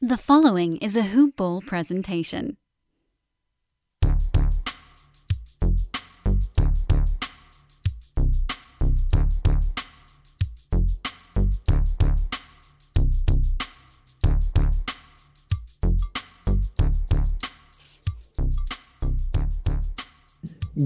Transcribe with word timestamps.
The 0.00 0.16
following 0.16 0.76
is 0.76 0.94
a 0.94 1.02
Hoop 1.02 1.34
Ball 1.34 1.60
presentation. 1.60 2.56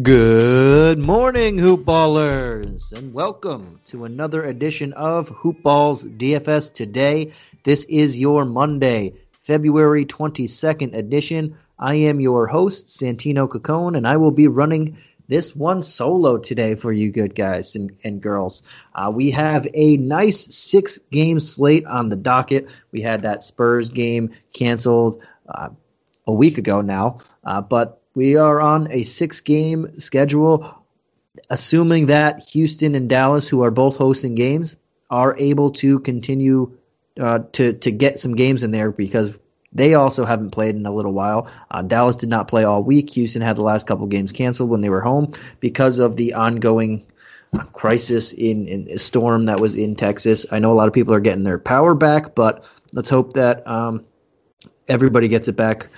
Good 0.01 0.99
morning, 0.99 1.59
Hoop 1.59 1.81
Ballers, 1.85 2.93
and 2.93 3.13
welcome 3.13 3.79
to 3.85 4.07
another 4.07 4.45
edition 4.45 4.95
of 4.95 5.29
Hoop 5.29 5.63
Balls 5.63 6.07
DFS 6.07 6.73
Today. 6.73 7.31
This 7.65 7.85
is 7.85 8.19
your 8.19 8.45
Monday, 8.45 9.13
February 9.41 10.05
22nd 10.05 10.97
edition. 10.97 11.55
I 11.79 11.95
am 11.95 12.19
your 12.19 12.49
host, 12.49 12.89
Santino 12.89 13.49
Cacone, 13.49 13.97
and 13.97 14.05
I 14.05 14.17
will 14.17 14.33
be 14.33 14.49
running 14.49 14.97
this 15.29 15.55
one 15.55 15.81
solo 15.83 16.39
today 16.39 16.75
for 16.75 16.93
you 16.93 17.13
good 17.13 17.37
guys 17.37 17.77
and, 17.77 17.93
and 18.03 18.21
girls. 18.21 18.65
Uh, 18.97 19.13
we 19.15 19.31
have 19.31 19.69
a 19.75 19.97
nice 19.99 20.53
six 20.53 20.99
game 21.13 21.39
slate 21.39 21.87
on 21.87 22.09
the 22.09 22.17
docket. 22.17 22.69
We 22.91 23.01
had 23.01 23.23
that 23.23 23.45
Spurs 23.45 23.91
game 23.91 24.31
canceled 24.53 25.23
uh, 25.49 25.69
a 26.27 26.33
week 26.33 26.59
ago 26.59 26.81
now, 26.81 27.21
uh, 27.45 27.61
but 27.61 28.03
we 28.17 28.35
are 28.35 28.61
on 28.61 28.91
a 28.91 29.05
six 29.05 29.41
game 29.41 30.01
schedule, 30.01 30.85
assuming 31.49 32.07
that 32.07 32.43
Houston 32.49 32.97
and 32.97 33.09
Dallas, 33.09 33.49
who 33.49 33.63
are 33.63 33.71
both 33.71 33.97
hosting 33.97 34.35
games, 34.35 34.75
are 35.11 35.37
able 35.39 35.71
to 35.71 36.01
continue 36.01 36.77
uh, 37.21 37.41
to 37.53 37.73
to 37.75 37.91
get 37.91 38.19
some 38.19 38.35
games 38.35 38.63
in 38.63 38.71
there 38.71 38.91
because 38.91 39.33
they 39.73 39.95
also 39.95 40.25
haven't 40.25 40.51
played 40.51 40.77
in 40.77 40.85
a 40.87 40.93
little 40.93 41.13
while. 41.13 41.49
Uh, 41.71 41.83
Dallas 41.83 42.17
did 42.17 42.29
not 42.29 42.49
play 42.49 42.65
all 42.65 42.83
week. 42.83 43.11
Houston 43.11 43.41
had 43.41 43.57
the 43.57 43.63
last 43.63 43.87
couple 43.87 44.07
games 44.07 44.33
canceled 44.33 44.69
when 44.71 44.83
they 44.83 44.91
were 44.91 45.01
home 45.01 45.33
because 45.61 45.99
of 45.99 46.17
the 46.17 46.35
ongoing 46.35 47.05
crisis 47.73 48.33
in, 48.33 48.67
in 48.69 48.89
a 48.91 48.99
storm 48.99 49.47
that 49.47 49.61
was 49.61 49.75
in 49.75 49.95
Texas. 49.95 50.47
I 50.51 50.59
know 50.59 50.73
a 50.73 50.75
lot 50.75 50.89
of 50.89 50.95
people 50.95 51.15
are 51.15 51.21
getting 51.21 51.45
their 51.45 51.59
power 51.59 51.95
back, 51.95 52.35
but 52.35 52.65
let's 52.93 53.09
hope 53.09 53.35
that 53.35 53.67
um, 53.67 54.05
everybody 54.89 55.29
gets 55.29 55.49
it 55.49 55.57
back 55.57 55.89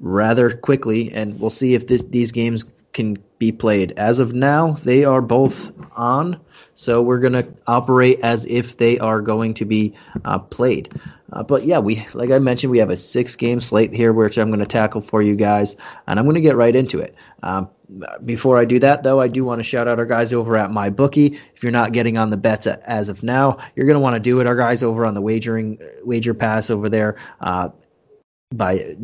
rather 0.00 0.50
quickly, 0.50 1.12
and 1.12 1.38
we'll 1.38 1.50
see 1.50 1.74
if 1.74 1.86
this, 1.86 2.02
these 2.04 2.32
games 2.32 2.64
can 2.92 3.16
be 3.38 3.52
played. 3.52 3.92
As 3.96 4.18
of 4.18 4.34
now, 4.34 4.72
they 4.72 5.04
are 5.04 5.22
both 5.22 5.72
on, 5.96 6.40
so 6.74 7.02
we're 7.02 7.18
going 7.18 7.32
to 7.32 7.46
operate 7.66 8.20
as 8.22 8.46
if 8.46 8.76
they 8.76 8.98
are 8.98 9.20
going 9.20 9.54
to 9.54 9.64
be 9.64 9.94
uh, 10.24 10.38
played. 10.38 10.92
Uh, 11.32 11.42
but 11.42 11.64
yeah, 11.64 11.78
we 11.78 12.06
like 12.12 12.30
I 12.30 12.38
mentioned, 12.38 12.70
we 12.70 12.78
have 12.78 12.90
a 12.90 12.96
six 12.96 13.34
game 13.36 13.60
slate 13.60 13.92
here, 13.92 14.12
which 14.12 14.36
I'm 14.36 14.48
going 14.48 14.60
to 14.60 14.66
tackle 14.66 15.00
for 15.00 15.22
you 15.22 15.34
guys, 15.34 15.76
and 16.06 16.18
I'm 16.18 16.26
going 16.26 16.34
to 16.34 16.42
get 16.42 16.56
right 16.56 16.76
into 16.76 16.98
it. 16.98 17.14
Um, 17.42 17.70
before 18.24 18.58
I 18.58 18.64
do 18.64 18.78
that, 18.80 19.02
though, 19.02 19.20
I 19.20 19.28
do 19.28 19.44
want 19.44 19.58
to 19.58 19.64
shout 19.64 19.88
out 19.88 19.98
our 19.98 20.06
guys 20.06 20.32
over 20.32 20.56
at 20.56 20.70
MyBookie. 20.70 21.38
If 21.54 21.62
you're 21.62 21.72
not 21.72 21.92
getting 21.92 22.18
on 22.18 22.30
the 22.30 22.36
bets 22.36 22.66
as 22.66 23.08
of 23.08 23.22
now, 23.22 23.58
you're 23.74 23.86
going 23.86 23.96
to 23.96 24.00
want 24.00 24.14
to 24.14 24.20
do 24.20 24.40
it. 24.40 24.46
Our 24.46 24.56
guys 24.56 24.82
over 24.82 25.04
on 25.06 25.14
the 25.14 25.20
wagering 25.20 25.78
wager 26.04 26.34
pass 26.34 26.70
over 26.70 26.88
there. 26.88 27.16
Uh, 27.40 27.70
by 28.54 28.96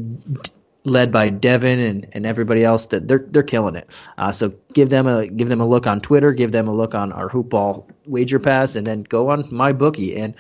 led 0.89 1.13
by 1.13 1.29
Devin 1.29 1.79
and, 1.79 2.07
and 2.13 2.27
everybody 2.27 2.65
else 2.65 2.87
that 2.87 3.09
they're 3.09 3.25
they're 3.31 3.43
killing 3.43 3.75
it. 3.75 3.91
Uh, 4.19 4.33
so 4.33 4.53
give 4.73 4.91
them 4.91 5.07
a 5.07 5.27
give 5.27 5.49
them 5.49 5.61
a 5.61 5.67
look 5.67 5.87
on 5.87 6.01
Twitter, 6.01 6.33
give 6.33 6.53
them 6.53 6.69
a 6.69 6.75
look 6.75 6.95
on 6.95 7.13
our 7.13 7.29
hoopball 7.29 7.85
wager 8.07 8.39
pass, 8.39 8.77
and 8.77 8.87
then 8.87 9.03
go 9.05 9.31
on 9.31 9.45
MyBookie 9.45 10.19
and 10.19 10.35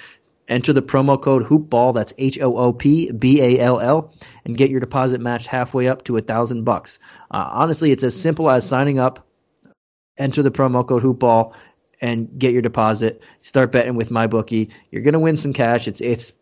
enter 0.48 0.72
the 0.72 0.82
promo 0.82 1.20
code 1.20 1.44
hoopball. 1.44 1.94
That's 1.94 2.14
H 2.18 2.38
O 2.40 2.56
O 2.56 2.72
P 2.72 3.10
B 3.12 3.40
A 3.42 3.60
L 3.60 3.80
L, 3.80 4.12
and 4.44 4.56
get 4.56 4.70
your 4.70 4.80
deposit 4.80 5.20
matched 5.20 5.46
halfway 5.46 5.88
up 5.88 6.04
to 6.04 6.16
a 6.16 6.22
thousand 6.22 6.64
bucks. 6.64 6.98
Uh, 7.30 7.48
honestly, 7.52 7.92
it's 7.92 8.04
as 8.04 8.18
simple 8.18 8.50
as 8.50 8.66
signing 8.66 8.98
up, 8.98 9.26
enter 10.16 10.42
the 10.42 10.50
promo 10.50 10.86
code 10.86 11.02
hoopball. 11.02 11.52
And 12.00 12.28
get 12.38 12.52
your 12.52 12.62
deposit. 12.62 13.24
Start 13.42 13.72
betting 13.72 13.96
with 13.96 14.10
MyBookie. 14.10 14.68
You're 14.92 15.02
gonna 15.02 15.18
win 15.18 15.36
some 15.36 15.52
cash. 15.52 15.88
It's 15.88 16.00
it's 16.00 16.32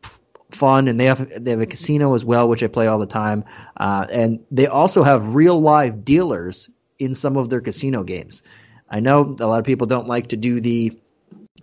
fun, 0.51 0.89
and 0.89 0.99
they 0.99 1.05
have 1.05 1.45
they 1.45 1.51
have 1.51 1.61
a 1.61 1.67
casino 1.67 2.15
as 2.15 2.25
well, 2.25 2.49
which 2.49 2.63
I 2.63 2.67
play 2.67 2.87
all 2.87 2.99
the 2.99 3.07
time. 3.07 3.45
Uh, 3.79 4.07
and 4.11 4.45
they 4.51 4.67
also 4.67 5.03
have 5.03 5.35
real 5.35 5.61
live 5.61 6.05
dealers 6.05 6.71
in 6.99 7.15
some 7.15 7.37
of 7.37 7.51
their 7.51 7.61
casino 7.61 8.03
games. 8.03 8.43
I 8.91 9.01
know 9.01 9.37
a 9.41 9.47
lot 9.47 9.59
of 9.59 9.65
people 9.65 9.87
don't 9.87 10.07
like 10.07 10.29
to 10.29 10.37
do 10.37 10.61
the 10.61 10.97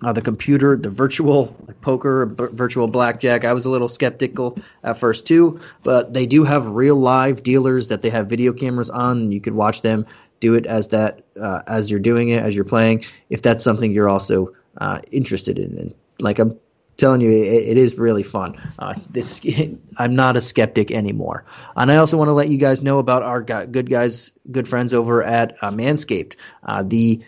uh, 0.03 0.11
the 0.11 0.21
computer, 0.21 0.75
the 0.75 0.89
virtual 0.89 1.55
like 1.67 1.79
poker, 1.81 2.25
b- 2.25 2.45
virtual 2.51 2.87
blackjack. 2.87 3.45
I 3.45 3.53
was 3.53 3.65
a 3.65 3.69
little 3.69 3.87
skeptical 3.87 4.57
at 4.83 4.97
first 4.97 5.25
too, 5.25 5.59
but 5.83 6.13
they 6.13 6.25
do 6.25 6.43
have 6.43 6.67
real 6.67 6.95
live 6.95 7.43
dealers 7.43 7.87
that 7.87 8.01
they 8.01 8.09
have 8.09 8.27
video 8.27 8.51
cameras 8.51 8.89
on, 8.89 9.17
and 9.17 9.33
you 9.33 9.39
could 9.39 9.53
watch 9.53 9.81
them 9.81 10.05
do 10.39 10.55
it 10.55 10.65
as 10.65 10.89
that 10.89 11.23
uh, 11.39 11.61
as 11.67 11.89
you're 11.89 11.99
doing 12.01 12.29
it 12.29 12.43
as 12.43 12.55
you're 12.55 12.65
playing. 12.65 13.05
If 13.29 13.41
that's 13.41 13.63
something 13.63 13.91
you're 13.91 14.09
also 14.09 14.53
uh, 14.79 14.99
interested 15.11 15.57
in, 15.57 15.77
and 15.77 15.93
like 16.19 16.39
I'm 16.39 16.59
telling 16.97 17.21
you, 17.21 17.31
it, 17.31 17.69
it 17.69 17.77
is 17.77 17.97
really 17.97 18.23
fun. 18.23 18.55
Uh, 18.79 18.93
this, 19.09 19.41
I'm 19.97 20.15
not 20.15 20.37
a 20.37 20.41
skeptic 20.41 20.91
anymore. 20.91 21.45
And 21.75 21.91
I 21.91 21.97
also 21.97 22.17
want 22.17 22.29
to 22.29 22.33
let 22.33 22.49
you 22.49 22.57
guys 22.57 22.81
know 22.81 22.99
about 22.99 23.23
our 23.23 23.41
good 23.41 23.89
guys, 23.89 24.31
good 24.51 24.67
friends 24.67 24.93
over 24.93 25.23
at 25.23 25.55
uh, 25.61 25.71
Manscaped, 25.71 26.35
uh, 26.63 26.83
the 26.83 27.23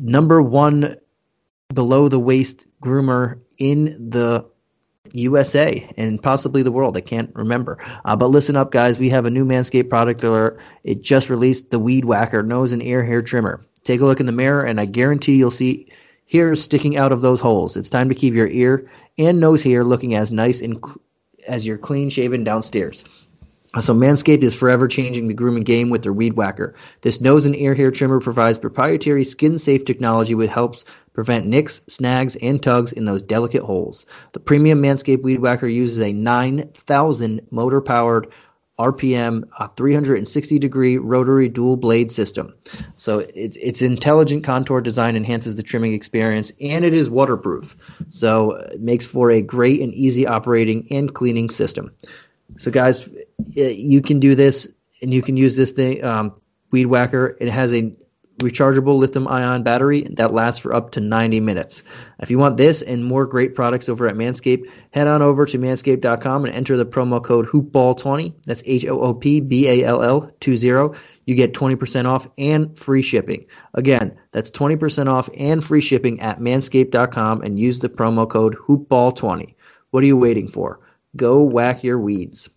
number 0.00 0.40
one 0.42 0.96
below 1.72 2.08
the 2.08 2.20
waist 2.20 2.66
groomer 2.82 3.40
in 3.58 4.10
the 4.10 4.44
USA 5.12 5.92
and 5.96 6.22
possibly 6.22 6.62
the 6.62 6.72
world. 6.72 6.96
I 6.96 7.00
can't 7.00 7.30
remember. 7.34 7.78
Uh, 8.04 8.16
but 8.16 8.28
listen 8.28 8.56
up, 8.56 8.72
guys. 8.72 8.98
We 8.98 9.10
have 9.10 9.24
a 9.24 9.30
new 9.30 9.44
Manscaped 9.44 9.88
product 9.88 10.22
alert. 10.24 10.58
It 10.84 11.02
just 11.02 11.30
released 11.30 11.70
the 11.70 11.78
Weed 11.78 12.04
Whacker 12.04 12.42
nose 12.42 12.72
and 12.72 12.82
ear 12.82 13.04
hair 13.04 13.22
trimmer. 13.22 13.64
Take 13.84 14.00
a 14.00 14.04
look 14.04 14.20
in 14.20 14.26
the 14.26 14.32
mirror, 14.32 14.64
and 14.64 14.80
I 14.80 14.84
guarantee 14.84 15.36
you'll 15.36 15.50
see 15.50 15.88
hairs 16.30 16.62
sticking 16.62 16.96
out 16.96 17.12
of 17.12 17.22
those 17.22 17.40
holes. 17.40 17.76
It's 17.76 17.90
time 17.90 18.08
to 18.08 18.14
keep 18.14 18.34
your 18.34 18.48
ear 18.48 18.90
and 19.18 19.40
nose 19.40 19.62
hair 19.62 19.84
looking 19.84 20.14
as 20.14 20.32
nice 20.32 20.60
and 20.60 20.76
cl- 20.84 21.00
as 21.46 21.66
you're 21.66 21.78
clean 21.78 22.10
shaven 22.10 22.44
downstairs. 22.44 23.04
So 23.80 23.92
Manscaped 23.92 24.42
is 24.42 24.54
forever 24.54 24.88
changing 24.88 25.28
the 25.28 25.34
grooming 25.34 25.62
game 25.62 25.90
with 25.90 26.02
their 26.02 26.12
Weed 26.12 26.32
Whacker. 26.32 26.74
This 27.02 27.20
nose 27.20 27.44
and 27.44 27.54
ear 27.54 27.74
hair 27.74 27.90
trimmer 27.90 28.20
provides 28.20 28.58
proprietary 28.58 29.22
skin-safe 29.22 29.84
technology 29.84 30.34
which 30.34 30.48
helps 30.48 30.86
prevent 31.12 31.46
nicks, 31.46 31.82
snags, 31.86 32.36
and 32.36 32.62
tugs 32.62 32.92
in 32.92 33.04
those 33.04 33.22
delicate 33.22 33.62
holes. 33.62 34.06
The 34.32 34.40
premium 34.40 34.82
Manscaped 34.82 35.22
Weed 35.22 35.40
Whacker 35.40 35.66
uses 35.66 36.00
a 36.00 36.12
9,000 36.12 37.42
motor-powered 37.50 38.28
RPM, 38.78 39.48
a 39.58 39.70
360 39.76 40.58
degree 40.58 40.98
rotary 40.98 41.48
dual 41.48 41.76
blade 41.76 42.10
system. 42.10 42.54
So 42.96 43.20
it's 43.34 43.56
its 43.56 43.80
intelligent 43.80 44.44
contour 44.44 44.80
design 44.80 45.16
enhances 45.16 45.56
the 45.56 45.62
trimming 45.62 45.94
experience 45.94 46.52
and 46.60 46.84
it 46.84 46.92
is 46.92 47.08
waterproof. 47.08 47.76
So 48.10 48.52
it 48.52 48.80
makes 48.80 49.06
for 49.06 49.30
a 49.30 49.40
great 49.40 49.80
and 49.80 49.94
easy 49.94 50.26
operating 50.26 50.86
and 50.90 51.14
cleaning 51.14 51.48
system. 51.48 51.90
So 52.58 52.70
guys, 52.70 53.08
you 53.54 54.02
can 54.02 54.20
do 54.20 54.34
this 54.34 54.68
and 55.00 55.12
you 55.12 55.22
can 55.22 55.36
use 55.36 55.56
this 55.56 55.72
thing, 55.72 56.04
um, 56.04 56.34
Weed 56.70 56.86
Whacker. 56.86 57.36
It 57.40 57.48
has 57.48 57.72
a 57.72 57.92
rechargeable 58.38 58.98
lithium 58.98 59.26
ion 59.28 59.62
battery 59.62 60.06
that 60.12 60.32
lasts 60.32 60.60
for 60.60 60.74
up 60.74 60.90
to 60.92 61.00
90 61.00 61.40
minutes. 61.40 61.82
If 62.20 62.30
you 62.30 62.38
want 62.38 62.56
this 62.56 62.82
and 62.82 63.04
more 63.04 63.26
great 63.26 63.54
products 63.54 63.88
over 63.88 64.06
at 64.06 64.14
Manscaped, 64.14 64.70
head 64.90 65.06
on 65.06 65.22
over 65.22 65.46
to 65.46 65.58
manscaped.com 65.58 66.44
and 66.44 66.54
enter 66.54 66.76
the 66.76 66.84
promo 66.84 67.22
code 67.22 67.46
hoopball20. 67.46 68.34
That's 68.44 68.62
H 68.66 68.84
O 68.86 69.00
O 69.00 69.14
P 69.14 69.40
B 69.40 69.68
A 69.68 69.84
L 69.84 70.02
L 70.02 70.30
20. 70.40 70.66
You 71.24 71.34
get 71.34 71.54
20% 71.54 72.06
off 72.06 72.28
and 72.38 72.78
free 72.78 73.02
shipping. 73.02 73.46
Again, 73.74 74.16
that's 74.32 74.50
20% 74.50 75.08
off 75.08 75.28
and 75.36 75.64
free 75.64 75.80
shipping 75.80 76.20
at 76.20 76.38
manscaped.com 76.38 77.42
and 77.42 77.58
use 77.58 77.80
the 77.80 77.88
promo 77.88 78.28
code 78.28 78.56
hoopball20. 78.56 79.54
What 79.90 80.02
are 80.04 80.06
you 80.06 80.16
waiting 80.16 80.48
for? 80.48 80.80
Go 81.16 81.42
whack 81.42 81.82
your 81.82 81.98
weeds. 81.98 82.50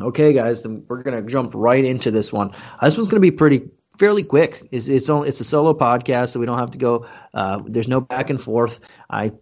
Okay, 0.00 0.32
guys, 0.32 0.62
then 0.62 0.84
we're 0.88 1.04
gonna 1.04 1.22
jump 1.22 1.52
right 1.54 1.84
into 1.84 2.10
this 2.10 2.32
one. 2.32 2.50
This 2.82 2.96
one's 2.96 3.08
gonna 3.08 3.20
be 3.20 3.30
pretty 3.30 3.68
fairly 3.98 4.22
quick. 4.22 4.66
It's 4.70 4.88
it's 4.88 5.08
only 5.08 5.28
it's 5.28 5.40
a 5.40 5.44
solo 5.44 5.72
podcast, 5.74 6.30
so 6.30 6.40
we 6.40 6.46
don't 6.46 6.58
have 6.58 6.70
to 6.72 6.78
go. 6.78 7.06
Uh, 7.32 7.62
there's 7.66 7.88
no 7.88 8.00
back 8.00 8.30
and 8.30 8.40
forth. 8.40 8.80
I 9.10 9.32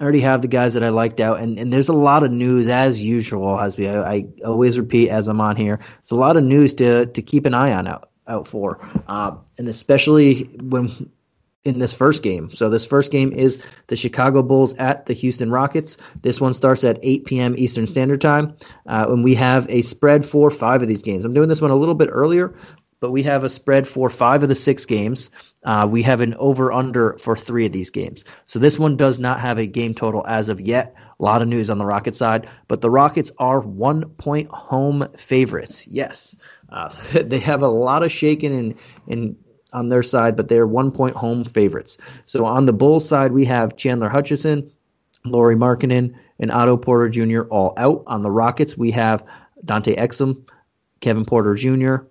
already 0.00 0.20
have 0.20 0.42
the 0.42 0.48
guys 0.48 0.74
that 0.74 0.82
I 0.82 0.88
liked 0.88 1.20
out, 1.20 1.40
and, 1.40 1.58
and 1.58 1.72
there's 1.72 1.88
a 1.88 1.92
lot 1.92 2.22
of 2.22 2.32
news 2.32 2.68
as 2.68 3.00
usual. 3.00 3.58
As 3.60 3.76
we 3.76 3.88
I, 3.88 4.14
I 4.14 4.26
always 4.44 4.78
repeat 4.78 5.08
as 5.08 5.28
I'm 5.28 5.40
on 5.40 5.56
here, 5.56 5.80
it's 6.00 6.10
a 6.10 6.16
lot 6.16 6.36
of 6.36 6.44
news 6.44 6.74
to 6.74 7.06
to 7.06 7.22
keep 7.22 7.46
an 7.46 7.54
eye 7.54 7.72
on 7.72 7.86
out 7.86 8.10
out 8.28 8.46
for, 8.46 8.78
uh, 9.08 9.36
and 9.58 9.68
especially 9.68 10.44
when 10.62 11.10
in 11.64 11.78
this 11.78 11.92
first 11.92 12.24
game. 12.24 12.50
So 12.50 12.68
this 12.68 12.84
first 12.84 13.12
game 13.12 13.32
is 13.32 13.58
the 13.86 13.96
Chicago 13.96 14.42
Bulls 14.42 14.74
at 14.74 15.06
the 15.06 15.12
Houston 15.12 15.50
Rockets. 15.50 15.96
This 16.22 16.40
one 16.40 16.54
starts 16.54 16.82
at 16.82 16.98
8 17.02 17.24
p.m. 17.24 17.54
Eastern 17.56 17.86
Standard 17.86 18.20
Time, 18.20 18.56
uh, 18.86 19.06
and 19.08 19.22
we 19.22 19.34
have 19.36 19.68
a 19.70 19.82
spread 19.82 20.26
for 20.26 20.50
five 20.50 20.82
of 20.82 20.88
these 20.88 21.04
games. 21.04 21.24
I'm 21.24 21.34
doing 21.34 21.48
this 21.48 21.60
one 21.60 21.70
a 21.70 21.76
little 21.76 21.94
bit 21.94 22.08
earlier 22.10 22.52
but 23.02 23.10
we 23.10 23.24
have 23.24 23.42
a 23.42 23.48
spread 23.48 23.86
for 23.86 24.08
five 24.08 24.44
of 24.44 24.48
the 24.48 24.54
six 24.54 24.84
games. 24.84 25.28
Uh, 25.64 25.88
we 25.90 26.02
have 26.02 26.20
an 26.20 26.34
over 26.34 26.72
under 26.72 27.18
for 27.18 27.36
three 27.36 27.66
of 27.66 27.72
these 27.72 27.90
games. 27.90 28.24
So 28.46 28.60
this 28.60 28.78
one 28.78 28.96
does 28.96 29.18
not 29.18 29.40
have 29.40 29.58
a 29.58 29.66
game 29.66 29.92
total 29.92 30.24
as 30.28 30.48
of 30.48 30.60
yet. 30.60 30.94
A 31.18 31.22
lot 31.22 31.42
of 31.42 31.48
news 31.48 31.68
on 31.68 31.78
the 31.78 31.84
Rocket 31.84 32.14
side, 32.14 32.48
but 32.68 32.80
the 32.80 32.90
Rockets 32.90 33.32
are 33.38 33.58
one 33.58 34.04
point 34.18 34.48
home 34.50 35.08
favorites. 35.16 35.84
Yes, 35.88 36.36
uh, 36.70 36.94
they 37.12 37.40
have 37.40 37.60
a 37.60 37.68
lot 37.68 38.04
of 38.04 38.12
shaking 38.12 38.56
in 38.56 38.74
in 39.08 39.36
on 39.72 39.88
their 39.88 40.04
side, 40.04 40.36
but 40.36 40.48
they're 40.48 40.66
one 40.66 40.92
point 40.92 41.16
home 41.16 41.44
favorites. 41.44 41.98
So 42.26 42.44
on 42.44 42.66
the 42.66 42.72
Bulls 42.72 43.08
side, 43.08 43.32
we 43.32 43.44
have 43.46 43.76
Chandler 43.76 44.10
Hutchison, 44.10 44.70
Lauri 45.24 45.56
Markkanen, 45.56 46.14
and 46.38 46.52
Otto 46.52 46.76
Porter 46.76 47.08
Jr. 47.08 47.48
all 47.50 47.74
out. 47.78 48.04
On 48.06 48.22
the 48.22 48.30
Rockets, 48.30 48.78
we 48.78 48.92
have 48.92 49.24
Dante 49.64 49.96
Exum, 49.96 50.40
Kevin 51.00 51.24
Porter 51.24 51.54
Jr., 51.56 52.04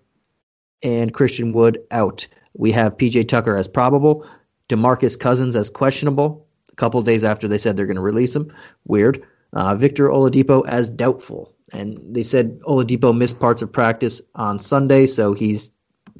and 0.83 1.13
Christian 1.13 1.51
Wood 1.53 1.79
out. 1.91 2.27
We 2.53 2.71
have 2.71 2.97
PJ 2.97 3.27
Tucker 3.27 3.55
as 3.55 3.67
probable, 3.67 4.25
DeMarcus 4.69 5.19
Cousins 5.19 5.55
as 5.55 5.69
questionable. 5.69 6.47
A 6.71 6.75
couple 6.75 7.01
days 7.01 7.23
after 7.23 7.47
they 7.47 7.57
said 7.57 7.75
they're 7.75 7.85
going 7.85 7.95
to 7.95 8.01
release 8.01 8.35
him, 8.35 8.51
weird. 8.85 9.23
Uh, 9.53 9.75
Victor 9.75 10.07
Oladipo 10.07 10.65
as 10.67 10.89
doubtful, 10.89 11.53
and 11.73 11.99
they 12.03 12.23
said 12.23 12.59
Oladipo 12.61 13.15
missed 13.15 13.39
parts 13.39 13.61
of 13.61 13.71
practice 13.71 14.21
on 14.35 14.59
Sunday, 14.59 15.05
so 15.05 15.33
he's 15.33 15.71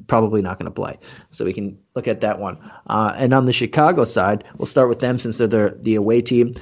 probably 0.06 0.42
not 0.42 0.58
going 0.58 0.66
to 0.66 0.74
play. 0.74 0.98
So 1.30 1.44
we 1.44 1.54
can 1.54 1.78
look 1.94 2.06
at 2.06 2.20
that 2.20 2.38
one. 2.38 2.58
Uh, 2.86 3.12
and 3.16 3.32
on 3.32 3.46
the 3.46 3.52
Chicago 3.52 4.04
side, 4.04 4.44
we'll 4.58 4.66
start 4.66 4.88
with 4.88 5.00
them 5.00 5.18
since 5.18 5.38
they're 5.38 5.48
the, 5.48 5.78
the 5.80 5.94
away 5.94 6.20
team 6.20 6.54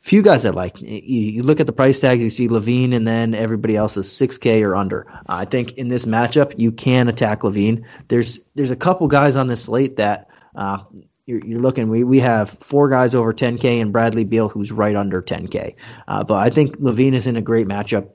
few 0.00 0.22
guys 0.22 0.44
I 0.44 0.50
like. 0.50 0.80
You, 0.80 0.98
you, 0.98 1.42
look 1.42 1.60
at 1.60 1.66
the 1.66 1.72
price 1.72 2.00
tags, 2.00 2.22
you 2.22 2.30
see 2.30 2.48
LaVine, 2.48 2.94
and 2.94 3.06
then 3.06 3.34
everybody 3.34 3.76
else 3.76 3.96
is 3.96 4.06
6K 4.06 4.62
or 4.62 4.76
under. 4.76 5.06
I 5.26 5.44
think 5.44 5.72
in 5.72 5.88
this 5.88 6.06
matchup, 6.06 6.54
you 6.56 6.72
can 6.72 7.08
attack 7.08 7.40
LaVine. 7.40 7.84
There's 8.08 8.38
there's 8.54 8.70
a 8.70 8.76
couple 8.76 9.08
guys 9.08 9.36
on 9.36 9.48
this 9.48 9.64
slate 9.64 9.96
that 9.96 10.28
uh, 10.54 10.78
you're, 11.26 11.44
you're, 11.44 11.60
looking. 11.60 11.88
We 11.88 12.04
we 12.04 12.20
have 12.20 12.50
four 12.60 12.88
guys 12.88 13.14
over 13.14 13.32
10K 13.32 13.80
and 13.82 13.92
Bradley 13.92 14.24
Beal 14.24 14.48
who's 14.48 14.72
right 14.72 14.96
under 14.96 15.20
10K. 15.20 15.74
Uh, 16.06 16.24
but 16.24 16.36
I 16.36 16.50
think 16.50 16.76
LaVine 16.78 17.14
is 17.14 17.26
in 17.26 17.36
a 17.36 17.42
great 17.42 17.66
matchup. 17.66 18.08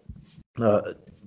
Uh, 0.59 0.81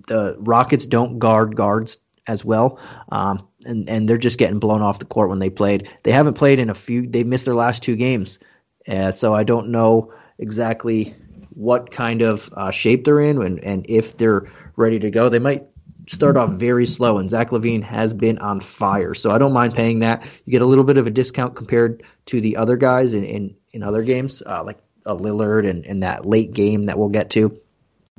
the 0.07 0.35
Rockets 0.39 0.87
don't 0.87 1.19
guard 1.19 1.55
guards 1.55 1.99
as 2.27 2.43
well. 2.43 2.79
Um, 3.09 3.47
and, 3.65 3.89
and 3.89 4.09
they're 4.09 4.17
just 4.17 4.37
getting 4.37 4.59
blown 4.59 4.81
off 4.81 4.99
the 4.99 5.05
court 5.05 5.29
when 5.29 5.39
they 5.39 5.49
played. 5.49 5.89
They 6.03 6.11
haven't 6.11 6.35
played 6.35 6.59
in 6.59 6.69
a 6.69 6.75
few. 6.75 7.07
They've 7.07 7.27
missed 7.27 7.45
their 7.45 7.55
last 7.55 7.83
two 7.83 7.95
games, 7.95 8.39
uh, 8.87 9.11
so 9.11 9.33
I 9.33 9.43
don't 9.43 9.69
know 9.69 10.13
exactly 10.39 11.15
what 11.53 11.91
kind 11.91 12.21
of 12.21 12.51
uh, 12.55 12.71
shape 12.71 13.05
they're 13.05 13.19
in 13.19 13.41
and, 13.41 13.63
and 13.63 13.85
if 13.89 14.17
they're 14.17 14.47
ready 14.75 14.99
to 14.99 15.09
go. 15.09 15.27
They 15.29 15.39
might 15.39 15.65
start 16.07 16.37
off 16.37 16.51
very 16.51 16.87
slow, 16.87 17.17
and 17.17 17.29
Zach 17.29 17.49
LaVine 17.49 17.83
has 17.83 18.13
been 18.13 18.37
on 18.39 18.59
fire. 18.59 19.13
So 19.13 19.31
I 19.31 19.37
don't 19.37 19.53
mind 19.53 19.73
paying 19.73 19.99
that. 19.99 20.25
You 20.45 20.51
get 20.51 20.61
a 20.61 20.65
little 20.65 20.83
bit 20.83 20.97
of 20.97 21.07
a 21.07 21.11
discount 21.11 21.55
compared 21.55 22.03
to 22.27 22.39
the 22.39 22.55
other 22.55 22.77
guys 22.77 23.13
in, 23.13 23.23
in, 23.23 23.55
in 23.73 23.83
other 23.83 24.03
games, 24.03 24.41
uh, 24.45 24.63
like 24.63 24.77
a 25.05 25.15
Lillard 25.15 25.67
and, 25.67 25.85
and 25.85 26.03
that 26.03 26.25
late 26.25 26.53
game 26.53 26.85
that 26.85 26.97
we'll 26.97 27.09
get 27.09 27.29
to. 27.31 27.59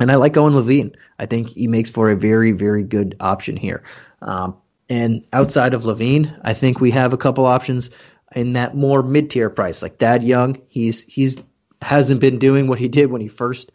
And 0.00 0.12
I 0.12 0.16
like 0.16 0.36
Owen 0.36 0.54
LaVine. 0.54 0.94
I 1.18 1.26
think 1.26 1.48
he 1.48 1.66
makes 1.66 1.90
for 1.90 2.10
a 2.10 2.16
very, 2.16 2.52
very 2.52 2.84
good 2.84 3.16
option 3.20 3.56
here. 3.56 3.82
Um, 4.22 4.56
and 4.88 5.24
outside 5.32 5.74
of 5.74 5.82
LaVine, 5.82 6.38
I 6.42 6.54
think 6.54 6.80
we 6.80 6.90
have 6.92 7.12
a 7.12 7.18
couple 7.18 7.46
options 7.46 7.90
in 8.34 8.52
that 8.54 8.76
more 8.76 9.02
mid 9.02 9.30
tier 9.30 9.50
price, 9.50 9.82
like 9.82 9.98
Thad 9.98 10.22
Young. 10.22 10.60
He's 10.68 11.02
he's 11.02 11.36
hasn't 11.82 12.20
been 12.20 12.38
doing 12.38 12.66
what 12.66 12.78
he 12.78 12.88
did 12.88 13.10
when 13.10 13.20
he 13.20 13.28
first 13.28 13.72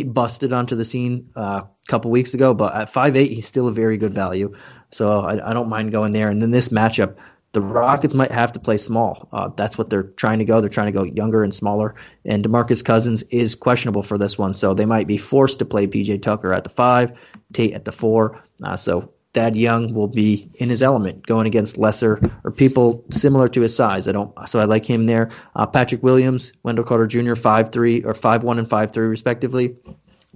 busted 0.00 0.52
onto 0.52 0.74
the 0.74 0.84
scene 0.84 1.30
uh, 1.36 1.62
a 1.64 1.86
couple 1.86 2.10
weeks 2.10 2.32
ago. 2.32 2.54
But 2.54 2.74
at 2.74 2.88
five 2.88 3.14
eight, 3.14 3.30
he's 3.30 3.46
still 3.46 3.68
a 3.68 3.72
very 3.72 3.98
good 3.98 4.14
value. 4.14 4.54
So 4.90 5.20
I, 5.20 5.50
I, 5.50 5.52
don't 5.52 5.68
mind 5.68 5.92
going 5.92 6.12
there. 6.12 6.28
And 6.28 6.40
then 6.40 6.50
this 6.50 6.70
matchup, 6.70 7.16
the 7.52 7.60
Rockets 7.60 8.14
might 8.14 8.32
have 8.32 8.52
to 8.52 8.60
play 8.60 8.78
small. 8.78 9.28
Uh, 9.32 9.48
that's 9.54 9.76
what 9.76 9.90
they're 9.90 10.02
trying 10.02 10.38
to 10.38 10.44
go. 10.44 10.60
They're 10.60 10.70
trying 10.70 10.92
to 10.92 10.98
go 10.98 11.04
younger 11.04 11.44
and 11.44 11.54
smaller. 11.54 11.94
And 12.24 12.42
DeMarcus 12.44 12.82
Cousins 12.82 13.22
is 13.24 13.54
questionable 13.54 14.02
for 14.02 14.16
this 14.16 14.38
one, 14.38 14.54
so 14.54 14.72
they 14.72 14.86
might 14.86 15.06
be 15.06 15.18
forced 15.18 15.58
to 15.58 15.66
play 15.66 15.86
PJ 15.86 16.22
Tucker 16.22 16.54
at 16.54 16.64
the 16.64 16.70
five, 16.70 17.12
Tate 17.52 17.74
at 17.74 17.84
the 17.84 17.92
four. 17.92 18.42
Uh, 18.62 18.76
so 18.76 19.12
Thad 19.34 19.56
Young 19.56 19.94
will 19.94 20.08
be 20.08 20.50
in 20.56 20.68
his 20.68 20.82
element 20.82 21.26
going 21.26 21.46
against 21.46 21.78
lesser 21.78 22.20
or 22.44 22.50
people 22.50 23.02
similar 23.10 23.48
to 23.48 23.62
his 23.62 23.74
size. 23.74 24.06
I 24.06 24.12
don't, 24.12 24.32
so 24.46 24.60
I 24.60 24.64
like 24.64 24.84
him 24.84 25.06
there. 25.06 25.30
Uh, 25.56 25.66
Patrick 25.66 26.02
Williams, 26.02 26.52
Wendell 26.62 26.84
Carter 26.84 27.06
Jr., 27.06 27.34
five 27.34 27.72
three 27.72 28.02
or 28.04 28.14
five 28.14 28.44
one 28.44 28.58
and 28.58 28.68
five 28.68 28.92
three 28.92 29.06
respectively. 29.06 29.74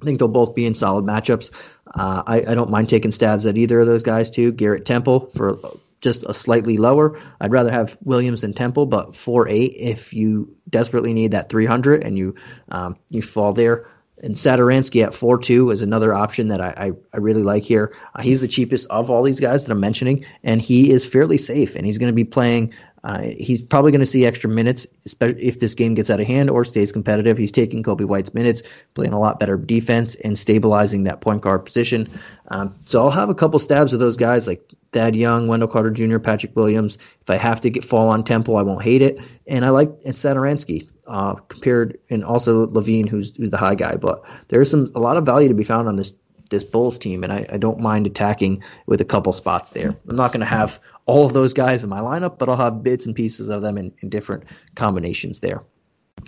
I 0.00 0.04
think 0.04 0.18
they'll 0.18 0.28
both 0.28 0.54
be 0.54 0.66
in 0.66 0.74
solid 0.74 1.04
matchups. 1.04 1.50
Uh, 1.94 2.22
I, 2.26 2.36
I, 2.48 2.54
don't 2.54 2.70
mind 2.70 2.90
taking 2.90 3.12
stabs 3.12 3.46
at 3.46 3.56
either 3.56 3.80
of 3.80 3.86
those 3.86 4.02
guys 4.02 4.28
too. 4.28 4.52
Garrett 4.52 4.84
Temple 4.84 5.30
for 5.34 5.58
just 6.00 6.24
a 6.24 6.34
slightly 6.34 6.76
lower. 6.76 7.18
I'd 7.40 7.52
rather 7.52 7.70
have 7.70 7.96
Williams 8.02 8.42
than 8.42 8.52
Temple, 8.52 8.86
but 8.86 9.14
four 9.14 9.48
eight 9.48 9.74
if 9.76 10.12
you 10.12 10.54
desperately 10.68 11.12
need 11.12 11.32
that 11.32 11.48
three 11.48 11.66
hundred 11.66 12.02
and 12.02 12.16
you 12.16 12.34
um, 12.70 12.96
you 13.10 13.22
fall 13.22 13.52
there. 13.52 13.88
And 14.22 14.34
Satoransky 14.34 15.04
at 15.04 15.14
4 15.14 15.38
2 15.38 15.70
is 15.70 15.82
another 15.82 16.14
option 16.14 16.48
that 16.48 16.60
I, 16.60 16.70
I, 16.76 16.92
I 17.12 17.16
really 17.18 17.42
like 17.42 17.62
here. 17.62 17.94
Uh, 18.14 18.22
he's 18.22 18.40
the 18.40 18.48
cheapest 18.48 18.86
of 18.88 19.10
all 19.10 19.22
these 19.22 19.40
guys 19.40 19.64
that 19.64 19.72
I'm 19.72 19.80
mentioning, 19.80 20.24
and 20.42 20.62
he 20.62 20.90
is 20.90 21.04
fairly 21.04 21.38
safe. 21.38 21.76
And 21.76 21.84
he's 21.84 21.98
going 21.98 22.10
to 22.10 22.14
be 22.14 22.24
playing, 22.24 22.72
uh, 23.04 23.22
he's 23.38 23.60
probably 23.60 23.90
going 23.90 24.00
to 24.00 24.06
see 24.06 24.24
extra 24.24 24.48
minutes, 24.48 24.86
especially 25.04 25.42
if 25.42 25.58
this 25.58 25.74
game 25.74 25.94
gets 25.94 26.08
out 26.08 26.18
of 26.18 26.26
hand 26.26 26.48
or 26.48 26.64
stays 26.64 26.92
competitive. 26.92 27.36
He's 27.36 27.52
taking 27.52 27.82
Coby 27.82 28.06
White's 28.06 28.32
minutes, 28.32 28.62
playing 28.94 29.12
a 29.12 29.20
lot 29.20 29.38
better 29.38 29.58
defense, 29.58 30.14
and 30.24 30.38
stabilizing 30.38 31.04
that 31.04 31.20
point 31.20 31.42
guard 31.42 31.66
position. 31.66 32.08
Um, 32.48 32.74
so 32.84 33.02
I'll 33.02 33.10
have 33.10 33.28
a 33.28 33.34
couple 33.34 33.58
stabs 33.58 33.92
of 33.92 34.00
those 34.00 34.16
guys 34.16 34.46
like 34.46 34.72
Thad 34.92 35.14
Young, 35.14 35.46
Wendell 35.46 35.68
Carter 35.68 35.90
Jr., 35.90 36.18
Patrick 36.18 36.56
Williams. 36.56 36.96
If 37.20 37.28
I 37.28 37.36
have 37.36 37.60
to 37.60 37.70
get 37.70 37.84
fall 37.84 38.08
on 38.08 38.24
Temple, 38.24 38.56
I 38.56 38.62
won't 38.62 38.82
hate 38.82 39.02
it. 39.02 39.20
And 39.46 39.66
I 39.66 39.68
like 39.68 39.90
Satoransky 40.04 40.88
uh, 41.06 41.34
compared, 41.34 41.98
and 42.10 42.24
also 42.24 42.66
LaVine, 42.66 43.08
who's 43.08 43.36
who's 43.36 43.50
the 43.50 43.56
high 43.56 43.74
guy. 43.74 43.96
But 43.96 44.22
there's 44.48 44.70
some 44.70 44.90
a 44.94 45.00
lot 45.00 45.16
of 45.16 45.24
value 45.24 45.48
to 45.48 45.54
be 45.54 45.64
found 45.64 45.88
on 45.88 45.96
this 45.96 46.14
this 46.50 46.64
Bulls 46.64 46.98
team, 46.98 47.24
and 47.24 47.32
I, 47.32 47.46
I 47.50 47.56
don't 47.56 47.80
mind 47.80 48.06
attacking 48.06 48.62
with 48.86 49.00
a 49.00 49.04
couple 49.04 49.32
spots 49.32 49.70
there. 49.70 49.96
I'm 50.08 50.16
not 50.16 50.32
going 50.32 50.40
to 50.40 50.46
have 50.46 50.80
all 51.06 51.26
of 51.26 51.32
those 51.32 51.52
guys 51.52 51.82
in 51.82 51.90
my 51.90 52.00
lineup, 52.00 52.38
but 52.38 52.48
I'll 52.48 52.56
have 52.56 52.82
bits 52.82 53.06
and 53.06 53.14
pieces 53.14 53.48
of 53.48 53.62
them 53.62 53.78
in, 53.78 53.92
in 54.00 54.08
different 54.08 54.44
combinations 54.74 55.40
there. 55.40 55.62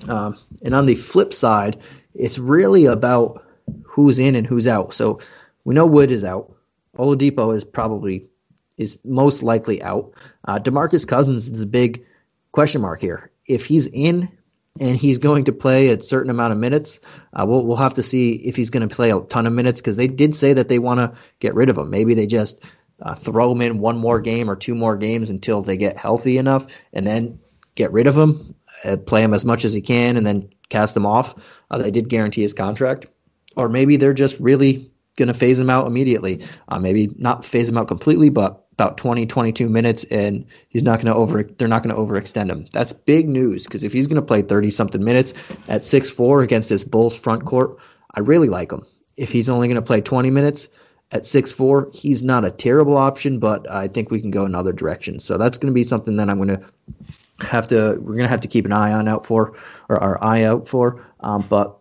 Um, 0.09 0.39
and 0.65 0.75
on 0.75 0.87
the 0.87 0.95
flip 0.95 1.33
side, 1.33 1.81
it's 2.15 2.39
really 2.39 2.87
about 2.87 3.45
who's 3.85 4.19
in 4.19 4.35
and 4.35 4.47
who's 4.47 4.67
out. 4.67 4.95
So 4.95 5.21
we 5.65 5.75
know 5.75 5.87
Wood 5.87 6.11
is 6.11 6.25
out. 6.25 6.55
Oladipo 6.97 7.55
is 7.55 7.65
probably 7.65 8.27
is 8.77 8.99
most 9.05 9.43
likely 9.43 9.83
out. 9.83 10.13
Uh, 10.47 10.59
Demarcus 10.59 11.07
Cousins 11.07 11.49
is 11.49 11.61
a 11.61 11.67
big 11.67 12.05
question 12.53 12.81
mark 12.81 13.01
here. 13.01 13.31
If 13.47 13.67
he's 13.67 13.87
in, 13.89 14.29
and 14.81 14.97
he's 14.97 15.19
going 15.19 15.45
to 15.45 15.53
play 15.53 15.89
a 15.89 16.01
certain 16.01 16.31
amount 16.31 16.53
of 16.53 16.59
minutes. 16.59 17.01
Uh, 17.33 17.45
we'll 17.47 17.65
we'll 17.65 17.77
have 17.77 17.95
to 17.95 18.03
see 18.03 18.33
if 18.33 18.57
he's 18.57 18.71
going 18.71 18.89
to 18.89 18.95
play 18.95 19.11
a 19.11 19.21
ton 19.21 19.47
of 19.47 19.53
minutes 19.53 19.81
because 19.81 19.97
they 19.97 20.07
did 20.07 20.35
say 20.35 20.53
that 20.53 20.69
they 20.69 20.79
want 20.79 21.01
to 21.01 21.13
get 21.41 21.55
rid 21.55 21.71
of 21.71 21.79
him. 21.79 21.91
Maybe 21.91 22.15
they 22.15 22.27
just 22.27 22.59
uh, 23.03 23.15
throw 23.15 23.53
him 23.53 23.63
in 23.63 23.79
one 23.79 23.99
more 23.99 24.21
game 24.21 24.51
or 24.51 24.57
two 24.57 24.75
more 24.75 24.97
games 24.97 25.31
until 25.31 25.63
they 25.63 25.77
get 25.77 25.97
healthy 25.97 26.39
enough, 26.39 26.67
and 26.93 27.07
then 27.07 27.39
get 27.75 27.93
rid 27.93 28.07
of 28.07 28.17
him, 28.17 28.55
uh, 28.85 28.97
play 28.97 29.23
him 29.23 29.35
as 29.35 29.45
much 29.45 29.65
as 29.65 29.73
he 29.73 29.81
can, 29.81 30.17
and 30.17 30.27
then 30.27 30.49
cast 30.69 30.97
him 30.97 31.07
off. 31.07 31.35
Uh, 31.71 31.79
they 31.79 31.91
did 31.91 32.09
guarantee 32.09 32.43
his 32.43 32.55
contract, 32.55 33.07
or 33.57 33.69
maybe 33.69 33.97
they're 33.97 34.15
just 34.15 34.39
really 34.41 34.91
going 35.17 35.29
to 35.29 35.35
phase 35.35 35.59
him 35.59 35.71
out 35.71 35.87
immediately. 35.87 36.45
Uh, 36.69 36.79
maybe 36.79 37.11
not 37.17 37.45
phase 37.45 37.69
him 37.69 37.79
out 37.79 37.89
completely, 37.89 38.31
but 38.31 38.65
about 38.79 38.97
20, 38.97 39.27
22 39.27 39.69
minutes, 39.69 40.05
and 40.05 40.47
he's 40.69 40.85
not 40.85 41.01
going 41.01 41.13
to 41.13 41.15
over. 41.15 41.43
They're 41.43 41.67
not 41.67 41.83
going 41.83 41.95
to 41.95 42.01
overextend 42.01 42.49
him. 42.49 42.67
That's 42.73 42.93
big 42.93 43.29
news 43.29 43.65
because 43.65 43.83
if 43.83 43.93
he's 43.93 44.07
going 44.07 44.21
to 44.21 44.23
play 44.23 44.41
30 44.41 44.71
something 44.71 45.03
minutes 45.03 45.35
at 45.67 45.83
six 45.83 46.09
four 46.09 46.43
against 46.43 46.69
this 46.69 46.85
Bulls 46.85 47.17
front 47.17 47.45
court, 47.45 47.77
I 48.15 48.21
really 48.21 48.49
like 48.49 48.71
him. 48.71 48.87
If 49.17 49.33
he's 49.33 49.51
only 49.51 49.67
going 49.67 49.75
to 49.75 49.83
play 49.83 50.01
20 50.01 50.31
minutes 50.31 50.69
at 51.11 51.27
six 51.27 51.51
four, 51.51 51.91
he's 51.93 52.23
not 52.23 52.45
a 52.45 52.53
terrible 52.53 52.97
option, 52.97 53.41
but 53.41 53.69
I 53.69 53.89
think 53.89 54.13
we 54.13 54.21
can 54.21 54.31
go 54.31 54.45
in 54.45 54.55
other 54.55 54.73
directions. 54.73 55.25
So 55.25 55.37
that's 55.39 55.59
going 55.59 55.73
to 55.73 55.75
be 55.75 55.83
something 55.83 56.17
that 56.19 56.31
I'm 56.31 56.37
going 56.37 56.61
to 56.61 57.45
have 57.45 57.67
to. 57.69 57.97
We're 57.99 58.13
going 58.13 58.19
to 58.19 58.29
have 58.29 58.43
to 58.43 58.49
keep 58.49 58.65
an 58.65 58.73
eye 58.73 58.93
on 58.93 59.09
out 59.09 59.27
for, 59.27 59.55
or 59.89 60.01
our 60.01 60.23
eye 60.23 60.45
out 60.45 60.69
for. 60.69 61.05
Um, 61.19 61.45
but 61.49 61.78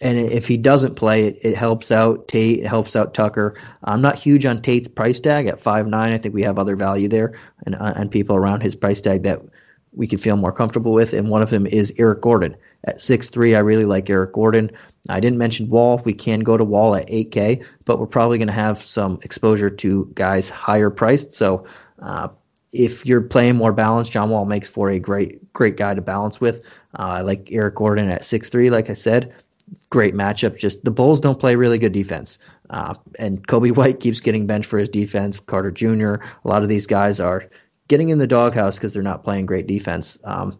and 0.00 0.18
if 0.18 0.48
he 0.48 0.56
doesn't 0.56 0.94
play, 0.94 1.26
it, 1.26 1.38
it 1.42 1.56
helps 1.56 1.92
out 1.92 2.26
Tate. 2.26 2.60
It 2.60 2.66
helps 2.66 2.96
out 2.96 3.12
Tucker. 3.12 3.60
I'm 3.84 4.00
not 4.00 4.18
huge 4.18 4.46
on 4.46 4.62
Tate's 4.62 4.88
price 4.88 5.20
tag 5.20 5.46
at 5.46 5.60
five 5.60 5.86
nine. 5.86 6.12
I 6.12 6.18
think 6.18 6.34
we 6.34 6.42
have 6.42 6.58
other 6.58 6.76
value 6.76 7.08
there 7.08 7.38
and 7.66 7.74
uh, 7.74 7.92
and 7.96 8.10
people 8.10 8.36
around 8.36 8.62
his 8.62 8.74
price 8.74 9.00
tag 9.00 9.22
that 9.24 9.42
we 9.92 10.06
could 10.06 10.20
feel 10.20 10.36
more 10.36 10.52
comfortable 10.52 10.92
with. 10.92 11.12
And 11.12 11.28
one 11.28 11.42
of 11.42 11.50
them 11.50 11.66
is 11.66 11.92
Eric 11.98 12.22
Gordon 12.22 12.56
at 12.84 13.02
six 13.02 13.28
three. 13.28 13.54
I 13.54 13.58
really 13.58 13.84
like 13.84 14.08
Eric 14.08 14.32
Gordon. 14.32 14.70
I 15.10 15.20
didn't 15.20 15.38
mention 15.38 15.68
Wall. 15.68 16.00
We 16.04 16.14
can 16.14 16.40
go 16.40 16.56
to 16.56 16.64
Wall 16.64 16.94
at 16.94 17.08
8K, 17.08 17.64
but 17.86 17.98
we're 17.98 18.06
probably 18.06 18.36
going 18.36 18.48
to 18.48 18.52
have 18.52 18.82
some 18.82 19.18
exposure 19.22 19.70
to 19.70 20.10
guys 20.14 20.50
higher 20.50 20.90
priced. 20.90 21.32
So 21.32 21.64
uh, 22.02 22.28
if 22.72 23.06
you're 23.06 23.22
playing 23.22 23.56
more 23.56 23.72
balanced, 23.72 24.12
John 24.12 24.28
Wall 24.28 24.44
makes 24.44 24.68
for 24.68 24.90
a 24.90 24.98
great 24.98 25.52
great 25.52 25.76
guy 25.76 25.94
to 25.94 26.00
balance 26.00 26.40
with. 26.40 26.64
Uh, 26.98 27.02
I 27.02 27.20
like 27.20 27.48
Eric 27.50 27.74
Gordon 27.74 28.08
at 28.08 28.24
six 28.24 28.48
three. 28.48 28.70
like 28.70 28.88
I 28.88 28.94
said 28.94 29.34
great 29.90 30.14
matchup. 30.14 30.58
Just 30.58 30.82
the 30.84 30.90
Bulls 30.90 31.20
don't 31.20 31.38
play 31.38 31.56
really 31.56 31.78
good 31.78 31.92
defense. 31.92 32.38
Uh, 32.70 32.94
and 33.18 33.46
Coby 33.46 33.74
White 33.76 34.00
keeps 34.00 34.20
getting 34.20 34.46
benched 34.46 34.68
for 34.68 34.78
his 34.78 34.88
defense. 34.88 35.40
Carter 35.40 35.70
Jr., 35.70 36.14
a 36.14 36.48
lot 36.48 36.62
of 36.62 36.68
these 36.68 36.86
guys 36.86 37.20
are 37.20 37.44
getting 37.88 38.08
in 38.08 38.18
the 38.18 38.26
doghouse 38.26 38.76
because 38.76 38.94
they're 38.94 39.02
not 39.02 39.24
playing 39.24 39.46
great 39.46 39.66
defense. 39.66 40.18
Um, 40.24 40.58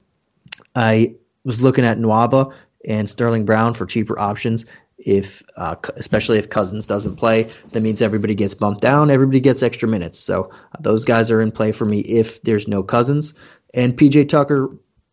I 0.75 1.15
was 1.45 1.63
looking 1.63 1.85
at 1.85 1.99
Nwaba 1.99 2.53
and 2.87 3.09
Sterling 3.09 3.45
Brown 3.45 3.73
for 3.73 3.87
cheaper 3.87 4.19
options. 4.19 4.67
If 4.99 5.43
uh, 5.57 5.77
especially 5.97 6.37
if 6.37 6.51
Cousins 6.51 6.87
doesn't 6.87 7.17
play, 7.17 7.51
that 7.73 7.81
means 7.81 8.03
everybody 8.03 8.35
gets 8.35 8.53
bumped 8.53 8.83
down. 8.83 9.11
Everybody 9.11 9.41
gets 9.41 9.63
extra 9.63 9.89
minutes. 9.89 10.19
So 10.19 10.51
uh, 10.53 10.77
those 10.81 11.07
guys 11.07 11.31
are 11.31 11.41
in 11.41 11.53
play 11.53 11.73
for 11.73 11.87
me 11.87 12.01
if 12.01 12.43
there's 12.43 12.69
no 12.69 12.83
Cousins. 12.83 13.33
And 13.73 13.97
PJ 13.97 14.29
Tucker 14.29 14.71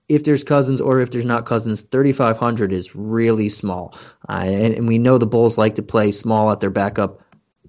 if 0.10 0.24
there's 0.24 0.44
Cousins 0.44 0.80
or 0.80 1.02
if 1.02 1.12
there's 1.12 1.26
not 1.26 1.46
Cousins, 1.46 1.82
3,500 1.84 2.72
is 2.72 2.96
really 2.96 3.50
small. 3.50 3.98
Uh, 4.30 4.44
and, 4.46 4.74
and, 4.74 4.88
we 4.88 4.98
know 4.98 5.18
the 5.18 5.26
Bulls 5.26 5.58
like 5.58 5.76
to 5.76 5.84
play 5.84 6.12
small 6.12 6.50
at 6.52 6.62
their 6.62 6.70
backup 6.70 7.22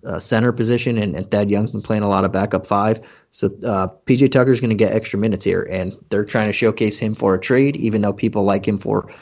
uh, 0.06 0.18
center 0.18 0.52
position, 0.52 0.98
and, 0.98 1.16
and 1.16 1.30
Thad 1.30 1.50
Young's 1.50 1.72
been 1.72 1.82
playing 1.82 2.04
a 2.04 2.08
lot 2.08 2.24
of 2.24 2.30
backup 2.30 2.66
five. 2.66 3.00
So 3.32 3.48
uh, 3.66 3.88
PJ 4.06 4.30
Tucker's 4.30 4.60
going 4.60 4.70
to 4.70 4.76
get 4.76 4.92
extra 4.92 5.18
minutes 5.18 5.44
here, 5.44 5.62
and 5.64 5.92
they're 6.10 6.24
trying 6.24 6.46
to 6.46 6.52
showcase 6.52 6.98
him 6.98 7.14
for 7.14 7.34
a 7.34 7.40
trade, 7.40 7.76
even 7.76 8.02
though 8.02 8.12
people 8.12 8.44
like 8.44 8.66
him 8.66 8.78
for 8.78 9.12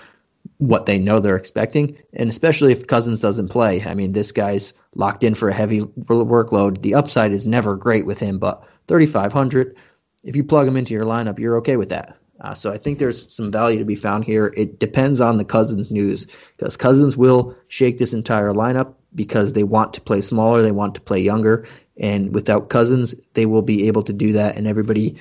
what 0.59 0.87
they 0.87 0.99
know 0.99 1.19
they're 1.19 1.37
expecting. 1.37 1.97
And 2.13 2.31
especially 2.31 2.73
if 2.73 2.87
Cousins 2.87 3.21
doesn't 3.21 3.49
play. 3.49 3.83
I 3.85 3.95
mean, 3.95 4.13
this 4.13 4.31
guy's 4.31 4.73
locked 4.95 5.25
in 5.25 5.35
for 5.35 5.49
a 5.49 5.55
heavy 5.55 5.81
workload. 5.81 6.83
The 6.83 6.95
upside 6.95 7.33
is 7.33 7.47
never 7.47 7.77
great 7.77 8.07
with 8.07 8.19
him, 8.19 8.39
but 8.39 8.63
3,500, 8.89 9.77
if 10.23 10.37
you 10.37 10.45
plug 10.45 10.69
him 10.69 10.77
into 10.77 10.95
your 10.95 11.05
lineup, 11.05 11.39
you're 11.39 11.57
okay 11.59 11.77
with 11.77 11.89
that. 11.89 12.17
Uh, 12.41 12.55
so 12.55 12.71
I 12.71 12.79
think 12.79 12.99
there's 12.99 13.33
some 13.33 13.51
value 13.51 13.79
to 13.79 13.85
be 13.85 13.95
found 13.95 14.25
here. 14.25 14.53
It 14.57 14.79
depends 14.79 15.21
on 15.21 15.39
the 15.39 15.45
Cousins 15.45 15.91
news 15.91 16.27
because 16.57 16.77
Cousins 16.77 17.17
will 17.17 17.57
shake 17.69 17.99
this 17.99 18.13
entire 18.13 18.53
lineup 18.53 18.95
because 19.15 19.55
they 19.55 19.65
want 19.65 19.95
to 19.95 20.01
play 20.01 20.21
smaller, 20.21 20.63
they 20.63 20.73
want 20.73 20.95
to 20.95 21.01
play 21.01 21.19
younger, 21.19 21.67
and 21.97 22.35
without 22.35 22.69
Cousins, 22.69 23.15
they 23.35 23.47
will 23.47 23.63
be 23.63 23.87
able 23.87 24.03
to 24.03 24.13
do 24.13 24.33
that. 24.33 24.57
And 24.57 24.67
everybody 24.67 25.17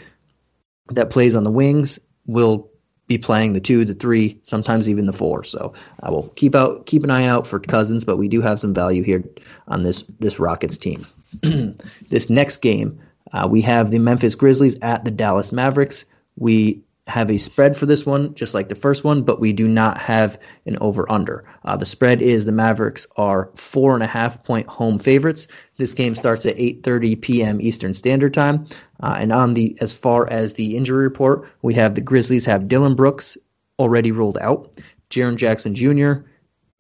that 0.90 1.10
plays 1.10 1.36
on 1.36 1.44
the 1.44 1.52
wings 1.52 2.00
will 2.26 2.70
be 3.08 3.18
playing 3.18 3.54
the 3.54 3.60
two, 3.60 3.86
the 3.86 3.94
three, 3.94 4.40
sometimes 4.44 4.90
even 4.90 5.06
the 5.06 5.14
four. 5.14 5.44
So 5.44 5.74
I 6.02 6.10
will 6.10 6.30
keep 6.30 6.56
out 6.56 6.86
keep 6.86 7.04
an 7.04 7.12
eye 7.12 7.26
out 7.26 7.48
for 7.48 7.60
Cousins, 7.60 8.04
but 8.04 8.18
we 8.18 8.28
do 8.28 8.42
have 8.42 8.60
some 8.60 8.74
value 8.74 9.04
here 9.04 9.24
on 9.68 9.84
this 9.84 10.04
this 10.20 10.40
Rockets 10.40 10.78
team. 10.78 11.06
this 12.10 12.30
next 12.30 12.58
game, 12.58 13.00
uh, 13.34 13.48
we 13.50 13.62
have 13.62 13.92
the 13.92 14.00
Memphis 14.00 14.36
Grizzlies 14.36 14.78
at 14.82 15.06
the 15.06 15.12
Dallas 15.12 15.52
Mavericks. 15.52 16.06
We 16.38 16.82
have 17.08 17.30
a 17.30 17.38
spread 17.38 17.78
for 17.78 17.86
this 17.86 18.06
one, 18.06 18.34
just 18.34 18.54
like 18.54 18.68
the 18.68 18.76
first 18.76 19.04
one, 19.04 19.22
but 19.22 19.40
we 19.40 19.54
do 19.54 19.68
not 19.68 19.98
have 20.00 20.40
an 20.66 20.78
over 20.82 21.10
under. 21.12 21.46
Uh, 21.64 21.78
the 21.78 21.86
spread 21.86 22.22
is 22.22 22.46
the 22.46 22.52
Mavericks 22.52 23.06
are 23.16 23.52
four 23.56 23.94
and 23.94 24.04
a 24.04 24.08
half 24.08 24.44
point 24.44 24.68
home 24.68 24.98
favorites. 24.98 25.48
This 25.78 25.94
game 25.94 26.16
starts 26.16 26.46
at 26.46 26.58
8:30 26.58 27.22
p.m. 27.22 27.62
Eastern 27.62 27.94
Standard 27.94 28.34
Time. 28.34 28.66
Uh, 29.02 29.18
and 29.20 29.32
on 29.32 29.54
the 29.54 29.78
as 29.82 29.94
far 29.94 30.28
as 30.32 30.56
the 30.56 30.76
injury 30.76 31.04
report, 31.04 31.48
we 31.62 31.76
have 31.76 31.94
the 31.94 32.02
Grizzlies 32.02 32.46
have 32.46 32.68
Dillon 32.68 32.96
Brooks 32.96 33.38
already 33.78 34.12
ruled 34.12 34.38
out, 34.40 34.74
Jaren 35.10 35.36
Jackson 35.36 35.76
Jr., 35.76 36.14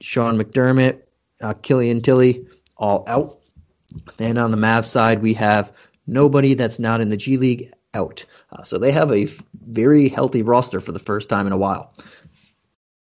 Sean 0.02 0.38
McDermott, 0.38 1.02
uh, 1.42 1.54
Killian 1.54 2.02
Tillie 2.02 2.46
all 2.78 3.04
out. 3.08 3.38
And 4.18 4.38
on 4.38 4.52
the 4.52 4.58
Mavs 4.58 4.86
side, 4.86 5.22
we 5.22 5.34
have 5.36 5.72
nobody 6.08 6.54
that's 6.54 6.80
not 6.80 7.02
in 7.02 7.10
the 7.10 7.18
G 7.18 7.38
League 7.38 7.72
out. 7.96 8.26
Uh, 8.52 8.64
so 8.64 8.78
they 8.78 8.92
have 8.92 9.12
a 9.12 9.24
f- 9.24 9.42
very 9.68 10.10
healthy 10.10 10.42
roster 10.42 10.80
for 10.80 10.92
the 10.92 11.00
first 11.00 11.30
time 11.30 11.48
in 11.48 11.54
a 11.54 11.58
while. 11.58 11.94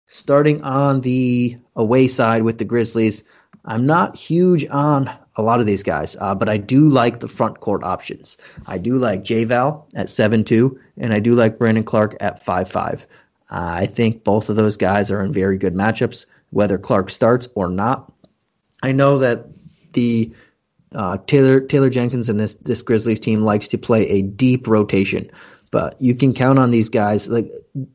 Starting 0.07 0.63
on 0.63 1.01
the 1.01 1.57
away 1.75 2.07
side 2.07 2.43
with 2.43 2.59
the 2.59 2.65
Grizzlies, 2.65 3.25
I'm 3.65 3.87
not 3.87 4.17
huge 4.17 4.67
on 4.71 5.11
a 5.37 5.43
lot 5.43 5.61
of 5.61 5.67
these 5.67 5.83
guys, 5.83 6.17
uh, 6.21 6.35
but 6.35 6.49
I 6.49 6.57
do 6.57 6.89
like 6.89 7.21
the 7.21 7.29
front 7.29 7.61
court 7.61 7.83
options. 7.83 8.37
I 8.67 8.79
do 8.79 8.97
like 8.97 9.25
J-Val 9.25 9.87
at 9.95 10.07
7-2, 10.07 10.79
and 10.99 11.13
I 11.13 11.19
do 11.19 11.35
like 11.35 11.59
Brandon 11.59 11.85
Clarke 11.85 12.17
at 12.21 12.45
5-5. 12.45 13.03
Uh, 13.03 13.05
I 13.51 13.87
think 13.87 14.25
both 14.25 14.49
of 14.49 14.57
those 14.57 14.77
guys 14.77 15.11
are 15.11 15.23
in 15.23 15.33
very 15.33 15.59
good 15.59 15.75
matchups, 15.75 16.27
whether 16.51 16.79
Clarke 16.79 17.11
starts 17.11 17.49
or 17.55 17.69
not. 17.69 18.13
I 18.83 18.93
know 18.93 19.19
that 19.19 19.47
the 19.93 20.33
uh, 20.97 21.19
Taylor 21.27 21.61
Taylor 21.61 21.91
Jenkins 21.91 22.29
and 22.29 22.41
this 22.41 22.55
this 22.57 22.83
Grizzlies 22.83 23.21
team 23.21 23.43
likes 23.43 23.69
to 23.69 23.79
play 23.79 24.09
a 24.09 24.23
deep 24.23 24.67
rotation, 24.67 25.31
but 25.71 26.01
you 26.01 26.15
can 26.15 26.33
count 26.33 26.59
on 26.59 26.71
these 26.71 26.89
guys. 26.89 27.29
Like 27.29 27.53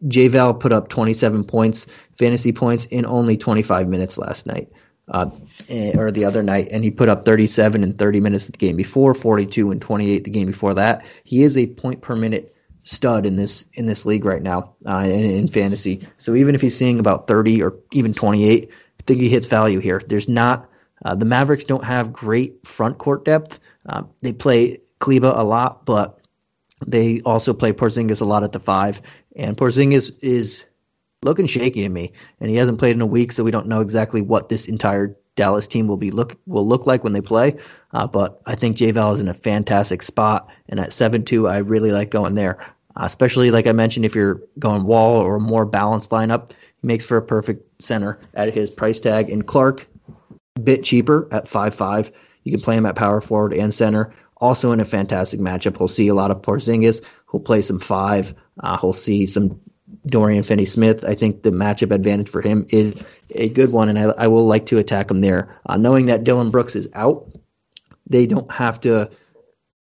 J 0.08 0.28
Val 0.28 0.54
put 0.54 0.72
up 0.72 0.90
27 0.90 1.44
points, 1.44 1.88
fantasy 2.18 2.52
points 2.52 2.86
in 2.86 3.06
only 3.08 3.38
25 3.38 3.88
minutes 3.88 4.20
last 4.20 4.46
night, 4.46 4.70
uh, 5.08 5.32
eh, 5.68 5.98
or 5.98 6.12
the 6.12 6.26
other 6.26 6.44
night, 6.44 6.70
and 6.72 6.84
he 6.84 6.92
put 6.92 7.10
up 7.10 7.26
37 7.26 7.84
in 7.84 7.94
30 7.94 8.20
minutes 8.20 8.46
the 8.46 8.52
game 8.52 8.76
before, 8.76 9.16
42 9.16 9.72
and 9.72 9.82
28 9.82 10.24
the 10.24 10.30
game 10.30 10.48
before 10.48 10.76
that. 10.76 11.04
He 11.24 11.42
is 11.42 11.58
a 11.58 11.66
point 11.66 12.02
per 12.02 12.16
minute 12.16 12.56
stud 12.84 13.26
in 13.26 13.36
this 13.36 13.66
in 13.74 13.88
this 13.88 14.06
league 14.06 14.26
right 14.26 14.44
now 14.44 14.76
uh, 14.88 15.04
in, 15.06 15.26
in 15.26 15.48
fantasy. 15.48 16.08
So 16.18 16.36
even 16.36 16.54
if 16.54 16.62
he's 16.62 16.78
seeing 16.78 17.00
about 17.00 17.28
30 17.28 17.64
or 17.64 17.74
even 17.94 18.14
28, 18.14 18.70
I 18.70 19.04
think 19.08 19.22
he 19.22 19.30
hits 19.30 19.48
value 19.48 19.80
here. 19.80 20.00
There's 20.06 20.30
not 20.30 20.70
uh, 21.04 21.16
the 21.16 21.26
Mavericks 21.26 21.66
don't 21.66 21.84
have 21.84 22.14
great 22.14 22.66
front 22.66 22.98
court 22.98 23.26
depth. 23.26 23.60
Uh, 23.88 24.04
they 24.22 24.34
play 24.34 24.80
Kleber 25.00 25.34
a 25.36 25.44
lot, 25.44 25.86
but 25.86 26.20
they 26.86 27.22
also 27.22 27.54
play 27.54 27.74
Porzingis 27.74 28.22
a 28.22 28.26
lot 28.26 28.44
at 28.44 28.52
the 28.52 28.60
five. 28.60 29.02
And 29.36 29.58
Porzingis 29.58 30.12
is 30.22 30.66
looking 31.24 31.48
shaky 31.48 31.84
to 31.84 31.90
me, 31.90 32.12
and 32.40 32.50
he 32.50 32.56
hasn't 32.56 32.80
played 32.80 32.96
in 32.96 33.02
a 33.02 33.06
week, 33.06 33.32
so 33.32 33.44
we 33.44 33.52
don't 33.52 33.68
know 33.68 33.82
exactly 33.82 34.22
what 34.22 34.50
this 34.50 34.68
entire 34.68 35.16
Dallas 35.36 35.68
team 35.68 35.88
will 35.88 35.98
be 35.98 36.12
look 36.12 36.38
will 36.46 36.68
look 36.68 36.86
like 36.86 37.04
when 37.04 37.14
they 37.14 37.22
play. 37.22 37.56
Uh, 37.94 38.06
but 38.06 38.42
I 38.46 38.56
think 38.56 38.76
J 38.78 38.90
is 38.90 39.20
in 39.20 39.30
a 39.30 39.34
fantastic 39.34 40.04
spot, 40.04 40.50
and 40.70 40.80
at 40.80 40.94
seven 40.94 41.24
two, 41.24 41.48
I 41.48 41.58
really 41.58 41.92
like 41.92 42.10
going 42.10 42.36
there. 42.36 42.60
Uh, 42.98 43.06
especially 43.06 43.52
like 43.52 43.68
I 43.68 43.72
mentioned, 43.72 44.06
if 44.06 44.14
you're 44.14 44.42
going 44.60 44.84
wall 44.84 45.22
or 45.22 45.40
more 45.40 45.66
balanced 45.66 46.12
lineup, 46.12 46.52
he 46.52 46.88
makes 46.88 47.06
for 47.06 47.16
a 47.16 47.22
perfect 47.22 47.82
center 47.82 48.20
at 48.34 48.54
his 48.54 48.70
price 48.70 49.00
tag. 49.00 49.30
And 49.30 49.48
Clarke 49.48 49.88
bit 50.64 50.84
cheaper 50.84 51.28
at 51.32 51.48
five 51.48 51.74
five. 51.74 52.12
You 52.44 52.52
can 52.52 52.62
play 52.62 52.76
him 52.76 52.86
at 52.86 52.96
power 52.96 53.22
forward 53.22 53.54
and 53.54 53.74
center. 53.74 54.14
Also 54.38 54.72
in 54.72 54.80
a 54.80 54.86
fantastic 54.86 55.40
matchup, 55.40 55.78
he'll 55.78 55.88
see 55.88 56.08
a 56.08 56.16
lot 56.16 56.32
of 56.32 56.42
Porzingis. 56.42 57.04
He'll 57.32 57.40
play 57.40 57.62
some 57.62 57.80
five. 57.80 58.34
Uh, 58.62 58.78
he'll 58.78 58.94
see 58.94 59.28
some 59.28 59.60
Dorian 60.08 60.44
Finney-Smith. 60.44 61.06
I 61.06 61.14
think 61.14 61.44
the 61.44 61.52
matchup 61.52 61.94
advantage 61.94 62.30
for 62.30 62.42
him 62.42 62.66
is 62.70 63.02
a 63.36 63.50
good 63.50 63.72
one, 63.72 63.88
and 63.90 64.00
I, 64.00 64.04
I 64.18 64.28
will 64.28 64.48
like 64.48 64.66
to 64.68 64.80
attack 64.80 65.12
him 65.12 65.22
there. 65.22 65.56
Uh, 65.68 65.78
knowing 65.78 66.08
that 66.08 66.24
Dillon 66.24 66.50
Brooks 66.50 66.76
is 66.76 66.90
out, 66.94 67.30
they 68.08 68.26
don't 68.26 68.52
have 68.52 68.82
to. 68.82 69.10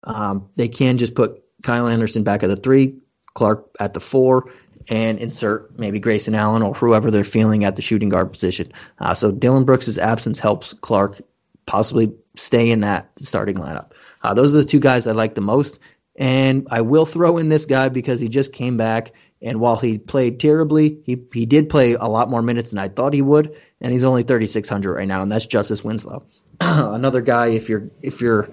Um, 0.04 0.48
they 0.56 0.68
can 0.68 0.96
just 0.96 1.14
put 1.14 1.42
Kyle 1.62 1.86
Anderson 1.86 2.22
back 2.22 2.42
at 2.42 2.48
the 2.48 2.56
three, 2.56 2.94
Clarke 3.34 3.68
at 3.80 3.92
the 3.92 4.00
four, 4.00 4.50
and 4.88 5.18
insert 5.18 5.78
maybe 5.78 5.98
Grayson 5.98 6.34
Allen 6.34 6.62
or 6.62 6.74
whoever 6.74 7.10
they're 7.10 7.24
feeling 7.24 7.64
at 7.64 7.76
the 7.76 7.82
shooting 7.82 8.08
guard 8.08 8.32
position. 8.32 8.72
Uh, 9.00 9.14
so 9.14 9.30
Dillon 9.30 9.64
Brooks' 9.64 9.98
absence 9.98 10.38
helps 10.38 10.72
Clarke 10.74 11.20
possibly 11.66 12.12
stay 12.36 12.70
in 12.70 12.80
that 12.80 13.10
starting 13.18 13.56
lineup. 13.56 13.90
Uh, 14.22 14.34
those 14.34 14.54
are 14.54 14.58
the 14.58 14.64
two 14.64 14.80
guys 14.80 15.06
I 15.06 15.12
like 15.12 15.34
the 15.34 15.40
most. 15.40 15.78
And 16.16 16.66
I 16.70 16.80
will 16.80 17.06
throw 17.06 17.38
in 17.38 17.48
this 17.48 17.64
guy 17.64 17.88
because 17.88 18.18
he 18.18 18.28
just 18.28 18.52
came 18.52 18.76
back. 18.76 19.12
And 19.40 19.60
while 19.60 19.76
he 19.76 19.98
played 19.98 20.40
terribly, 20.40 20.98
he, 21.04 21.22
he 21.32 21.46
did 21.46 21.68
play 21.68 21.92
a 21.92 22.06
lot 22.06 22.28
more 22.28 22.42
minutes 22.42 22.70
than 22.70 22.80
I 22.80 22.88
thought 22.88 23.12
he 23.12 23.22
would. 23.22 23.54
And 23.80 23.92
he's 23.92 24.02
only 24.02 24.24
3,600 24.24 24.92
right 24.92 25.06
now, 25.06 25.22
and 25.22 25.30
that's 25.30 25.46
Justice 25.46 25.84
Winslow. 25.84 26.24
Another 26.60 27.20
guy, 27.20 27.48
if 27.48 27.68
you're 27.68 27.88
if 28.02 28.20
you're 28.20 28.50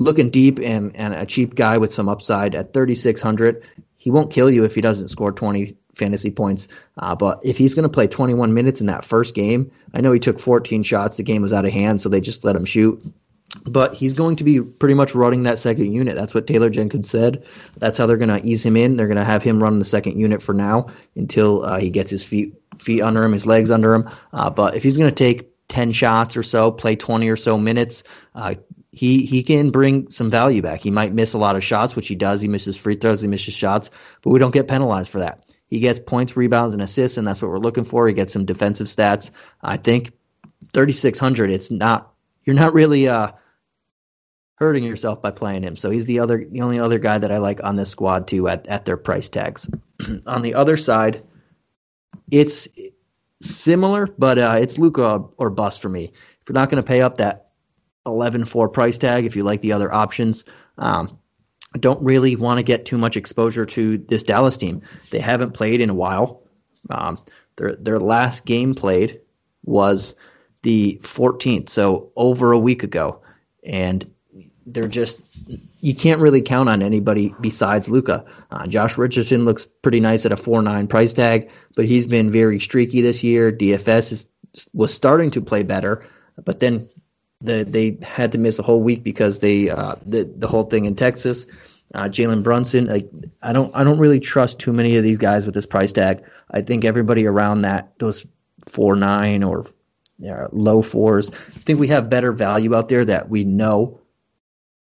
looking 0.00 0.30
deep 0.30 0.58
and, 0.58 0.96
and 0.96 1.14
a 1.14 1.26
cheap 1.26 1.54
guy 1.54 1.78
with 1.78 1.92
some 1.92 2.08
upside 2.08 2.54
at 2.54 2.72
3,600, 2.72 3.68
he 3.96 4.10
won't 4.10 4.32
kill 4.32 4.50
you 4.50 4.64
if 4.64 4.74
he 4.74 4.80
doesn't 4.80 5.08
score 5.08 5.30
20 5.30 5.76
fantasy 5.94 6.30
points. 6.30 6.68
Uh, 6.96 7.14
but 7.14 7.38
if 7.44 7.58
he's 7.58 7.74
going 7.74 7.82
to 7.82 7.92
play 7.92 8.06
21 8.06 8.54
minutes 8.54 8.80
in 8.80 8.86
that 8.86 9.04
first 9.04 9.34
game, 9.34 9.70
I 9.92 10.00
know 10.00 10.10
he 10.10 10.18
took 10.18 10.40
14 10.40 10.82
shots. 10.82 11.18
The 11.18 11.22
game 11.22 11.42
was 11.42 11.52
out 11.52 11.66
of 11.66 11.72
hand, 11.72 12.00
so 12.00 12.08
they 12.08 12.20
just 12.20 12.44
let 12.44 12.56
him 12.56 12.64
shoot. 12.64 13.00
But 13.66 13.92
he's 13.94 14.14
going 14.14 14.36
to 14.36 14.44
be 14.44 14.60
pretty 14.62 14.94
much 14.94 15.14
running 15.14 15.42
that 15.42 15.58
second 15.58 15.92
unit. 15.92 16.14
That's 16.14 16.32
what 16.32 16.46
Taylor 16.46 16.70
Jenkins 16.70 17.10
said. 17.10 17.44
That's 17.76 17.98
how 17.98 18.06
they're 18.06 18.16
going 18.16 18.40
to 18.40 18.46
ease 18.46 18.64
him 18.64 18.76
in. 18.76 18.96
They're 18.96 19.08
going 19.08 19.18
to 19.18 19.24
have 19.24 19.42
him 19.42 19.62
run 19.62 19.80
the 19.80 19.84
second 19.84 20.18
unit 20.18 20.40
for 20.40 20.54
now 20.54 20.86
until 21.14 21.64
uh, 21.64 21.78
he 21.78 21.90
gets 21.90 22.10
his 22.10 22.24
feet 22.24 22.54
feet 22.78 23.02
under 23.02 23.22
him, 23.22 23.32
his 23.32 23.46
legs 23.46 23.70
under 23.70 23.92
him. 23.92 24.08
Uh, 24.32 24.48
but 24.48 24.76
if 24.76 24.82
he's 24.82 24.96
going 24.96 25.10
to 25.10 25.14
take 25.14 25.50
10 25.68 25.92
shots 25.92 26.38
or 26.38 26.42
so, 26.42 26.70
play 26.70 26.96
20 26.96 27.28
or 27.28 27.36
so 27.36 27.58
minutes, 27.58 28.02
uh, 28.34 28.54
he 28.92 29.24
he 29.24 29.42
can 29.42 29.70
bring 29.70 30.10
some 30.10 30.30
value 30.30 30.62
back. 30.62 30.80
He 30.80 30.90
might 30.90 31.14
miss 31.14 31.32
a 31.32 31.38
lot 31.38 31.56
of 31.56 31.62
shots, 31.62 31.94
which 31.94 32.08
he 32.08 32.14
does. 32.14 32.40
He 32.40 32.48
misses 32.48 32.76
free 32.76 32.96
throws, 32.96 33.20
he 33.20 33.28
misses 33.28 33.54
shots, 33.54 33.90
but 34.22 34.30
we 34.30 34.38
don't 34.38 34.54
get 34.54 34.68
penalized 34.68 35.10
for 35.10 35.20
that. 35.20 35.44
He 35.68 35.78
gets 35.78 36.00
points, 36.00 36.36
rebounds, 36.36 36.74
and 36.74 36.82
assists, 36.82 37.16
and 37.16 37.26
that's 37.26 37.40
what 37.40 37.50
we're 37.50 37.58
looking 37.58 37.84
for. 37.84 38.08
He 38.08 38.14
gets 38.14 38.32
some 38.32 38.44
defensive 38.44 38.88
stats. 38.88 39.30
I 39.62 39.76
think 39.76 40.12
3600. 40.74 41.50
It's 41.50 41.70
not 41.70 42.12
you're 42.44 42.56
not 42.56 42.74
really 42.74 43.06
uh, 43.06 43.30
hurting 44.56 44.82
yourself 44.82 45.22
by 45.22 45.30
playing 45.30 45.62
him. 45.62 45.76
So 45.76 45.90
he's 45.90 46.06
the 46.06 46.18
other 46.18 46.44
the 46.50 46.62
only 46.62 46.80
other 46.80 46.98
guy 46.98 47.18
that 47.18 47.30
I 47.30 47.38
like 47.38 47.62
on 47.62 47.76
this 47.76 47.90
squad 47.90 48.26
too 48.26 48.48
at 48.48 48.66
at 48.66 48.84
their 48.84 48.96
price 48.96 49.28
tags. 49.28 49.70
on 50.26 50.42
the 50.42 50.54
other 50.54 50.76
side, 50.76 51.22
it's 52.30 52.66
similar, 53.40 54.08
but 54.18 54.38
uh, 54.38 54.58
it's 54.60 54.78
Luka 54.78 55.24
or 55.36 55.50
bust 55.50 55.80
for 55.80 55.88
me. 55.88 56.12
If 56.40 56.48
you're 56.48 56.54
not 56.54 56.70
going 56.70 56.82
to 56.82 56.86
pay 56.86 57.00
up 57.00 57.18
that 57.18 57.49
11-4 58.06 58.72
price 58.72 58.98
tag, 58.98 59.24
if 59.24 59.36
you 59.36 59.44
like 59.44 59.60
the 59.60 59.72
other 59.72 59.92
options, 59.92 60.44
um, 60.78 61.18
don't 61.78 62.02
really 62.02 62.34
want 62.36 62.58
to 62.58 62.62
get 62.62 62.84
too 62.84 62.98
much 62.98 63.16
exposure 63.16 63.64
to 63.64 63.98
this 64.08 64.22
Dallas 64.22 64.56
team. 64.56 64.82
They 65.10 65.20
haven't 65.20 65.52
played 65.52 65.80
in 65.80 65.90
a 65.90 65.94
while. 65.94 66.42
Um, 66.88 67.18
their 67.56 67.76
their 67.76 68.00
last 68.00 68.44
game 68.44 68.74
played 68.74 69.20
was 69.64 70.14
the 70.62 70.98
14th, 71.02 71.68
so 71.68 72.10
over 72.16 72.52
a 72.52 72.58
week 72.58 72.82
ago, 72.82 73.20
and 73.62 74.10
they're 74.66 74.88
just 74.88 75.20
you 75.80 75.94
can't 75.94 76.20
really 76.20 76.42
count 76.42 76.68
on 76.68 76.82
anybody 76.82 77.34
besides 77.40 77.88
Luka. 77.88 78.24
Uh, 78.50 78.66
Josh 78.66 78.98
Richardson 78.98 79.44
looks 79.44 79.66
pretty 79.66 80.00
nice 80.00 80.26
at 80.26 80.32
a 80.32 80.36
four 80.36 80.62
nine 80.62 80.86
price 80.86 81.12
tag, 81.12 81.50
but 81.76 81.86
he's 81.86 82.06
been 82.06 82.30
very 82.30 82.58
streaky 82.58 83.00
this 83.00 83.22
year. 83.22 83.52
DFS 83.52 84.12
is, 84.12 84.26
was 84.72 84.92
starting 84.92 85.30
to 85.30 85.40
play 85.40 85.62
better, 85.62 86.04
but 86.44 86.60
then 86.60 86.88
the, 87.40 87.64
they 87.64 87.96
had 88.02 88.32
to 88.32 88.38
miss 88.38 88.58
a 88.58 88.62
whole 88.62 88.82
week 88.82 89.02
because 89.02 89.38
they 89.38 89.70
uh, 89.70 89.96
the 90.04 90.24
the 90.36 90.48
whole 90.48 90.64
thing 90.64 90.84
in 90.84 90.94
Texas. 90.94 91.46
Uh, 91.92 92.04
Jalen 92.04 92.44
Brunson, 92.44 92.86
like 92.86 93.08
I 93.42 93.52
don't 93.52 93.74
I 93.74 93.82
don't 93.82 93.98
really 93.98 94.20
trust 94.20 94.58
too 94.58 94.72
many 94.72 94.96
of 94.96 95.02
these 95.02 95.18
guys 95.18 95.44
with 95.44 95.54
this 95.54 95.66
price 95.66 95.92
tag. 95.92 96.22
I 96.52 96.60
think 96.60 96.84
everybody 96.84 97.26
around 97.26 97.62
that 97.62 97.92
those 97.98 98.26
four 98.68 98.94
nine 98.94 99.42
or 99.42 99.66
low 100.52 100.82
fours. 100.82 101.30
I 101.30 101.60
think 101.60 101.80
we 101.80 101.88
have 101.88 102.10
better 102.10 102.32
value 102.32 102.74
out 102.74 102.88
there 102.88 103.04
that 103.04 103.28
we 103.28 103.44
know 103.44 104.00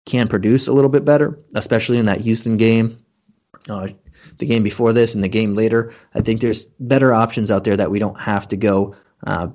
can 0.06 0.28
produce 0.28 0.66
a 0.66 0.72
little 0.72 0.90
bit 0.90 1.04
better, 1.04 1.38
especially 1.54 1.98
in 1.98 2.06
that 2.06 2.20
Houston 2.20 2.56
game, 2.56 2.98
uh, 3.68 3.88
the 4.38 4.46
game 4.46 4.62
before 4.62 4.92
this, 4.92 5.14
and 5.14 5.22
the 5.22 5.28
game 5.28 5.54
later. 5.54 5.94
I 6.14 6.22
think 6.22 6.40
there's 6.40 6.64
better 6.80 7.12
options 7.12 7.50
out 7.50 7.64
there 7.64 7.76
that 7.76 7.90
we 7.90 7.98
don't 7.98 8.18
have 8.18 8.48
to 8.48 8.56
go 8.56 8.96
uh, 9.26 9.48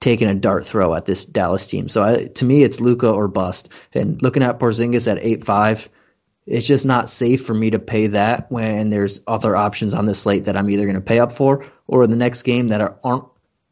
taking 0.00 0.28
a 0.28 0.34
dart 0.34 0.64
throw 0.64 0.94
at 0.94 1.06
this 1.06 1.24
Dallas 1.24 1.66
team. 1.66 1.88
So 1.88 2.04
I, 2.04 2.26
to 2.26 2.44
me, 2.44 2.62
it's 2.62 2.80
Luka 2.80 3.10
or 3.10 3.28
bust. 3.28 3.68
And 3.92 4.20
looking 4.22 4.42
at 4.42 4.58
Porzingis 4.60 5.10
at 5.10 5.18
eight 5.18 5.44
five, 5.44 5.88
it's 6.46 6.66
just 6.66 6.84
not 6.84 7.10
safe 7.10 7.44
for 7.44 7.52
me 7.52 7.70
to 7.70 7.78
pay 7.78 8.06
that 8.06 8.50
when 8.50 8.90
there's 8.90 9.20
other 9.26 9.54
options 9.56 9.94
on 9.94 10.06
the 10.06 10.14
slate 10.14 10.44
that 10.44 10.56
I'm 10.56 10.70
either 10.70 10.84
going 10.84 10.94
to 10.94 11.00
pay 11.00 11.18
up 11.18 11.32
for 11.32 11.66
or 11.86 12.04
in 12.04 12.10
the 12.10 12.16
next 12.16 12.42
game 12.42 12.68
that 12.68 12.80
are, 12.80 12.98
aren't 13.04 13.24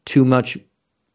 too 0.05 0.25
much, 0.25 0.57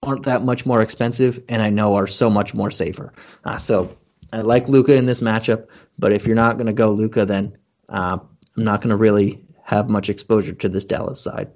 aren't 0.03 0.25
that 0.25 0.45
much 0.45 0.67
more 0.67 0.83
expensive, 0.83 1.41
and 1.49 1.63
I 1.63 1.71
know 1.71 1.95
are 1.95 2.09
so 2.09 2.29
much 2.29 2.53
more 2.53 2.71
safer. 2.71 3.13
Uh, 3.45 3.59
so 3.59 3.97
I 4.33 4.41
like 4.41 4.69
Luka 4.69 4.97
in 4.97 5.07
this 5.07 5.21
matchup, 5.21 5.69
but 5.99 6.13
if 6.13 6.27
you're 6.27 6.35
not 6.35 6.57
going 6.57 6.67
to 6.67 6.73
go 6.73 6.91
Luka, 6.91 7.27
then 7.27 7.53
uh, 7.89 8.19
I'm 8.57 8.65
not 8.65 8.81
going 8.81 8.91
to 8.91 8.97
really 8.97 9.45
have 9.63 9.89
much 9.89 10.09
exposure 10.09 10.55
to 10.55 10.69
this 10.69 10.85
Dallas 10.85 11.21
side. 11.21 11.51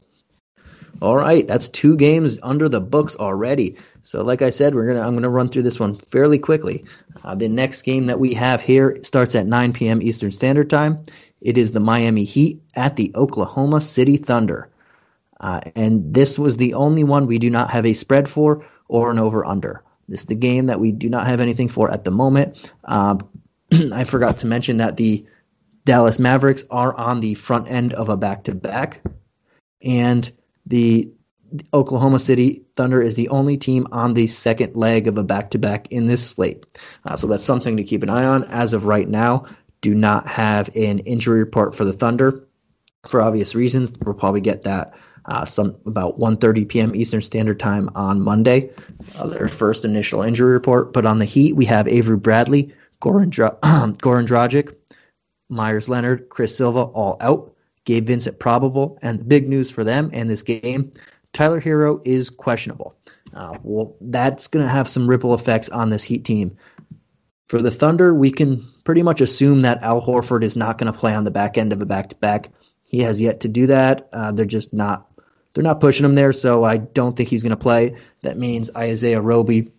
All 1.03 1.17
right, 1.17 1.47
that's 1.47 1.69
two 1.69 1.97
games 1.97 2.39
under 2.43 2.69
the 2.69 2.81
books 2.81 3.17
already. 3.17 3.77
So, 4.03 4.23
like 4.23 4.41
I 4.41 4.51
said, 4.51 4.75
we're 4.75 4.87
gonna 4.87 5.07
I'm 5.07 5.15
gonna 5.15 5.29
run 5.29 5.49
through 5.49 5.63
this 5.63 5.79
one 5.79 5.99
fairly 5.99 6.39
quickly. 6.39 6.85
Uh, 7.23 7.35
the 7.35 7.49
next 7.49 7.83
game 7.83 8.07
that 8.07 8.19
we 8.19 8.33
have 8.35 8.61
here 8.61 8.99
starts 9.03 9.35
at 9.35 9.47
9 9.47 9.73
p.m. 9.73 10.01
Eastern 10.01 10.31
Standard 10.31 10.71
Time. 10.71 11.05
It 11.43 11.59
is 11.59 11.73
the 11.73 11.81
Miami 11.81 12.25
Heat 12.25 12.63
at 12.75 12.97
the 12.97 13.13
Oklahoma 13.15 13.81
City 13.83 14.17
Thunder, 14.17 14.71
uh, 15.41 15.61
and 15.75 16.15
this 16.15 16.39
was 16.39 16.57
the 16.57 16.75
only 16.75 17.05
one 17.05 17.27
we 17.27 17.39
do 17.39 17.51
not 17.51 17.71
have 17.71 17.85
a 17.85 17.93
spread 17.93 18.29
for 18.29 18.65
or 18.89 19.11
an 19.11 19.19
over 19.19 19.45
under. 19.45 19.83
This 20.09 20.21
is 20.21 20.27
the 20.27 20.35
game 20.35 20.67
that 20.67 20.81
we 20.81 20.93
do 20.93 21.11
not 21.11 21.27
have 21.27 21.41
anything 21.41 21.69
for 21.69 21.91
at 21.91 22.05
the 22.05 22.11
moment. 22.11 22.73
Uh, 22.85 23.17
I 23.93 24.05
forgot 24.05 24.39
to 24.39 24.47
mention 24.47 24.79
that 24.79 24.97
the 24.97 25.27
Dallas 25.85 26.19
Mavericks 26.19 26.65
are 26.71 26.97
on 26.97 27.21
the 27.21 27.35
front 27.35 27.71
end 27.71 27.93
of 27.93 28.09
a 28.09 28.17
back 28.17 28.45
to 28.45 28.55
back, 28.55 29.03
and 29.83 30.31
the 30.67 31.13
Oklahoma 31.73 32.19
City 32.19 32.63
Thunder 32.77 33.01
is 33.01 33.15
the 33.15 33.29
only 33.29 33.57
team 33.57 33.87
on 33.93 34.15
the 34.15 34.27
second 34.27 34.75
leg 34.77 35.07
of 35.07 35.17
a 35.17 35.25
back 35.25 35.51
to 35.51 35.59
back 35.59 35.87
in 35.91 36.07
this 36.07 36.27
slate. 36.27 36.65
Uh, 37.05 37.17
so 37.17 37.27
that's 37.27 37.45
something 37.45 37.77
to 37.77 37.85
keep 37.85 38.03
an 38.03 38.11
eye 38.11 38.25
on. 38.25 38.45
As 38.45 38.73
of 38.73 38.87
right 38.87 39.09
now, 39.09 39.47
do 39.81 39.95
not 39.95 40.27
have 40.27 40.69
an 40.75 40.99
injury 41.01 41.39
report 41.39 41.75
for 41.75 41.85
the 41.85 41.93
Thunder 41.93 42.45
for 43.09 43.23
obvious 43.23 43.55
reasons. 43.55 43.93
We'll 44.05 44.15
probably 44.15 44.41
get 44.41 44.63
that 44.63 44.95
uh, 45.27 45.45
some 45.45 45.77
about 45.87 46.19
1:30 46.19 46.69
p.m. 46.69 46.95
Eastern 46.95 47.23
Standard 47.23 47.61
Time 47.61 47.91
on 47.95 48.21
Monday. 48.21 48.71
Uh, 49.17 49.27
their 49.29 49.49
first 49.49 49.85
initial 49.85 50.23
injury 50.23 50.53
report. 50.53 50.93
But 50.93 51.07
on 51.07 51.19
the 51.19 51.25
Heat, 51.25 51.55
we 51.55 51.65
have 51.67 51.89
Avery 51.89 52.17
Bradley, 52.17 52.73
Goran, 53.01 53.31
Dra- 53.31 53.57
Goran 53.63 54.27
Dragic, 54.27 54.75
Meyers 55.49 55.89
Leonard, 55.89 56.29
Chris 56.29 56.57
Silva 56.57 56.83
all 56.83 57.17
out. 57.21 57.53
Gabe 57.87 58.07
Vincent 58.07 58.39
probable, 58.39 58.99
and 59.01 59.19
the 59.19 59.25
big 59.25 59.49
news 59.49 59.71
for 59.71 59.83
them 59.83 60.11
and 60.13 60.29
this 60.29 60.43
game, 60.43 60.93
Tyler 61.33 61.61
Herro 61.61 62.01
is 62.05 62.29
questionable. 62.29 62.95
Uh, 63.35 63.57
well, 63.63 63.97
that's 64.01 64.47
going 64.47 64.65
to 64.65 64.71
have 64.71 64.89
some 64.89 65.09
ripple 65.09 65.35
effects 65.35 65.69
on 65.71 65.89
this 65.89 66.05
Heat 66.05 66.25
team. 66.25 66.57
For 67.49 67.63
the 67.63 67.71
Thunder, 67.71 68.13
we 68.13 68.31
can 68.31 68.67
pretty 68.85 69.03
much 69.03 69.21
assume 69.21 69.63
that 69.63 69.83
Al 69.83 70.03
Horford 70.03 70.43
is 70.43 70.57
not 70.57 70.79
going 70.79 70.93
to 70.93 70.99
play 70.99 71.15
on 71.15 71.25
the 71.25 71.31
back 71.31 71.57
end 71.57 71.73
of 71.73 71.81
a 71.81 71.87
back 71.87 72.11
to 72.11 72.17
back. 72.17 72.51
He 72.85 73.01
has 73.01 73.21
yet 73.21 73.41
to 73.41 73.49
do 73.49 73.67
that. 73.69 74.09
Uh, 74.13 74.33
they're 74.33 74.45
just 74.45 74.73
not 74.73 75.11
they're 75.55 75.65
not 75.65 75.81
pushing 75.81 76.05
him 76.05 76.15
there, 76.15 76.35
so 76.35 76.65
I 76.65 76.77
don't 76.77 77.17
think 77.17 77.31
he's 77.31 77.43
going 77.43 77.51
to 77.51 77.57
play. 77.57 77.97
That 78.23 78.37
means 78.37 78.71
Isaiah 78.77 79.23
Roby 79.23 79.71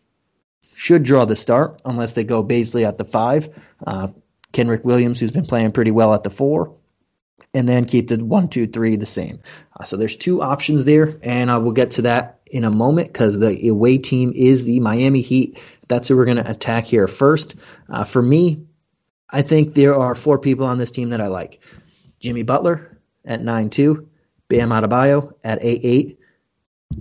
should 0.75 1.03
draw 1.03 1.25
the 1.25 1.35
start 1.35 1.81
unless 1.85 2.13
they 2.13 2.23
go 2.23 2.43
Bazley 2.43 2.87
at 2.87 2.97
the 2.97 3.05
five. 3.05 3.49
Uh, 3.85 4.07
Kenrich 4.53 4.83
Williams, 4.83 5.19
who's 5.19 5.31
been 5.31 5.45
playing 5.45 5.71
pretty 5.71 5.91
well 5.91 6.13
at 6.13 6.23
the 6.23 6.29
four, 6.29 6.75
and 7.57 7.67
then 7.67 7.85
keep 7.85 8.07
the 8.07 8.23
one, 8.23 8.47
two, 8.47 8.67
three 8.67 8.95
the 8.95 9.07
same. 9.07 9.39
Uh, 9.79 9.83
so 9.83 9.97
there's 9.97 10.15
two 10.15 10.43
options 10.43 10.85
there, 10.85 11.17
and 11.23 11.49
I 11.49 11.57
will 11.57 11.71
get 11.71 11.89
to 11.91 12.03
that 12.03 12.39
in 12.45 12.63
a 12.63 12.69
moment 12.69 13.11
because 13.11 13.39
the 13.39 13.67
away 13.67 13.97
team 13.97 14.31
is 14.35 14.65
the 14.65 14.79
Miami 14.79 15.21
Heat. 15.21 15.59
That's 15.87 16.07
who 16.07 16.15
we're 16.15 16.25
going 16.25 16.37
to 16.37 16.49
attack 16.49 16.85
here 16.85 17.07
first. 17.07 17.55
Uh, 17.89 18.03
for 18.03 18.21
me, 18.21 18.61
I 19.31 19.41
think 19.41 19.73
there 19.73 19.95
are 19.97 20.13
four 20.13 20.37
people 20.37 20.67
on 20.67 20.77
this 20.77 20.91
team 20.91 21.09
that 21.09 21.19
I 21.19 21.27
like. 21.27 21.59
Jimmy 22.19 22.43
Butler 22.43 22.95
at 23.25 23.41
9 23.41 23.71
2, 23.71 24.07
Bam 24.49 24.69
Adebayo 24.69 25.33
at 25.43 25.57
8 25.59 25.81
8, 25.83 26.19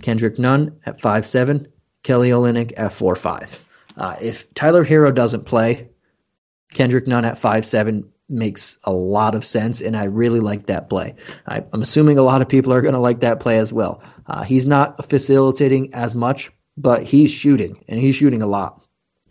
Kendrick 0.01 0.39
Nunn 0.39 0.75
at 0.87 0.99
5 0.99 1.25
7, 1.27 1.67
Kelly 2.01 2.29
Olynyk 2.29 2.73
at 2.77 2.93
4 2.93 3.15
5. 3.15 3.59
Uh, 3.95 4.15
if 4.19 4.51
Tyler 4.55 4.83
Herro 4.83 5.13
doesn't 5.13 5.45
play, 5.45 5.87
Kendrick 6.73 7.05
Nunn 7.05 7.25
at 7.25 7.37
5 7.37 7.63
7 7.63 8.11
makes 8.29 8.77
a 8.83 8.91
lot 8.91 9.35
of 9.35 9.45
sense, 9.45 9.81
and 9.81 9.95
I 9.95 10.05
really 10.05 10.39
like 10.39 10.67
that 10.67 10.89
play. 10.89 11.15
I, 11.47 11.63
am 11.73 11.81
assuming 11.81 12.17
a 12.17 12.23
lot 12.23 12.41
of 12.41 12.49
people 12.49 12.73
are 12.73 12.81
going 12.81 12.93
to 12.93 12.99
like 12.99 13.21
that 13.21 13.39
play 13.39 13.57
as 13.57 13.71
well. 13.71 14.01
Uh, 14.25 14.43
he's 14.43 14.65
not 14.65 15.09
facilitating 15.09 15.93
as 15.93 16.15
much, 16.15 16.51
but 16.75 17.03
he's 17.03 17.31
shooting, 17.31 17.83
and 17.87 17.99
he's 17.99 18.15
shooting 18.15 18.41
a 18.41 18.47
lot. 18.47 18.81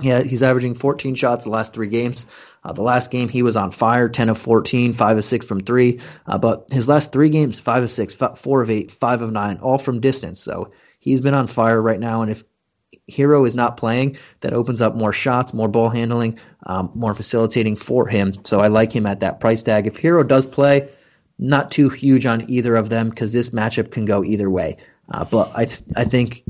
Yeah, 0.00 0.22
he's 0.22 0.42
averaging 0.42 0.74
14 0.74 1.14
shots 1.14 1.44
the 1.44 1.50
last 1.50 1.72
three 1.72 1.88
games. 1.88 2.26
Uh, 2.62 2.72
the 2.72 2.82
last 2.82 3.10
game 3.10 3.28
he 3.28 3.42
was 3.42 3.56
on 3.56 3.70
fire, 3.70 4.08
10 4.08 4.28
of 4.28 4.38
14, 4.38 4.92
5 4.92 5.18
of 5.18 5.24
6 5.24 5.46
from 5.46 5.60
3. 5.62 6.00
Uh, 6.26 6.36
but 6.36 6.66
his 6.70 6.88
last 6.88 7.12
three 7.12 7.30
games, 7.30 7.60
5 7.60 7.84
of 7.84 7.90
6, 7.90 8.14
4 8.14 8.62
of 8.62 8.70
8, 8.70 8.90
5 8.90 9.22
of 9.22 9.32
9, 9.32 9.58
all 9.58 9.78
from 9.78 10.00
distance. 10.00 10.42
So 10.42 10.72
he's 10.98 11.22
been 11.22 11.32
on 11.32 11.46
fire 11.46 11.80
right 11.80 12.00
now. 12.00 12.22
And 12.22 12.30
if 12.30 12.44
Herro 13.10 13.46
is 13.46 13.54
not 13.54 13.76
playing, 13.76 14.16
that 14.40 14.52
opens 14.52 14.80
up 14.80 14.96
more 14.96 15.12
shots, 15.12 15.54
more 15.54 15.68
ball 15.68 15.90
handling, 15.90 16.38
um, 16.66 16.90
more 16.94 17.14
facilitating 17.14 17.76
for 17.76 18.06
him. 18.06 18.36
So 18.44 18.60
I 18.60 18.66
like 18.68 18.92
him 18.92 19.06
at 19.06 19.20
that 19.20 19.40
price 19.40 19.62
tag. 19.62 19.86
If 19.86 19.96
Herro 19.96 20.26
does 20.26 20.46
play, 20.46 20.88
not 21.38 21.70
too 21.70 21.88
huge 21.88 22.26
on 22.26 22.48
either 22.50 22.76
of 22.76 22.88
them 22.88 23.10
because 23.10 23.32
this 23.32 23.50
matchup 23.50 23.90
can 23.90 24.04
go 24.04 24.24
either 24.24 24.50
way. 24.50 24.76
Uh, 25.10 25.24
but 25.24 25.52
I 25.54 25.66
th- 25.66 25.82
I 25.94 26.04
think 26.04 26.42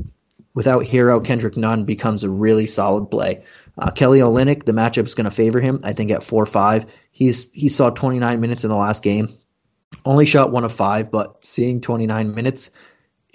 without 0.53 0.85
Herro, 0.85 1.23
Kendrick 1.23 1.57
Nunn 1.57 1.83
becomes 1.83 2.23
a 2.23 2.29
really 2.29 2.65
solid 2.65 3.11
play. 3.11 3.43
Uh, 3.77 3.91
Kelly 3.91 4.19
Olynyk, 4.19 4.65
the 4.65 4.71
matchup 4.71 5.05
is 5.05 5.13
going 5.13 5.25
to 5.25 5.31
favor 5.31 5.59
him. 5.59 5.79
I 5.83 5.93
think 5.93 6.09
at 6.09 6.23
four 6.23 6.45
five, 6.47 6.85
he's 7.11 7.51
he 7.53 7.69
saw 7.69 7.91
29 7.91 8.39
minutes 8.39 8.63
in 8.63 8.71
the 8.71 8.75
last 8.75 9.03
game, 9.03 9.37
only 10.05 10.25
shot 10.25 10.51
one 10.51 10.63
of 10.63 10.73
five, 10.73 11.11
but 11.11 11.43
seeing 11.43 11.81
29 11.81 12.33
minutes 12.33 12.71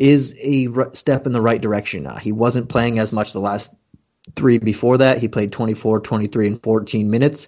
is 0.03 0.35
a 0.41 0.67
step 0.95 1.27
in 1.27 1.33
the 1.33 1.41
right 1.41 1.61
direction. 1.61 2.09
Uh, 2.09 2.19
he 2.19 2.33
wasn't 2.33 2.69
playing 2.69 2.99
as 2.99 3.13
much 3.13 3.33
the 3.33 3.41
last 3.41 3.73
three 4.35 4.59
before 4.59 4.99
that. 4.99 5.19
He 5.19 5.29
played 5.29 5.53
24, 5.53 6.01
23, 6.01 6.47
and 6.49 6.63
14 6.63 7.09
minutes, 7.09 7.47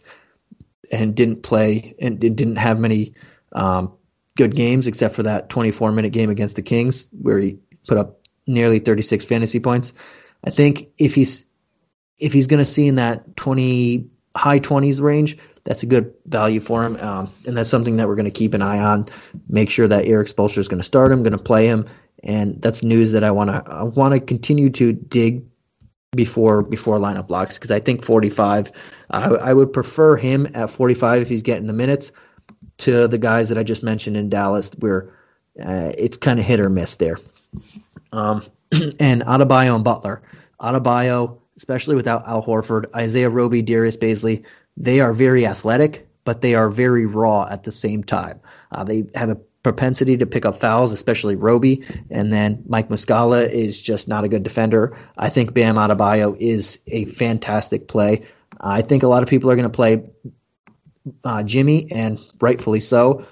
and 0.93 1.17
didn't 1.17 1.43
play 1.43 1.97
and 1.99 2.21
didn't 2.21 2.55
have 2.55 2.79
many 2.79 3.13
um, 3.55 3.93
good 4.37 4.55
games 4.55 4.87
except 4.87 5.17
for 5.17 5.25
that 5.25 5.49
24 5.49 5.91
minute 5.91 6.13
game 6.13 6.31
against 6.31 6.55
the 6.55 6.63
Kings 6.63 7.09
where 7.21 7.41
he 7.41 7.59
put 7.89 7.99
up 7.99 8.21
nearly 8.47 8.79
36 8.79 9.25
fantasy 9.25 9.59
points. 9.59 9.93
I 10.45 10.51
think 10.51 10.91
if 10.97 11.17
he's 11.17 11.45
if 12.19 12.33
he's 12.33 12.47
going 12.47 12.59
to 12.59 12.65
see 12.65 12.87
in 12.87 12.95
that 12.95 13.37
20 13.37 14.07
high 14.37 14.61
20s 14.61 15.01
range, 15.01 15.37
that's 15.65 15.83
a 15.83 15.87
good 15.87 16.15
value 16.27 16.61
for 16.61 16.85
him. 16.85 16.97
Um, 17.01 17.33
and 17.47 17.57
that's 17.57 17.71
something 17.71 17.97
that 17.97 18.07
we're 18.07 18.15
going 18.15 18.27
to 18.27 18.31
keep 18.31 18.55
an 18.55 18.63
eye 18.63 18.79
on. 18.79 19.09
Make 19.49 19.71
sure 19.71 19.89
that 19.89 20.07
Erik 20.07 20.29
Spoelstra 20.29 20.59
is 20.59 20.69
going 20.69 20.81
to 20.81 20.87
start 20.87 21.11
him, 21.11 21.25
going 21.25 21.33
to 21.33 21.39
play 21.39 21.67
him, 21.67 21.89
and 22.23 22.61
that's 22.63 22.83
news 22.83 23.13
that 23.13 23.25
I 23.25 23.31
want 23.31 23.51
to 23.51 23.63
I 23.71 23.83
want 23.83 24.15
to 24.15 24.21
continue 24.21 24.71
to 24.71 24.93
dig 24.93 25.45
before 26.15 26.63
before 26.63 26.99
lineup 26.99 27.27
blocks 27.27 27.59
because 27.59 27.71
I 27.71 27.81
think 27.81 28.05
45. 28.05 28.71
I, 29.11 29.29
I 29.29 29.53
would 29.53 29.73
prefer 29.73 30.17
him 30.17 30.49
at 30.55 30.71
45 30.71 31.23
if 31.23 31.29
he's 31.29 31.43
getting 31.43 31.67
the 31.67 31.73
minutes 31.73 32.13
to 32.79 33.07
the 33.09 33.19
guys 33.19 33.49
that 33.49 33.59
I 33.59 33.63
just 33.63 33.83
mentioned 33.83 34.17
in 34.17 34.29
Dallas, 34.29 34.71
where 34.79 35.13
uh, 35.63 35.93
it's 35.97 36.17
kind 36.17 36.39
of 36.39 36.47
hit 36.47 36.61
or 36.61 36.71
miss 36.71 36.97
there. 36.97 37.19
Um, 38.13 38.43
and 39.01 39.23
Adebayo 39.23 39.75
and 39.75 39.85
Butler. 39.85 40.23
Adebayo, 40.61 41.39
especially 41.57 41.95
without 41.95 42.27
Al 42.27 42.43
Horford, 42.43 42.87
Isaiah 42.95 43.31
Roby, 43.31 43.63
Darius 43.63 43.97
Bazley, 43.97 44.45
they 44.77 45.01
are 45.01 45.13
very 45.13 45.47
athletic, 45.47 46.09
but 46.25 46.41
they 46.41 46.55
are 46.55 46.71
very 46.71 47.07
raw 47.07 47.47
at 47.51 47.65
the 47.65 47.73
same 47.73 48.03
time. 48.03 48.41
Uh, 48.73 48.83
they 48.83 49.05
have 49.15 49.31
a 49.31 49.39
propensity 49.65 50.17
to 50.17 50.27
pick 50.27 50.45
up 50.45 50.55
fouls, 50.55 50.93
especially 50.93 51.35
Roby. 51.35 51.83
And 52.11 52.33
then 52.33 52.63
Mike 52.69 52.89
Muscala 52.89 53.51
is 53.51 53.81
just 53.81 54.07
not 54.07 54.23
a 54.23 54.29
good 54.29 54.45
defender. 54.45 54.97
I 55.19 55.29
think 55.29 55.53
Bam 55.53 55.75
Adebayo 55.75 56.37
is 56.39 56.79
a 56.87 57.07
fantastic 57.07 57.89
play. 57.89 58.23
I 58.61 58.83
think 58.83 59.03
a 59.03 59.09
lot 59.09 59.25
of 59.25 59.29
people 59.29 59.51
are 59.51 59.57
going 59.57 59.65
to 59.65 59.75
play 59.75 60.05
uh, 61.25 61.43
Jimmy, 61.43 61.91
and 61.91 62.21
rightfully 62.41 62.81
so. 62.81 63.27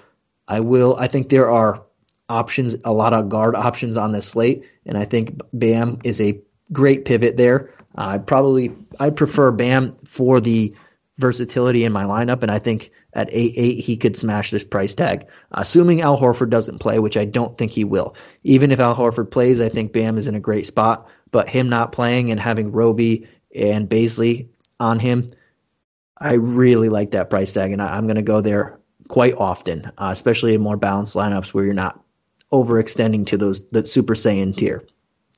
I 0.47 0.59
will. 0.59 0.95
I 0.97 1.07
think 1.07 1.29
there 1.29 1.49
are 1.49 1.81
options, 2.29 2.75
a 2.83 2.91
lot 2.91 3.13
of 3.13 3.29
guard 3.29 3.55
options 3.55 3.95
on 3.95 4.11
this 4.11 4.27
slate, 4.27 4.63
and 4.85 4.97
I 4.97 5.05
think 5.05 5.39
Bam 5.53 5.99
is 6.03 6.19
a 6.19 6.39
great 6.71 7.05
pivot 7.05 7.37
there. 7.37 7.73
I 7.95 8.15
uh, 8.15 8.19
probably 8.19 8.75
I 8.99 9.11
prefer 9.11 9.51
Bam 9.51 9.95
for 10.03 10.41
the 10.41 10.75
versatility 11.19 11.83
in 11.83 11.91
my 11.91 12.03
lineup, 12.03 12.41
and 12.41 12.51
I 12.51 12.59
think 12.59 12.91
at 13.15 13.29
eight 13.31 13.53
eight 13.55 13.79
he 13.79 13.95
could 13.95 14.15
smash 14.15 14.51
this 14.51 14.63
price 14.63 14.95
tag. 14.95 15.25
Assuming 15.51 16.01
Al 16.01 16.19
Horford 16.19 16.49
doesn't 16.49 16.79
play, 16.79 16.99
which 16.99 17.17
I 17.17 17.25
don't 17.25 17.57
think 17.57 17.71
he 17.71 17.83
will. 17.83 18.15
Even 18.43 18.71
if 18.71 18.79
Al 18.79 18.95
Horford 18.95 19.31
plays, 19.31 19.61
I 19.61 19.69
think 19.69 19.93
Bam 19.93 20.17
is 20.17 20.27
in 20.27 20.35
a 20.35 20.39
great 20.39 20.65
spot. 20.65 21.07
But 21.31 21.49
him 21.49 21.67
not 21.69 21.91
playing 21.91 22.29
and 22.31 22.39
having 22.39 22.71
Roby 22.71 23.27
and 23.55 23.89
Bazley 23.89 24.47
on 24.79 24.99
him, 24.99 25.29
I 26.17 26.33
really 26.33 26.89
like 26.89 27.11
that 27.11 27.29
price 27.29 27.53
tag, 27.53 27.71
and 27.71 27.81
I, 27.81 27.97
am 27.97 28.05
going 28.05 28.15
to 28.15 28.21
go 28.21 28.39
there 28.39 28.79
quite 29.07 29.35
often, 29.35 29.91
uh, 29.97 30.09
especially 30.11 30.53
in 30.53 30.61
more 30.61 30.77
balanced 30.77 31.15
lineups 31.15 31.53
where 31.53 31.65
you're 31.65 31.73
not 31.73 32.03
overextending 32.51 33.25
to 33.27 33.37
those 33.37 33.61
that 33.71 33.87
Super 33.87 34.13
Saiyan 34.13 34.55
tier. 34.55 34.85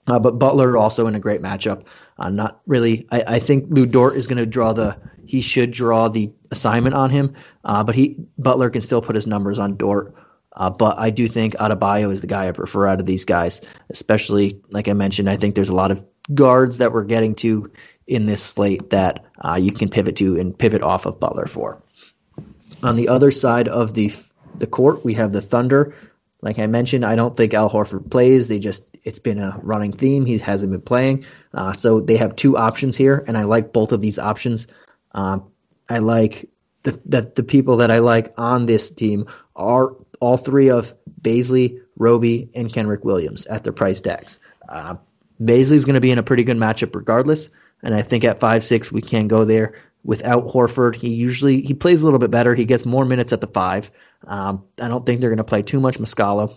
Uh, 0.08 0.20
but 0.20 0.38
Butler 0.38 0.78
also 0.78 1.08
in 1.08 1.16
a 1.16 1.20
great 1.20 1.42
matchup. 1.42 1.84
Uh, 2.20 2.30
not 2.30 2.62
really. 2.68 3.08
I, 3.12 3.24
I 3.28 3.40
think 3.40 3.66
Lu 3.70 3.86
Dort 3.86 4.16
is 4.16 4.28
going 4.28 4.38
to 4.38 4.46
draw 4.46 4.74
the. 4.74 4.98
He 5.26 5.42
should 5.42 5.72
draw 5.72 6.08
the 6.08 6.32
assignment 6.56 6.96
on 6.96 7.10
him. 7.10 7.34
Uh, 7.63 7.84
but 7.84 7.96
he 7.96 8.18
Butler 8.38 8.70
can 8.70 8.82
still 8.82 9.02
put 9.02 9.15
his 9.15 9.28
numbers 9.28 9.60
on 9.60 9.76
Dort. 9.76 10.15
Uh, 10.54 10.70
but 10.70 10.98
I 10.98 11.10
do 11.10 11.28
think 11.28 11.54
Adebayo 11.56 12.12
is 12.12 12.22
the 12.22 12.28
guy 12.28 12.48
I 12.48 12.52
prefer 12.52 12.88
out 12.88 13.02
of 13.02 13.06
these 13.06 13.26
guys, 13.26 13.62
especially 13.89 14.60
like 14.70 14.88
I 14.88 14.94
mentioned. 14.94 15.30
I 15.30 15.36
think 15.36 15.56
there's 15.56 15.70
a 15.70 15.76
lot 15.76 15.91
of 15.91 16.04
guards 16.34 16.78
that 16.78 16.94
we're 16.94 17.04
getting 17.04 17.36
to 17.36 17.70
in 18.08 18.26
this 18.26 18.41
slate 18.41 18.89
that 18.89 19.26
uh, 19.44 19.56
you 19.56 19.72
can 19.72 19.89
pivot 19.89 20.15
to 20.18 20.39
and 20.39 20.58
pivot 20.58 20.82
off 20.82 21.06
of 21.06 21.20
Butler 21.20 21.46
for. 21.46 21.82
On 22.84 22.96
the 22.96 23.08
other 23.08 23.32
side 23.32 23.68
of 23.68 23.94
the 23.94 24.13
the 24.58 24.68
court, 24.68 25.04
we 25.04 25.13
have 25.13 25.34
the 25.34 25.41
Thunder. 25.41 25.94
Like 26.41 26.60
I 26.60 26.68
mentioned, 26.68 27.06
I 27.06 27.15
don't 27.15 27.36
think 27.36 27.54
Al 27.54 27.70
Horford 27.70 28.10
plays. 28.10 28.48
They 28.48 28.60
just 28.60 28.86
it's 29.04 29.20
been 29.20 29.39
a 29.39 29.60
running 29.62 29.91
theme. 29.91 30.26
He 30.26 30.38
hasn't 30.38 30.72
been 30.72 30.82
playing, 30.82 31.26
uh, 31.54 31.74
so 31.74 32.00
they 32.00 32.18
have 32.18 32.36
two 32.36 32.58
options 32.58 32.96
here, 32.96 33.24
and 33.28 33.38
I 33.38 33.44
like 33.44 33.74
both 33.74 33.91
of 33.91 34.02
these 34.02 34.20
options. 34.20 34.68
Um, 35.13 35.44
I 35.89 36.00
like 36.00 36.50
that 36.84 37.36
the 37.36 37.43
people 37.43 37.78
that 37.78 37.91
I 37.91 38.00
like 38.00 38.34
on 38.38 38.65
this 38.65 38.91
team 38.91 39.28
are 39.56 39.95
all 40.19 40.38
three 40.38 40.69
of 40.69 40.93
Bazley, 41.21 41.80
Roby, 41.98 42.50
and 42.54 42.71
Kenrick 42.71 43.04
Williams 43.04 43.45
at 43.48 43.63
their 43.63 43.74
price 43.74 44.02
tags. 44.02 44.39
Uh, 44.69 44.95
Bazley's 45.41 45.86
going 45.86 45.95
to 45.95 46.02
be 46.02 46.12
in 46.12 46.19
a 46.19 46.24
pretty 46.24 46.43
good 46.43 46.58
matchup 46.58 46.95
regardless, 46.95 47.50
and 47.84 47.93
I 47.93 48.02
think 48.02 48.24
at 48.24 48.39
five 48.39 48.63
six 48.63 48.91
we 48.91 49.02
can 49.02 49.28
go 49.28 49.43
there 49.45 49.76
without 50.04 50.48
Horford. 50.48 50.95
He 50.95 51.10
usually 51.10 51.62
he 51.62 51.74
plays 51.74 52.02
a 52.02 52.06
little 52.06 52.19
bit 52.19 52.32
better. 52.32 52.56
He 52.56 52.65
gets 52.65 52.86
more 52.86 53.06
minutes 53.06 53.34
at 53.34 53.41
the 53.41 53.48
five. 53.48 53.91
Um, 54.26 54.63
I 54.80 54.88
don't 54.88 55.06
think 55.06 55.19
they're 55.19 55.30
going 55.30 55.38
to 55.38 55.43
play 55.43 55.63
too 55.63 55.80
much 55.80 55.98
Muscala, 55.98 56.56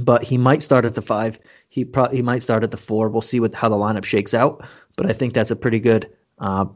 but 0.00 0.22
he 0.22 0.38
might 0.38 0.62
start 0.62 0.84
at 0.84 0.94
the 0.94 1.02
five. 1.02 1.38
He 1.68 1.84
pro- 1.84 2.08
he 2.10 2.22
might 2.22 2.42
start 2.42 2.62
at 2.62 2.70
the 2.70 2.76
four. 2.76 3.08
We'll 3.08 3.22
see 3.22 3.40
what 3.40 3.54
how 3.54 3.68
the 3.68 3.76
lineup 3.76 4.04
shakes 4.04 4.34
out. 4.34 4.64
But 4.96 5.06
I 5.06 5.12
think 5.12 5.34
that's 5.34 5.50
a 5.50 5.56
pretty 5.56 5.80
good 5.80 6.10
uh, 6.38 6.66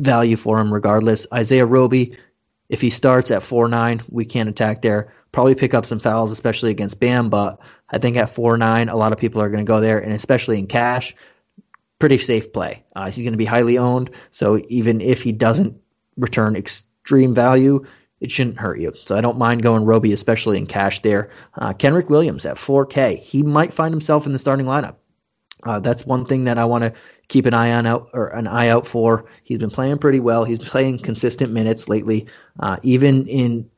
value 0.00 0.36
for 0.36 0.58
him 0.58 0.72
regardless. 0.72 1.26
Isaiah 1.32 1.66
Roby, 1.66 2.16
if 2.68 2.80
he 2.80 2.90
starts 2.90 3.30
at 3.30 3.42
four 3.42 3.68
nine, 3.68 4.02
we 4.08 4.24
can 4.24 4.48
attack 4.48 4.82
there. 4.82 5.12
Probably 5.32 5.54
pick 5.54 5.74
up 5.74 5.86
some 5.86 6.00
fouls, 6.00 6.32
especially 6.32 6.70
against 6.70 6.98
Bam. 7.00 7.30
But 7.30 7.60
I 7.88 7.98
think 7.98 8.16
at 8.16 8.30
four 8.30 8.56
nine, 8.56 8.88
a 8.88 8.96
lot 8.96 9.12
of 9.12 9.18
people 9.18 9.40
are 9.42 9.50
going 9.50 9.64
to 9.64 9.68
go 9.68 9.80
there, 9.80 9.98
and 9.98 10.12
especially 10.12 10.58
in 10.58 10.66
cash, 10.66 11.14
pretty 11.98 12.18
safe 12.18 12.52
play. 12.52 12.84
Uh, 12.96 13.06
he's 13.06 13.18
going 13.18 13.32
to 13.32 13.38
be 13.38 13.44
highly 13.44 13.78
owned, 13.78 14.10
so 14.30 14.60
even 14.68 15.00
if 15.00 15.22
he 15.22 15.32
doesn't 15.32 15.76
return 16.16 16.56
extreme 16.56 17.34
value, 17.34 17.84
it 18.20 18.30
shouldn't 18.30 18.58
hurt 18.58 18.80
you. 18.80 18.92
So 19.02 19.16
I 19.16 19.20
don't 19.20 19.38
mind 19.38 19.62
going 19.62 19.84
Roby, 19.84 20.12
especially 20.12 20.58
in 20.58 20.66
cash 20.66 21.00
there. 21.02 21.30
Uh, 21.54 21.72
Kenrich 21.72 22.08
Williams 22.08 22.44
at 22.44 22.56
4K, 22.56 23.18
he 23.18 23.42
might 23.42 23.72
find 23.72 23.92
himself 23.92 24.26
in 24.26 24.32
the 24.32 24.38
starting 24.38 24.66
lineup. 24.66 24.96
Uh, 25.64 25.80
that's 25.80 26.06
one 26.06 26.24
thing 26.24 26.44
that 26.44 26.58
I 26.58 26.64
want 26.64 26.84
to 26.84 26.92
keep 27.30 27.46
an 27.46 27.54
eye 27.54 27.72
on 27.72 27.86
out 27.86 28.10
or 28.12 28.26
an 28.28 28.46
eye 28.46 28.68
out 28.68 28.86
for. 28.86 29.24
He's 29.44 29.58
been 29.58 29.70
playing 29.70 29.98
pretty 29.98 30.20
well. 30.20 30.44
He's 30.44 30.58
playing 30.58 30.98
consistent 30.98 31.52
minutes 31.52 31.88
lately. 31.88 32.26
Uh, 32.58 32.76
even 32.82 33.26
in 33.26 33.70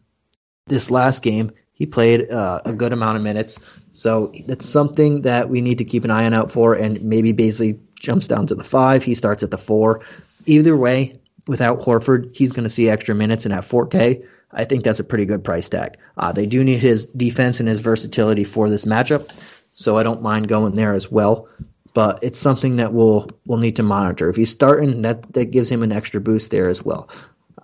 this 0.67 0.91
last 0.91 1.23
game, 1.23 1.53
he 1.73 1.87
played 1.87 2.31
uh, 2.31 2.61
a 2.65 2.73
good 2.73 2.93
amount 2.93 3.17
of 3.17 3.23
minutes. 3.23 3.59
So 3.93 4.33
that's 4.47 4.69
something 4.69 5.23
that 5.23 5.49
we 5.51 5.61
need 5.61 5.79
to 5.79 5.85
keep 5.85 6.05
an 6.05 6.11
eye 6.11 6.25
on 6.25 6.35
out 6.35 6.51
for. 6.51 6.75
And 6.75 7.01
maybe 7.03 7.33
Bazley 7.33 7.79
jumps 8.01 8.27
down 8.27 8.47
to 8.49 8.55
the 8.55 8.65
five. 8.65 9.05
He 9.05 9.15
starts 9.15 9.43
at 9.43 9.51
the 9.51 9.59
four. 9.59 10.01
Either 10.47 10.77
way, 10.77 11.15
without 11.47 11.79
Horford, 11.81 12.35
he's 12.35 12.53
going 12.53 12.65
to 12.65 12.71
see 12.71 12.89
extra 12.89 13.15
minutes. 13.15 13.45
And 13.45 13.53
at 13.53 13.65
4K, 13.65 14.25
I 14.53 14.65
think 14.65 14.83
that's 14.83 15.01
a 15.01 15.05
pretty 15.05 15.27
good 15.27 15.45
price 15.45 15.69
tag. 15.69 15.97
Uh, 16.17 16.33
they 16.33 16.47
do 16.47 16.65
need 16.65 16.81
his 16.81 17.07
defense 17.07 17.61
and 17.61 17.69
his 17.69 17.81
versatility 17.81 18.45
for 18.45 18.71
this 18.71 18.87
matchup. 18.87 19.31
So 19.75 19.99
I 19.99 20.03
don't 20.03 20.23
mind 20.23 20.49
going 20.49 20.75
there 20.75 20.93
as 20.93 21.11
well. 21.11 21.49
But 21.95 22.19
it's 22.23 22.39
something 22.39 22.77
that 22.77 22.93
we'll 22.93 23.29
we'll 23.47 23.59
need 23.59 23.77
to 23.77 23.83
monitor. 23.83 24.31
If 24.31 24.37
he's 24.37 24.51
starting, 24.51 25.03
that 25.03 25.33
that 25.35 25.51
gives 25.51 25.71
him 25.71 25.83
an 25.83 25.93
extra 25.93 26.21
boost 26.21 26.51
there 26.51 26.69
as 26.69 26.83
well. 26.85 27.11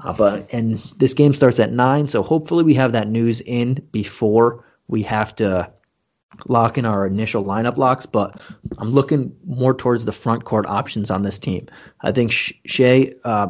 Uh, 0.05 0.13
but 0.13 0.53
and 0.53 0.79
this 0.99 1.15
game 1.15 1.35
starts 1.35 1.59
at 1.59 1.73
nine, 1.73 2.09
so 2.09 2.23
hopefully 2.23 2.63
we 2.63 2.75
have 2.75 2.93
that 2.93 3.09
news 3.09 3.41
in 3.41 3.75
before 3.91 4.65
we 4.87 5.03
have 5.03 5.35
to 5.37 5.71
lock 6.47 6.79
in 6.79 6.87
our 6.87 7.07
initial 7.07 7.45
lineup 7.45 7.77
locks, 7.77 8.07
but 8.07 8.41
I'm 8.79 8.93
looking 8.93 9.35
more 9.45 9.75
towards 9.75 10.05
the 10.05 10.13
front 10.13 10.45
court 10.45 10.67
options 10.67 11.11
on 11.11 11.23
this 11.23 11.39
team. 11.39 11.67
I 12.03 12.13
think 12.13 12.33
Shai 12.33 13.15
uh, 13.25 13.49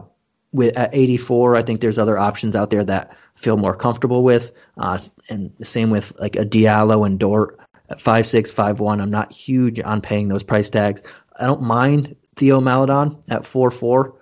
with 0.52 0.76
at 0.76 0.94
84, 0.94 1.56
I 1.56 1.62
think 1.62 1.80
there's 1.80 1.98
other 1.98 2.18
options 2.18 2.56
out 2.56 2.70
there 2.70 2.84
that 2.84 3.16
feel 3.34 3.56
more 3.56 3.74
comfortable 3.74 4.22
with, 4.22 4.52
uh, 4.78 4.98
and 5.28 5.52
the 5.58 5.64
same 5.64 5.90
with 5.90 6.12
like 6.18 6.36
a 6.36 6.44
Diallo 6.44 7.06
and 7.06 7.18
Dort 7.18 7.58
at 7.88 8.00
five 8.00 8.26
six 8.26 8.50
five 8.50 8.80
one. 8.80 9.00
I'm 9.00 9.10
not 9.10 9.32
huge 9.32 9.80
on 9.80 10.00
paying 10.00 10.28
those 10.28 10.42
price 10.42 10.70
tags. 10.70 11.02
I 11.38 11.46
don't 11.46 11.62
mind 11.62 12.16
Theo 12.36 12.60
Maledon 12.60 13.16
at 13.28 13.46
four 13.46 13.70
four, 13.70 14.14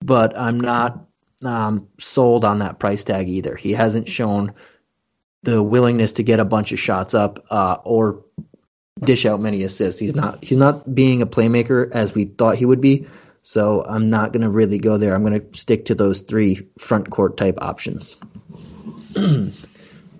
but 0.00 0.36
I'm 0.38 0.60
not 0.60 1.04
um, 1.44 1.88
sold 1.98 2.44
on 2.44 2.58
that 2.60 2.78
price 2.78 3.04
tag 3.04 3.28
either. 3.28 3.56
He 3.56 3.72
hasn't 3.72 4.08
shown 4.08 4.54
the 5.42 5.62
willingness 5.62 6.12
to 6.14 6.22
get 6.22 6.40
a 6.40 6.44
bunch 6.44 6.72
of 6.72 6.78
shots 6.78 7.14
up 7.14 7.44
uh, 7.50 7.78
or 7.84 8.24
dish 9.00 9.26
out 9.26 9.40
many 9.40 9.62
assists. 9.62 10.00
He's 10.00 10.14
not 10.14 10.42
he's 10.42 10.58
not 10.58 10.94
being 10.94 11.22
a 11.22 11.26
playmaker 11.26 11.90
as 11.92 12.14
we 12.14 12.24
thought 12.24 12.56
he 12.56 12.64
would 12.64 12.80
be. 12.80 13.06
So 13.42 13.84
I'm 13.86 14.10
not 14.10 14.32
going 14.32 14.42
to 14.42 14.50
really 14.50 14.78
go 14.78 14.98
there. 14.98 15.14
I'm 15.14 15.24
going 15.24 15.40
to 15.40 15.58
stick 15.58 15.84
to 15.84 15.94
those 15.94 16.20
three 16.20 16.66
front 16.78 17.10
court 17.10 17.36
type 17.36 17.56
options. 17.58 18.16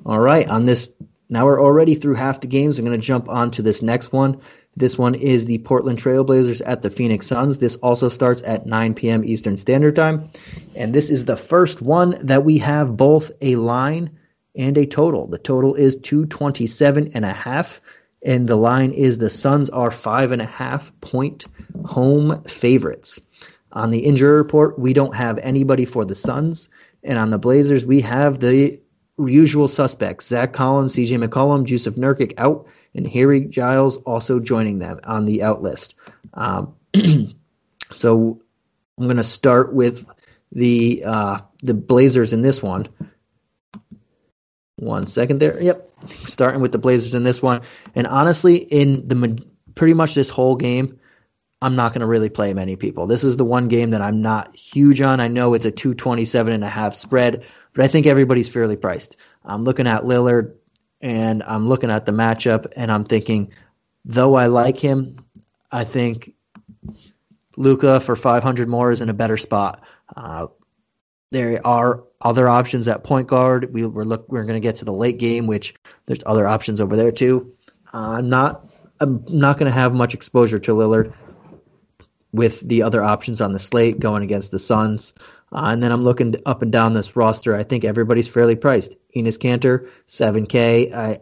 All 0.07 0.21
right, 0.21 0.49
on 0.49 0.67
this 0.67 0.95
now 1.29 1.45
we're 1.45 1.63
already 1.63 1.95
through 1.95 2.15
half 2.15 2.41
the 2.41 2.47
games. 2.47 2.79
I'm 2.79 2.85
going 2.85 2.99
to 2.99 3.07
jump 3.07 3.29
on 3.29 3.51
to 3.53 3.63
this 3.63 3.83
next 3.83 4.13
one. 4.13 4.41
This 4.77 4.99
one 4.99 5.15
is 5.15 5.47
the 5.47 5.59
Portland 5.59 5.99
Trailblazers 5.99 6.63
at 6.65 6.83
the 6.83 6.91
Phoenix 6.91 7.27
Suns. 7.27 7.59
This 7.59 7.77
also 7.77 8.09
starts 8.09 8.43
at 8.45 8.67
9 8.67 8.95
p.m. 8.95 9.25
Eastern 9.25 9.57
Standard 9.57 9.97
Time. 9.97 10.31
And 10.75 10.95
this 10.95 11.11
is 11.11 11.25
the 11.25 11.37
first 11.37 11.83
one 11.83 12.19
that 12.25 12.45
we 12.45 12.59
have 12.59 12.97
both 12.97 13.33
a 13.41 13.57
line 13.57 14.11
and 14.55 14.77
a 14.77 14.87
total. 14.87 15.27
The 15.27 15.39
total 15.39 15.75
is 15.75 15.97
227 15.97 17.11
and 17.15 17.25
a 17.25 17.33
half, 17.33 17.81
and 18.23 18.49
the 18.49 18.57
line 18.57 18.91
is 18.91 19.19
the 19.19 19.31
Suns 19.31 19.71
are 19.71 19.91
five 19.91 20.31
and 20.31 20.43
a 20.43 20.47
half 20.47 20.93
point 21.01 21.47
home 21.85 22.43
favorites. 22.45 23.19
On 23.73 23.91
the 23.91 24.01
injury 24.01 24.37
report, 24.37 24.79
we 24.79 24.93
don't 24.93 25.17
have 25.17 25.39
anybody 25.39 25.85
for 25.85 26.05
the 26.05 26.15
Suns, 26.15 26.69
and 27.03 27.19
on 27.19 27.31
the 27.31 27.39
Blazers, 27.39 27.85
we 27.85 28.01
have 28.01 28.41
the 28.41 28.79
usual 29.19 29.69
suspects: 29.69 30.27
Zach 30.27 30.53
Collins, 30.53 30.95
C.J. 30.95 31.17
McCollum, 31.17 31.65
Jusuf 31.65 31.95
Nurkic 31.97 32.35
out, 32.39 32.67
and 32.95 33.07
Harry 33.07 33.43
Giles 33.43 33.97
also 33.99 34.41
joining 34.41 34.79
them 34.79 35.01
on 35.05 35.25
the 35.25 35.43
out 35.43 35.63
list. 35.63 35.95
Um, 36.35 36.75
so 37.93 38.41
I'm 38.99 39.05
going 39.05 39.17
to 39.17 39.25
start 39.25 39.75
with 39.75 40.07
the 40.53 41.03
uh, 41.05 41.39
the 41.63 41.75
Blazers 41.75 42.33
in 42.33 42.43
this 42.43 42.63
one. 42.63 42.89
One 44.77 45.07
second 45.07 45.41
there. 45.41 45.61
Yep. 45.61 45.89
Starting 46.27 46.61
with 46.61 46.73
the 46.73 46.79
Blazers 46.79 47.15
in 47.15 47.25
this 47.25 47.43
one. 47.43 47.63
And 47.95 48.07
honestly, 48.07 48.57
in 48.57 49.09
the 49.09 49.43
pretty 49.75 49.95
much 49.95 50.15
this 50.15 50.29
whole 50.29 50.57
game, 50.57 50.99
I'm 51.63 51.77
not 51.77 51.93
going 51.93 52.01
to 52.01 52.07
really 52.07 52.29
play 52.29 52.53
many 52.53 52.77
people. 52.77 53.07
This 53.07 53.25
is 53.25 53.37
the 53.37 53.45
one 53.45 53.69
game 53.69 53.91
that 53.91 54.03
I'm 54.03 54.21
not 54.21 54.55
huge 54.55 55.01
on. 55.01 55.21
I 55.21 55.29
know 55.29 55.55
it's 55.55 55.65
a 55.65 55.71
227 55.71 56.53
and 56.53 56.63
a 56.63 56.69
half 56.69 56.95
spread, 56.95 57.45
but 57.77 57.85
I 57.85 57.89
think 57.89 58.07
everybody's 58.07 58.49
fairly 58.49 58.75
priced. 58.75 59.17
I'm 59.45 59.65
looking 59.65 59.87
at 59.87 60.05
Lillard 60.05 60.55
and 61.03 61.43
I'm 61.43 61.69
looking 61.69 61.91
at 61.91 62.07
the 62.07 62.13
matchup 62.13 62.73
and 62.75 62.91
I'm 62.91 63.05
thinking, 63.05 63.53
though 64.07 64.35
I 64.35 64.47
like 64.47 64.79
him, 64.79 65.19
I 65.71 65.85
think 65.85 66.33
Luka 67.59 68.01
for 68.01 68.17
500 68.17 68.67
more 68.67 68.91
is 68.91 69.03
in 69.03 69.11
a 69.11 69.15
better 69.15 69.37
spot. 69.37 69.85
Uh, 70.17 70.47
there 71.33 71.65
are 71.67 72.03
other 72.23 72.49
options 72.49 72.89
at 72.89 73.05
point 73.05 73.29
guard. 73.29 73.75
We, 73.75 73.85
we're 73.85 74.05
look 74.05 74.27
we're 74.29 74.45
going 74.45 74.55
to 74.55 74.67
get 74.67 74.77
to 74.77 74.87
the 74.87 74.93
late 74.93 75.19
game, 75.19 75.47
which 75.47 75.75
there's 76.07 76.23
other 76.25 76.47
options 76.47 76.81
over 76.81 76.97
there 76.97 77.13
too. 77.13 77.53
Uh, 77.93 78.13
I'm 78.13 78.31
not 78.31 78.67
I'm 79.01 79.23
not 79.29 79.59
going 79.59 79.71
to 79.71 79.79
have 79.79 79.93
much 79.93 80.15
exposure 80.15 80.59
to 80.61 80.73
Lillard 80.73 81.13
with 82.33 82.67
the 82.67 82.83
other 82.83 83.03
options 83.03 83.43
on 83.43 83.53
the 83.53 83.59
slate 83.59 84.01
going 84.01 84.23
against 84.23 84.51
the 84.51 84.59
Suns. 84.59 85.13
Uh, 85.57 85.71
and 85.71 85.83
then 85.83 85.91
I'm 85.91 86.03
looking 86.03 86.37
up 86.45 86.61
and 86.61 86.71
down 86.71 86.93
this 86.93 87.17
roster. 87.17 87.57
I 87.57 87.63
think 87.63 87.85
everybody's 87.85 88.29
fairly 88.29 88.55
priced. 88.55 88.95
Enes 89.17 89.39
Kanter, 89.39 89.89
7K. 90.07 90.93
I, 90.93 91.19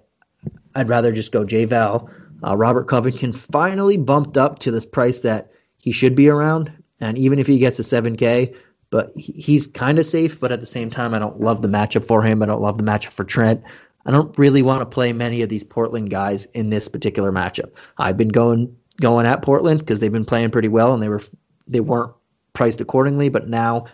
I'd 0.74 0.88
rather 0.88 1.12
just 1.12 1.30
go 1.30 1.44
J 1.44 1.64
Val. 1.64 2.10
Uh, 2.42 2.56
Robert 2.56 2.88
Covington 2.88 3.32
finally 3.32 3.96
bumped 3.96 4.36
up 4.36 4.58
to 4.58 4.72
this 4.72 4.84
price 4.84 5.20
that 5.20 5.52
he 5.78 5.92
should 5.92 6.16
be 6.16 6.28
around. 6.28 6.72
And 7.00 7.16
even 7.16 7.38
if 7.38 7.46
he 7.46 7.58
gets 7.58 7.78
a 7.78 7.82
7K, 7.82 8.54
but 8.90 9.12
he's 9.16 9.68
kind 9.68 9.98
of 9.98 10.06
safe, 10.06 10.38
but 10.38 10.52
at 10.52 10.60
the 10.60 10.66
same 10.66 10.90
time, 10.90 11.14
I 11.14 11.18
don't 11.18 11.40
love 11.40 11.62
the 11.62 11.68
matchup 11.68 12.04
for 12.04 12.22
him. 12.22 12.42
I 12.42 12.46
don't 12.46 12.60
love 12.60 12.76
the 12.76 12.84
matchup 12.84 13.12
for 13.12 13.24
Trent. 13.24 13.62
I 14.06 14.10
don't 14.10 14.36
really 14.36 14.62
want 14.62 14.80
to 14.80 14.86
play 14.86 15.12
many 15.12 15.42
of 15.42 15.48
these 15.48 15.64
Portland 15.64 16.10
guys 16.10 16.46
in 16.54 16.70
this 16.70 16.88
particular 16.88 17.32
matchup. 17.32 17.70
I've 17.98 18.16
been 18.16 18.28
going 18.28 18.74
going 19.00 19.26
at 19.26 19.42
Portland 19.42 19.80
because 19.80 19.98
they've 19.98 20.12
been 20.12 20.24
playing 20.24 20.50
pretty 20.50 20.68
well 20.68 20.92
and 20.92 21.02
they 21.02 21.08
were 21.08 21.22
they 21.66 21.80
weren't 21.80 22.12
priced 22.52 22.80
accordingly. 22.80 23.28
But 23.28 23.48
now 23.48 23.86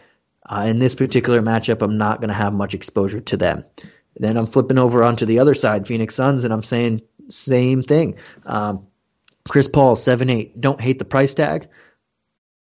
uh, 0.50 0.64
in 0.66 0.78
this 0.78 0.94
particular 0.94 1.40
matchup, 1.40 1.80
I'm 1.80 1.96
not 1.96 2.20
going 2.20 2.28
to 2.28 2.34
have 2.34 2.52
much 2.52 2.74
exposure 2.74 3.20
to 3.20 3.36
them. 3.36 3.64
Then 4.16 4.36
I'm 4.36 4.46
flipping 4.46 4.78
over 4.78 5.02
onto 5.02 5.24
the 5.24 5.38
other 5.38 5.54
side, 5.54 5.86
Phoenix 5.86 6.14
Suns, 6.14 6.44
and 6.44 6.52
I'm 6.52 6.62
saying 6.62 7.00
same 7.28 7.82
thing. 7.82 8.16
Um, 8.44 8.86
Chris 9.48 9.68
Paul, 9.68 9.96
seven 9.96 10.28
eight. 10.28 10.60
Don't 10.60 10.80
hate 10.80 10.98
the 10.98 11.04
price 11.04 11.32
tag, 11.32 11.68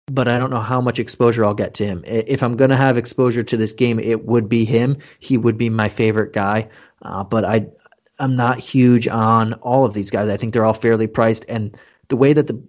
but 0.08 0.28
I 0.28 0.40
don't 0.40 0.50
know 0.50 0.60
how 0.60 0.82
much 0.82 1.00
exposure 1.00 1.46
I'll 1.46 1.54
get 1.54 1.76
to 1.76 1.86
him. 1.86 2.04
If 2.06 2.44
I'm 2.44 2.58
going 2.58 2.72
to 2.72 2.76
have 2.76 2.98
exposure 2.98 3.44
to 3.44 3.58
this 3.58 3.72
game, 3.72 4.00
it 4.00 4.26
would 4.26 4.50
be 4.50 4.66
him. 4.66 4.98
He 5.20 5.38
would 5.38 5.58
be 5.58 5.70
my 5.70 5.90
favorite 5.90 6.34
guy. 6.34 6.68
Uh, 7.04 7.24
but 7.24 7.46
I, 7.46 7.68
I'm 8.20 8.36
not 8.36 8.60
huge 8.60 9.08
on 9.08 9.54
all 9.56 9.86
of 9.86 9.94
these 9.94 10.12
guys. 10.12 10.28
I 10.28 10.38
think 10.38 10.54
they're 10.54 10.66
all 10.66 10.74
fairly 10.74 11.08
priced, 11.08 11.46
and 11.48 11.78
the 12.10 12.18
way 12.18 12.34
that 12.34 12.48
the 12.48 12.62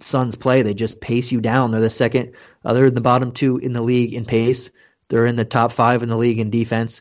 Suns 0.00 0.34
play, 0.34 0.62
they 0.62 0.74
just 0.74 1.00
pace 1.00 1.30
you 1.30 1.40
down. 1.40 1.70
They're 1.70 1.80
the 1.80 1.90
second, 1.90 2.32
other 2.64 2.82
they're 2.82 2.90
the 2.90 3.00
bottom 3.00 3.32
two 3.32 3.58
in 3.58 3.72
the 3.72 3.82
league 3.82 4.14
in 4.14 4.24
pace. 4.24 4.70
They're 5.08 5.26
in 5.26 5.36
the 5.36 5.44
top 5.44 5.72
five 5.72 6.02
in 6.02 6.08
the 6.08 6.16
league 6.16 6.38
in 6.38 6.50
defense, 6.50 7.00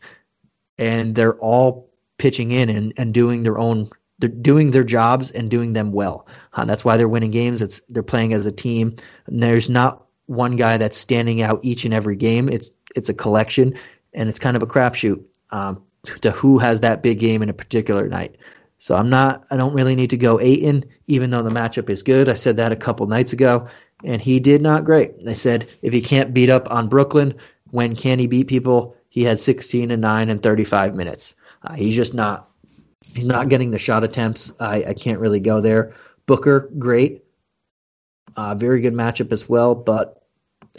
and 0.77 1.15
they're 1.15 1.37
all 1.37 1.89
pitching 2.17 2.51
in 2.51 2.69
and, 2.69 2.93
and 2.97 3.13
doing 3.13 3.43
their 3.43 3.57
own. 3.57 3.89
They're 4.17 4.29
doing 4.29 4.71
their 4.71 4.83
jobs 4.83 5.31
and 5.31 5.49
doing 5.49 5.73
them 5.73 5.91
well. 5.91 6.27
Uh, 6.53 6.65
that's 6.65 6.83
why 6.83 6.97
they're 6.97 7.07
winning 7.07 7.31
games. 7.31 7.61
It's 7.61 7.79
they're 7.89 8.03
playing 8.03 8.33
as 8.33 8.45
a 8.45 8.51
team. 8.51 8.97
And 9.27 9.41
there's 9.41 9.69
not 9.69 10.05
one 10.25 10.57
guy 10.57 10.77
that's 10.77 10.97
standing 10.97 11.41
out 11.41 11.61
each 11.63 11.85
and 11.85 11.93
every 11.93 12.15
game. 12.15 12.49
It's 12.49 12.71
it's 12.95 13.09
a 13.09 13.13
collection, 13.13 13.75
and 14.13 14.27
it's 14.27 14.39
kind 14.39 14.57
of 14.57 14.63
a 14.63 14.67
crapshoot. 14.67 15.23
Um, 15.51 15.81
to 16.21 16.31
who 16.31 16.57
has 16.57 16.81
that 16.81 17.03
big 17.03 17.19
game 17.19 17.41
in 17.41 17.49
a 17.49 17.53
particular 17.53 18.07
night. 18.07 18.37
So 18.79 18.95
I'm 18.95 19.09
not 19.09 19.45
I 19.51 19.57
don't 19.57 19.73
really 19.73 19.95
need 19.95 20.09
to 20.09 20.17
go 20.17 20.39
Ayton, 20.39 20.85
even 21.07 21.29
though 21.29 21.43
the 21.43 21.49
matchup 21.49 21.89
is 21.89 22.01
good. 22.01 22.29
I 22.29 22.35
said 22.35 22.57
that 22.57 22.71
a 22.71 22.77
couple 22.77 23.05
nights 23.05 23.33
ago, 23.33 23.67
and 24.03 24.21
he 24.21 24.39
did 24.39 24.61
not 24.61 24.85
great. 24.85 25.13
I 25.27 25.33
said 25.33 25.69
if 25.81 25.93
he 25.93 26.01
can't 26.01 26.33
beat 26.33 26.49
up 26.49 26.71
on 26.71 26.87
Brooklyn, 26.87 27.35
when 27.71 27.95
can 27.95 28.17
he 28.19 28.27
beat 28.27 28.47
people? 28.47 28.95
He 29.09 29.23
had 29.23 29.39
16 29.39 29.91
and 29.91 30.01
9 30.01 30.29
and 30.29 30.41
35 30.41 30.95
minutes. 30.95 31.35
Uh, 31.63 31.73
he's 31.73 31.95
just 31.95 32.13
not 32.13 32.49
he's 33.13 33.25
not 33.25 33.49
getting 33.49 33.71
the 33.71 33.77
shot 33.77 34.03
attempts. 34.03 34.51
I, 34.59 34.83
I 34.85 34.93
can't 34.93 35.19
really 35.19 35.39
go 35.39 35.61
there. 35.61 35.93
Booker, 36.25 36.69
great. 36.77 37.23
Uh, 38.35 38.55
very 38.55 38.81
good 38.81 38.93
matchup 38.93 39.31
as 39.33 39.49
well, 39.49 39.75
but 39.75 40.18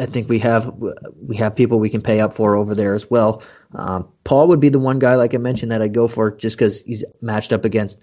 I 0.01 0.07
think 0.07 0.29
we 0.29 0.39
have 0.39 0.73
we 1.21 1.37
have 1.37 1.55
people 1.55 1.79
we 1.79 1.91
can 1.91 2.01
pay 2.01 2.21
up 2.21 2.33
for 2.33 2.57
over 2.57 2.75
there 2.75 2.95
as 2.95 3.11
well. 3.11 3.43
Um, 3.75 4.09
Paul 4.25 4.49
would 4.49 4.61
be 4.61 4.71
the 4.71 4.79
one 4.79 4.99
guy, 4.99 5.15
like 5.15 5.35
I 5.35 5.39
mentioned, 5.39 5.71
that 5.71 5.83
I'd 5.83 5.95
go 5.95 6.09
for 6.09 6.31
just 6.31 6.57
because 6.57 6.83
he's 6.83 7.05
matched 7.21 7.53
up 7.53 7.65
against 7.67 7.99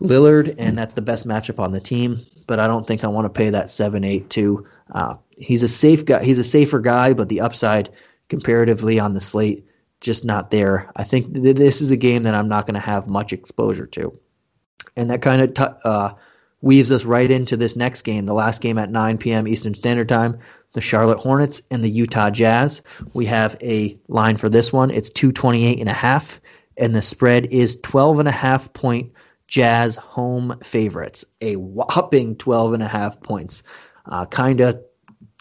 Lillard, 0.00 0.54
and 0.58 0.76
that's 0.76 0.94
the 0.94 1.02
best 1.02 1.26
matchup 1.26 1.58
on 1.58 1.72
the 1.72 1.80
team. 1.80 2.24
But 2.46 2.60
I 2.60 2.66
don't 2.66 2.86
think 2.86 3.04
I 3.04 3.08
want 3.08 3.26
to 3.26 3.30
pay 3.30 3.50
that 3.50 3.70
seven 3.70 4.04
eight 4.04 4.30
two. 4.30 4.66
Uh, 4.94 5.16
he's 5.30 5.62
a 5.62 5.68
safe 5.68 6.04
guy. 6.04 6.24
He's 6.24 6.38
a 6.38 6.44
safer 6.44 6.80
guy, 6.80 7.12
but 7.12 7.28
the 7.28 7.40
upside 7.40 7.90
comparatively 8.28 8.98
on 8.98 9.14
the 9.14 9.20
slate 9.20 9.66
just 10.00 10.24
not 10.24 10.50
there. 10.50 10.90
I 10.96 11.04
think 11.04 11.34
th- 11.34 11.56
this 11.56 11.80
is 11.80 11.90
a 11.90 11.96
game 11.96 12.22
that 12.22 12.34
I'm 12.34 12.48
not 12.48 12.66
going 12.66 12.74
to 12.74 12.80
have 12.80 13.06
much 13.06 13.32
exposure 13.32 13.86
to, 13.86 14.18
and 14.96 15.10
that 15.10 15.22
kind 15.22 15.42
of 15.42 15.54
t- 15.54 15.78
uh, 15.84 16.12
weaves 16.62 16.90
us 16.90 17.04
right 17.04 17.30
into 17.30 17.56
this 17.56 17.76
next 17.76 18.02
game, 18.02 18.26
the 18.26 18.34
last 18.34 18.60
game 18.60 18.78
at 18.78 18.90
9 18.90 19.18
p.m. 19.18 19.46
Eastern 19.46 19.74
Standard 19.74 20.08
Time 20.08 20.38
the 20.72 20.80
Charlotte 20.82 21.18
Hornets 21.18 21.62
and 21.70 21.82
the 21.82 21.88
Utah 21.88 22.28
Jazz. 22.28 22.82
We 23.14 23.24
have 23.24 23.56
a 23.62 23.98
line 24.08 24.36
for 24.36 24.50
this 24.50 24.74
one. 24.74 24.90
It's 24.90 25.08
228 25.08 25.80
and 25.80 25.88
a 25.88 25.94
half 25.94 26.38
and 26.76 26.94
the 26.94 27.02
spread 27.02 27.46
is 27.46 27.78
12 27.82 28.20
and 28.20 28.28
a 28.28 28.32
half 28.32 28.72
point 28.72 29.12
Jazz 29.48 29.96
home 29.96 30.58
favorites. 30.62 31.24
A 31.40 31.56
whopping 31.56 32.36
12 32.36 32.74
and 32.74 32.82
a 32.82 32.88
half 32.88 33.20
points. 33.22 33.62
Uh, 34.06 34.26
kind 34.26 34.60
of 34.60 34.80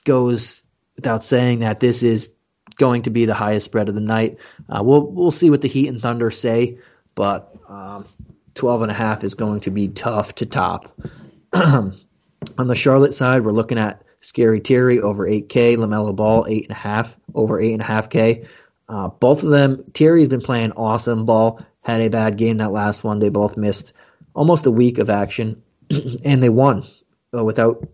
goes 0.03 0.63
without 0.95 1.23
saying 1.23 1.59
that 1.59 1.79
this 1.79 2.03
is 2.03 2.31
going 2.77 3.01
to 3.03 3.09
be 3.09 3.25
the 3.25 3.33
highest 3.33 3.65
spread 3.65 3.89
of 3.89 3.95
the 3.95 4.01
night. 4.01 4.37
Uh, 4.69 4.81
we'll 4.83 5.07
we'll 5.11 5.31
see 5.31 5.49
what 5.49 5.61
the 5.61 5.67
Heat 5.67 5.87
and 5.87 6.01
Thunder 6.01 6.31
say, 6.31 6.77
but 7.15 7.55
um, 7.67 8.05
12 8.55 8.83
and 8.83 8.91
a 8.91 8.95
half 8.95 9.23
is 9.23 9.35
going 9.35 9.59
to 9.61 9.71
be 9.71 9.89
tough 9.89 10.35
to 10.35 10.45
top. 10.45 10.99
On 11.53 11.93
the 12.57 12.75
Charlotte 12.75 13.13
side, 13.13 13.43
we're 13.43 13.51
looking 13.51 13.77
at 13.77 14.01
Scary 14.21 14.59
Terry 14.59 14.99
over 14.99 15.27
8K, 15.27 15.77
LaMelo 15.77 16.15
Ball 16.15 16.45
8.5 16.45 17.15
over 17.35 17.61
8.5K. 17.61 18.47
Uh, 18.87 19.07
both 19.07 19.43
of 19.43 19.49
them, 19.49 19.83
Terry's 19.93 20.27
been 20.27 20.41
playing 20.41 20.71
awesome 20.73 21.25
ball. 21.25 21.63
Had 21.81 22.01
a 22.01 22.09
bad 22.09 22.37
game 22.37 22.57
that 22.57 22.71
last 22.71 23.03
one. 23.03 23.19
They 23.19 23.29
both 23.29 23.57
missed 23.57 23.93
almost 24.33 24.65
a 24.65 24.71
week 24.71 24.97
of 24.97 25.09
action, 25.09 25.61
and 26.25 26.41
they 26.41 26.49
won 26.49 26.83
uh, 27.35 27.43
without 27.43 27.87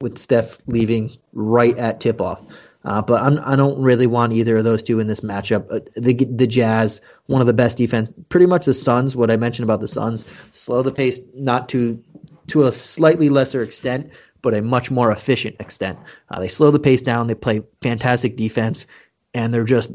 with 0.00 0.18
Steph 0.18 0.58
leaving 0.66 1.10
right 1.32 1.76
at 1.78 2.00
tip 2.00 2.20
off. 2.20 2.42
Uh, 2.86 3.02
but 3.02 3.20
I'm, 3.20 3.40
I 3.40 3.56
do 3.56 3.68
not 3.68 3.78
really 3.78 4.06
want 4.06 4.32
either 4.32 4.56
of 4.56 4.64
those 4.64 4.80
two 4.80 5.00
in 5.00 5.08
this 5.08 5.20
matchup. 5.20 5.66
Uh, 5.70 5.80
the 5.96 6.14
the 6.14 6.46
Jazz, 6.46 7.00
one 7.26 7.40
of 7.40 7.48
the 7.48 7.52
best 7.52 7.76
defense, 7.76 8.12
pretty 8.28 8.46
much 8.46 8.64
the 8.64 8.74
Suns. 8.74 9.16
What 9.16 9.28
I 9.28 9.36
mentioned 9.36 9.64
about 9.64 9.80
the 9.80 9.88
Suns, 9.88 10.24
slow 10.52 10.82
the 10.82 10.92
pace, 10.92 11.20
not 11.34 11.68
to 11.70 12.00
to 12.46 12.64
a 12.64 12.70
slightly 12.70 13.28
lesser 13.28 13.60
extent, 13.60 14.08
but 14.40 14.54
a 14.54 14.62
much 14.62 14.92
more 14.92 15.10
efficient 15.10 15.56
extent. 15.58 15.98
Uh, 16.30 16.38
they 16.38 16.46
slow 16.46 16.70
the 16.70 16.78
pace 16.78 17.02
down. 17.02 17.26
They 17.26 17.34
play 17.34 17.60
fantastic 17.82 18.36
defense, 18.36 18.86
and 19.34 19.52
they're 19.52 19.64
just 19.64 19.90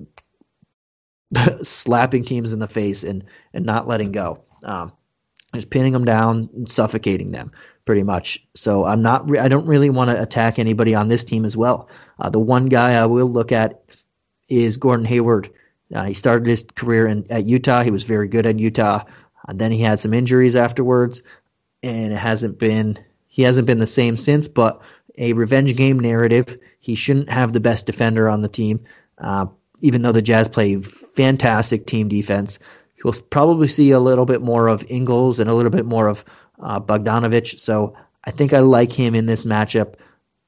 slapping 1.63 2.25
teams 2.25 2.51
in 2.51 2.59
the 2.59 2.67
face 2.67 3.05
and 3.05 3.23
and 3.53 3.65
not 3.65 3.87
letting 3.87 4.11
go. 4.11 4.43
Um, 4.65 4.91
just 5.55 5.69
pinning 5.69 5.93
them 5.93 6.05
down 6.05 6.49
and 6.55 6.69
suffocating 6.69 7.31
them 7.31 7.51
pretty 7.85 8.03
much. 8.03 8.45
So 8.55 8.85
I'm 8.85 9.01
not. 9.01 9.29
Re- 9.29 9.39
I 9.39 9.47
don't 9.47 9.65
really 9.65 9.89
want 9.89 10.09
to 10.09 10.21
attack 10.21 10.59
anybody 10.59 10.95
on 10.95 11.07
this 11.07 11.23
team 11.23 11.45
as 11.45 11.57
well. 11.57 11.89
Uh, 12.19 12.29
the 12.29 12.39
one 12.39 12.67
guy 12.67 12.93
I 12.93 13.05
will 13.05 13.27
look 13.27 13.51
at 13.51 13.83
is 14.49 14.77
Gordon 14.77 15.05
Hayward. 15.05 15.49
Uh, 15.93 16.05
he 16.05 16.13
started 16.13 16.47
his 16.47 16.65
career 16.75 17.07
in, 17.07 17.25
at 17.29 17.45
Utah. 17.45 17.83
He 17.83 17.91
was 17.91 18.03
very 18.03 18.27
good 18.27 18.45
at 18.45 18.59
Utah. 18.59 19.03
And 19.47 19.59
then 19.59 19.71
he 19.71 19.81
had 19.81 19.99
some 19.99 20.13
injuries 20.13 20.55
afterwards, 20.55 21.23
and 21.83 22.13
it 22.13 22.17
hasn't 22.17 22.59
been 22.59 22.97
he 23.27 23.43
hasn't 23.43 23.67
been 23.67 23.79
the 23.79 23.87
same 23.87 24.17
since, 24.17 24.47
but 24.47 24.81
a 25.17 25.33
revenge 25.33 25.75
game 25.75 25.99
narrative. 25.99 26.57
He 26.79 26.95
shouldn't 26.95 27.29
have 27.29 27.53
the 27.53 27.59
best 27.59 27.85
defender 27.85 28.29
on 28.29 28.41
the 28.41 28.49
team, 28.49 28.81
uh, 29.17 29.47
even 29.81 30.01
though 30.01 30.11
the 30.11 30.21
Jazz 30.21 30.47
play 30.47 30.79
fantastic 30.79 31.85
team 31.85 32.07
defense. 32.07 32.59
You'll 33.03 33.13
probably 33.29 33.67
see 33.67 33.91
a 33.91 33.99
little 33.99 34.25
bit 34.25 34.41
more 34.41 34.67
of 34.67 34.85
Ingles 34.89 35.39
and 35.39 35.49
a 35.49 35.53
little 35.53 35.71
bit 35.71 35.85
more 35.85 36.07
of 36.07 36.23
uh, 36.61 36.79
Bogdanovich. 36.79 37.59
So 37.59 37.95
I 38.23 38.31
think 38.31 38.53
I 38.53 38.59
like 38.59 38.91
him 38.91 39.15
in 39.15 39.25
this 39.25 39.45
matchup. 39.45 39.95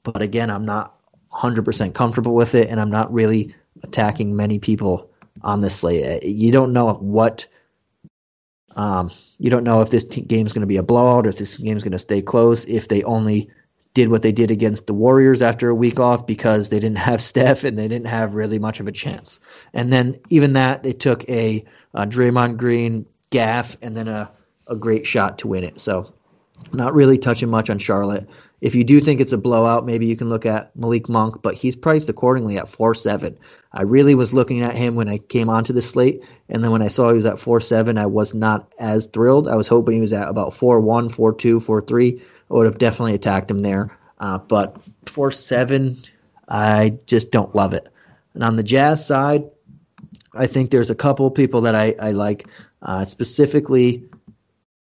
But 0.04 0.21
again, 0.21 0.49
I'm 0.49 0.65
not 0.65 0.95
100% 1.32 1.93
comfortable 1.93 2.36
with 2.36 2.56
it, 2.56 2.69
and 2.69 2.80
I'm 2.80 2.91
not 2.91 3.12
really 3.13 3.56
attacking 3.84 4.36
many 4.36 4.60
people 4.60 5.10
on 5.41 5.62
this 5.62 5.78
slate. 5.78 6.23
You 6.23 6.52
don't 6.52 6.73
know 6.73 6.93
what 6.93 7.47
um, 8.76 9.12
you 9.38 9.49
don't 9.49 9.63
know 9.63 9.82
if 9.82 9.89
this 9.91 10.04
t- 10.04 10.21
is 10.21 10.54
going 10.54 10.62
to 10.62 10.67
be 10.67 10.78
a 10.78 10.84
blowout 10.84 11.26
or 11.26 11.30
if 11.30 11.38
this 11.38 11.58
game 11.58 11.78
is 11.78 11.84
going 11.84 11.91
to 11.91 11.99
stay 11.99 12.21
close. 12.21 12.65
If 12.65 12.88
they 12.88 13.04
only 13.04 13.49
did 13.93 14.10
what 14.10 14.23
they 14.23 14.32
did 14.32 14.49
against 14.49 14.88
the 14.88 14.93
Warriors 14.93 15.41
after 15.41 15.69
a 15.69 15.76
week 15.76 15.99
off 15.99 16.26
because 16.26 16.69
they 16.69 16.80
didn't 16.80 16.97
have 17.10 17.21
Steph 17.21 17.63
and 17.63 17.78
they 17.78 17.88
didn't 17.88 18.08
have 18.08 18.34
really 18.34 18.60
much 18.60 18.80
of 18.80 18.88
a 18.88 18.91
chance. 18.91 19.39
And 19.73 19.93
then 19.93 20.19
even 20.30 20.54
that, 20.54 20.84
they 20.84 20.93
took 20.93 21.28
a, 21.30 21.63
a 21.93 22.06
Draymond 22.06 22.58
Green 22.58 23.06
gaff 23.30 23.78
and 23.82 23.95
then 23.95 24.08
a, 24.08 24.32
a 24.67 24.76
great 24.76 25.06
shot 25.06 25.39
to 25.39 25.47
win 25.47 25.63
it. 25.63 25.80
So 25.80 26.13
Not 26.71 26.93
really 26.93 27.17
touching 27.17 27.49
much 27.49 27.69
on 27.69 27.80
Charlotte. 27.80 28.28
If 28.62 28.76
you 28.76 28.86
do 28.86 29.02
think 29.02 29.19
it's 29.19 29.34
a 29.34 29.38
blowout, 29.38 29.86
maybe 29.86 30.06
you 30.06 30.15
can 30.15 30.30
look 30.30 30.45
at 30.45 30.73
Malik 30.73 31.10
Monk, 31.10 31.41
but 31.41 31.54
he's 31.54 31.76
priced 31.76 32.08
accordingly 32.08 32.58
at 32.58 32.69
4 32.69 32.95
7. 32.95 33.38
I 33.73 33.82
really 33.82 34.15
was 34.15 34.34
looking 34.34 34.62
at 34.62 34.78
him 34.78 34.95
when 34.95 35.10
I 35.10 35.17
came 35.17 35.49
onto 35.49 35.73
the 35.73 35.82
slate, 35.82 36.23
and 36.47 36.63
then 36.63 36.71
when 36.71 36.82
I 36.82 36.88
saw 36.88 37.10
he 37.10 37.15
was 37.15 37.26
at 37.26 37.39
4 37.39 37.60
7, 37.60 37.97
I 37.97 38.06
was 38.06 38.34
not 38.34 38.71
as 38.80 39.08
thrilled. 39.08 39.49
I 39.49 39.56
was 39.56 39.67
hoping 39.67 39.95
he 39.95 40.02
was 40.02 40.13
at 40.13 40.30
about 40.30 40.54
4 40.54 40.80
1, 40.80 41.10
4 41.10 41.34
2, 41.34 41.60
4 41.60 41.82
3. 41.82 42.21
I 42.49 42.54
would 42.54 42.65
have 42.65 42.78
definitely 42.78 43.15
attacked 43.15 43.52
him 43.52 43.60
there. 43.60 43.97
Uh, 44.17 44.38
but 44.38 44.78
4 45.08 45.32
7, 45.32 46.02
I 46.47 46.97
just 47.06 47.32
don't 47.32 47.54
love 47.54 47.73
it. 47.73 47.89
And 48.34 48.43
on 48.43 48.56
the 48.56 48.63
Jazz 48.63 49.06
side, 49.06 49.43
I 50.34 50.47
think 50.47 50.71
there's 50.71 50.89
a 50.89 50.95
couple 50.95 51.30
people 51.32 51.62
that 51.62 51.76
I, 51.76 51.95
I 51.99 52.12
like, 52.12 52.47
uh, 52.82 53.04
specifically 53.04 54.06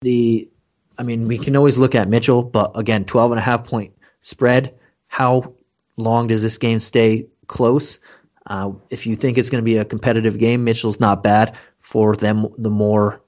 the 0.04 0.50
I 0.98 1.04
mean, 1.04 1.28
we 1.28 1.38
can 1.38 1.56
always 1.56 1.78
look 1.78 1.96
at 1.96 2.08
Mitchell, 2.08 2.44
but 2.44 2.72
again, 2.76 3.06
12 3.06 3.32
and 3.32 3.40
a 3.40 3.44
half 3.44 3.66
point 3.66 3.94
spread. 4.22 4.76
How 5.08 5.54
long 5.98 6.28
does 6.28 6.42
this 6.42 6.58
game 6.58 6.80
stay 6.80 7.28
close? 7.48 8.00
Uh, 8.46 8.72
if 8.90 9.08
you 9.08 9.16
think 9.16 9.38
it's 9.38 9.50
going 9.50 9.62
to 9.62 9.66
be 9.66 9.78
a 9.78 9.86
competitive 9.86 10.38
game, 10.38 10.64
Mitchell's 10.64 11.00
not 11.00 11.24
bad 11.24 11.58
for 11.80 12.16
them, 12.16 12.48
the 12.58 12.70
more 12.70 13.22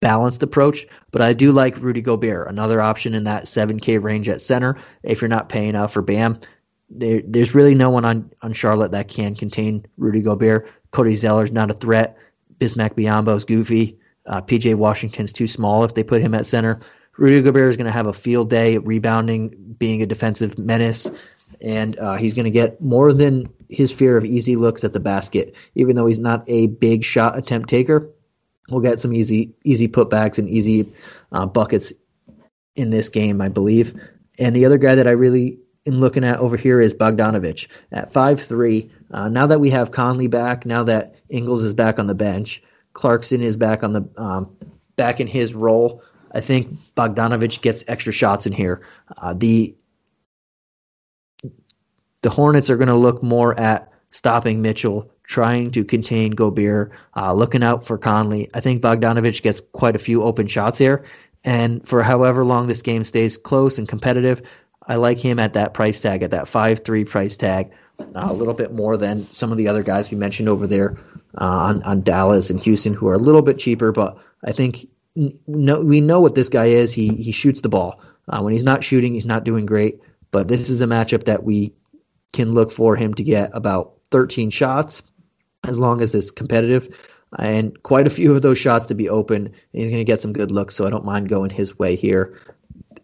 balanced 0.00 0.42
approach. 0.42 0.86
But 1.12 1.22
I 1.22 1.32
do 1.32 1.52
like 1.52 1.78
Rudy 1.78 2.02
Gobert, 2.02 2.48
another 2.48 2.80
option 2.80 3.14
in 3.14 3.24
that 3.24 3.44
7K 3.44 4.02
range 4.02 4.28
at 4.28 4.40
center. 4.40 4.76
If 5.02 5.20
you're 5.20 5.28
not 5.28 5.48
paying 5.48 5.76
out 5.76 5.90
for 5.90 6.02
Bam, 6.02 6.40
there, 6.90 7.22
there's 7.26 7.54
really 7.54 7.74
no 7.74 7.88
one 7.88 8.04
on, 8.04 8.30
on 8.42 8.52
Charlotte 8.52 8.92
that 8.92 9.08
can 9.08 9.34
contain 9.34 9.86
Rudy 9.96 10.20
Gobert. 10.20 10.68
Cody 10.90 11.16
Zeller's 11.16 11.52
not 11.52 11.70
a 11.70 11.74
threat. 11.74 12.18
Bismack 12.58 12.94
Biyombo's 12.94 13.44
goofy. 13.44 13.98
Uh, 14.26 14.40
PJ 14.40 14.74
Washington's 14.74 15.32
too 15.32 15.48
small 15.48 15.84
if 15.84 15.94
they 15.94 16.04
put 16.04 16.22
him 16.22 16.34
at 16.34 16.46
center. 16.46 16.80
Rudy 17.18 17.42
Gobert 17.42 17.70
is 17.70 17.76
going 17.76 17.86
to 17.86 17.92
have 17.92 18.06
a 18.06 18.12
field 18.12 18.48
day 18.50 18.78
rebounding, 18.78 19.48
being 19.78 20.02
a 20.02 20.06
defensive 20.06 20.58
menace, 20.58 21.10
and 21.60 21.98
uh, 21.98 22.16
he's 22.16 22.34
going 22.34 22.44
to 22.44 22.50
get 22.50 22.80
more 22.80 23.12
than 23.12 23.48
his 23.68 23.92
fear 23.92 24.16
of 24.16 24.24
easy 24.24 24.56
looks 24.56 24.84
at 24.84 24.92
the 24.92 25.00
basket. 25.00 25.54
Even 25.74 25.96
though 25.96 26.06
he's 26.06 26.18
not 26.18 26.44
a 26.46 26.68
big 26.68 27.04
shot 27.04 27.36
attempt 27.36 27.68
taker, 27.68 28.08
we'll 28.70 28.80
get 28.80 29.00
some 29.00 29.12
easy 29.12 29.52
easy 29.64 29.88
putbacks 29.88 30.38
and 30.38 30.48
easy 30.48 30.90
uh, 31.32 31.46
buckets 31.46 31.92
in 32.76 32.90
this 32.90 33.08
game, 33.08 33.40
I 33.40 33.48
believe. 33.48 33.94
And 34.38 34.56
the 34.56 34.64
other 34.64 34.78
guy 34.78 34.94
that 34.94 35.06
I 35.06 35.12
really 35.12 35.58
am 35.86 35.98
looking 35.98 36.24
at 36.24 36.38
over 36.38 36.56
here 36.56 36.80
is 36.80 36.94
Bogdanovich 36.94 37.68
at 37.92 38.12
five 38.12 38.40
three. 38.40 38.90
Uh, 39.10 39.28
now 39.28 39.46
that 39.46 39.60
we 39.60 39.68
have 39.70 39.92
Conley 39.92 40.26
back, 40.26 40.64
now 40.64 40.82
that 40.84 41.16
Ingles 41.28 41.62
is 41.62 41.74
back 41.74 41.98
on 41.98 42.06
the 42.06 42.14
bench, 42.14 42.62
Clarkson 42.92 43.42
is 43.42 43.56
back 43.56 43.82
on 43.82 43.92
the 43.92 44.08
um, 44.16 44.54
back 44.96 45.20
in 45.20 45.26
his 45.26 45.54
role. 45.54 46.02
I 46.32 46.40
think 46.40 46.78
Bogdanovich 46.96 47.60
gets 47.60 47.84
extra 47.88 48.12
shots 48.12 48.46
in 48.46 48.52
here. 48.52 48.86
Uh, 49.16 49.34
the 49.34 49.74
the 52.22 52.30
Hornets 52.30 52.70
are 52.70 52.76
going 52.76 52.88
to 52.88 52.94
look 52.94 53.22
more 53.22 53.58
at 53.58 53.92
stopping 54.10 54.62
Mitchell, 54.62 55.10
trying 55.24 55.70
to 55.72 55.84
contain 55.84 56.32
Gobert, 56.32 56.92
uh, 57.16 57.32
looking 57.32 57.62
out 57.62 57.84
for 57.84 57.98
Conley. 57.98 58.48
I 58.54 58.60
think 58.60 58.82
Bogdanovich 58.82 59.42
gets 59.42 59.60
quite 59.72 59.96
a 59.96 60.00
few 60.00 60.22
open 60.22 60.46
shots 60.46 60.78
here, 60.78 61.04
and 61.44 61.86
for 61.86 62.02
however 62.02 62.44
long 62.44 62.66
this 62.66 62.82
game 62.82 63.04
stays 63.04 63.36
close 63.36 63.78
and 63.78 63.88
competitive, 63.88 64.42
I 64.86 64.96
like 64.96 65.18
him 65.18 65.38
at 65.38 65.54
that 65.54 65.74
price 65.74 66.00
tag, 66.00 66.22
at 66.22 66.30
that 66.30 66.48
five 66.48 66.84
three 66.84 67.04
price 67.04 67.36
tag, 67.36 67.70
uh, 68.00 68.04
a 68.14 68.32
little 68.32 68.54
bit 68.54 68.72
more 68.72 68.96
than 68.96 69.30
some 69.30 69.52
of 69.52 69.58
the 69.58 69.68
other 69.68 69.82
guys 69.82 70.10
we 70.10 70.16
mentioned 70.16 70.48
over 70.48 70.66
there 70.66 70.96
uh, 71.40 71.44
on 71.44 71.82
on 71.82 72.02
Dallas 72.02 72.50
and 72.50 72.60
Houston, 72.60 72.94
who 72.94 73.08
are 73.08 73.14
a 73.14 73.18
little 73.18 73.42
bit 73.42 73.58
cheaper. 73.58 73.92
But 73.92 74.18
I 74.44 74.52
think 74.52 74.86
no, 75.14 75.80
we 75.80 76.00
know 76.00 76.20
what 76.20 76.34
this 76.34 76.48
guy 76.48 76.66
is. 76.66 76.92
He 76.92 77.08
he 77.08 77.32
shoots 77.32 77.60
the 77.60 77.68
ball. 77.68 78.00
Uh, 78.28 78.40
when 78.40 78.52
he's 78.52 78.64
not 78.64 78.84
shooting, 78.84 79.14
he's 79.14 79.26
not 79.26 79.44
doing 79.44 79.66
great. 79.66 80.00
But 80.30 80.48
this 80.48 80.70
is 80.70 80.80
a 80.80 80.86
matchup 80.86 81.24
that 81.24 81.44
we 81.44 81.74
can 82.32 82.52
look 82.52 82.72
for 82.72 82.96
him 82.96 83.14
to 83.14 83.22
get 83.22 83.50
about 83.52 83.92
13 84.10 84.50
shots, 84.50 85.02
as 85.64 85.78
long 85.78 86.00
as 86.00 86.14
it's 86.14 86.30
competitive, 86.30 86.88
and 87.38 87.80
quite 87.82 88.06
a 88.06 88.10
few 88.10 88.34
of 88.34 88.42
those 88.42 88.58
shots 88.58 88.86
to 88.86 88.94
be 88.94 89.08
open. 89.08 89.52
He's 89.72 89.90
going 89.90 90.00
to 90.00 90.04
get 90.04 90.22
some 90.22 90.32
good 90.32 90.50
looks, 90.50 90.74
so 90.74 90.86
I 90.86 90.90
don't 90.90 91.04
mind 91.04 91.28
going 91.28 91.50
his 91.50 91.78
way 91.78 91.96
here. 91.96 92.38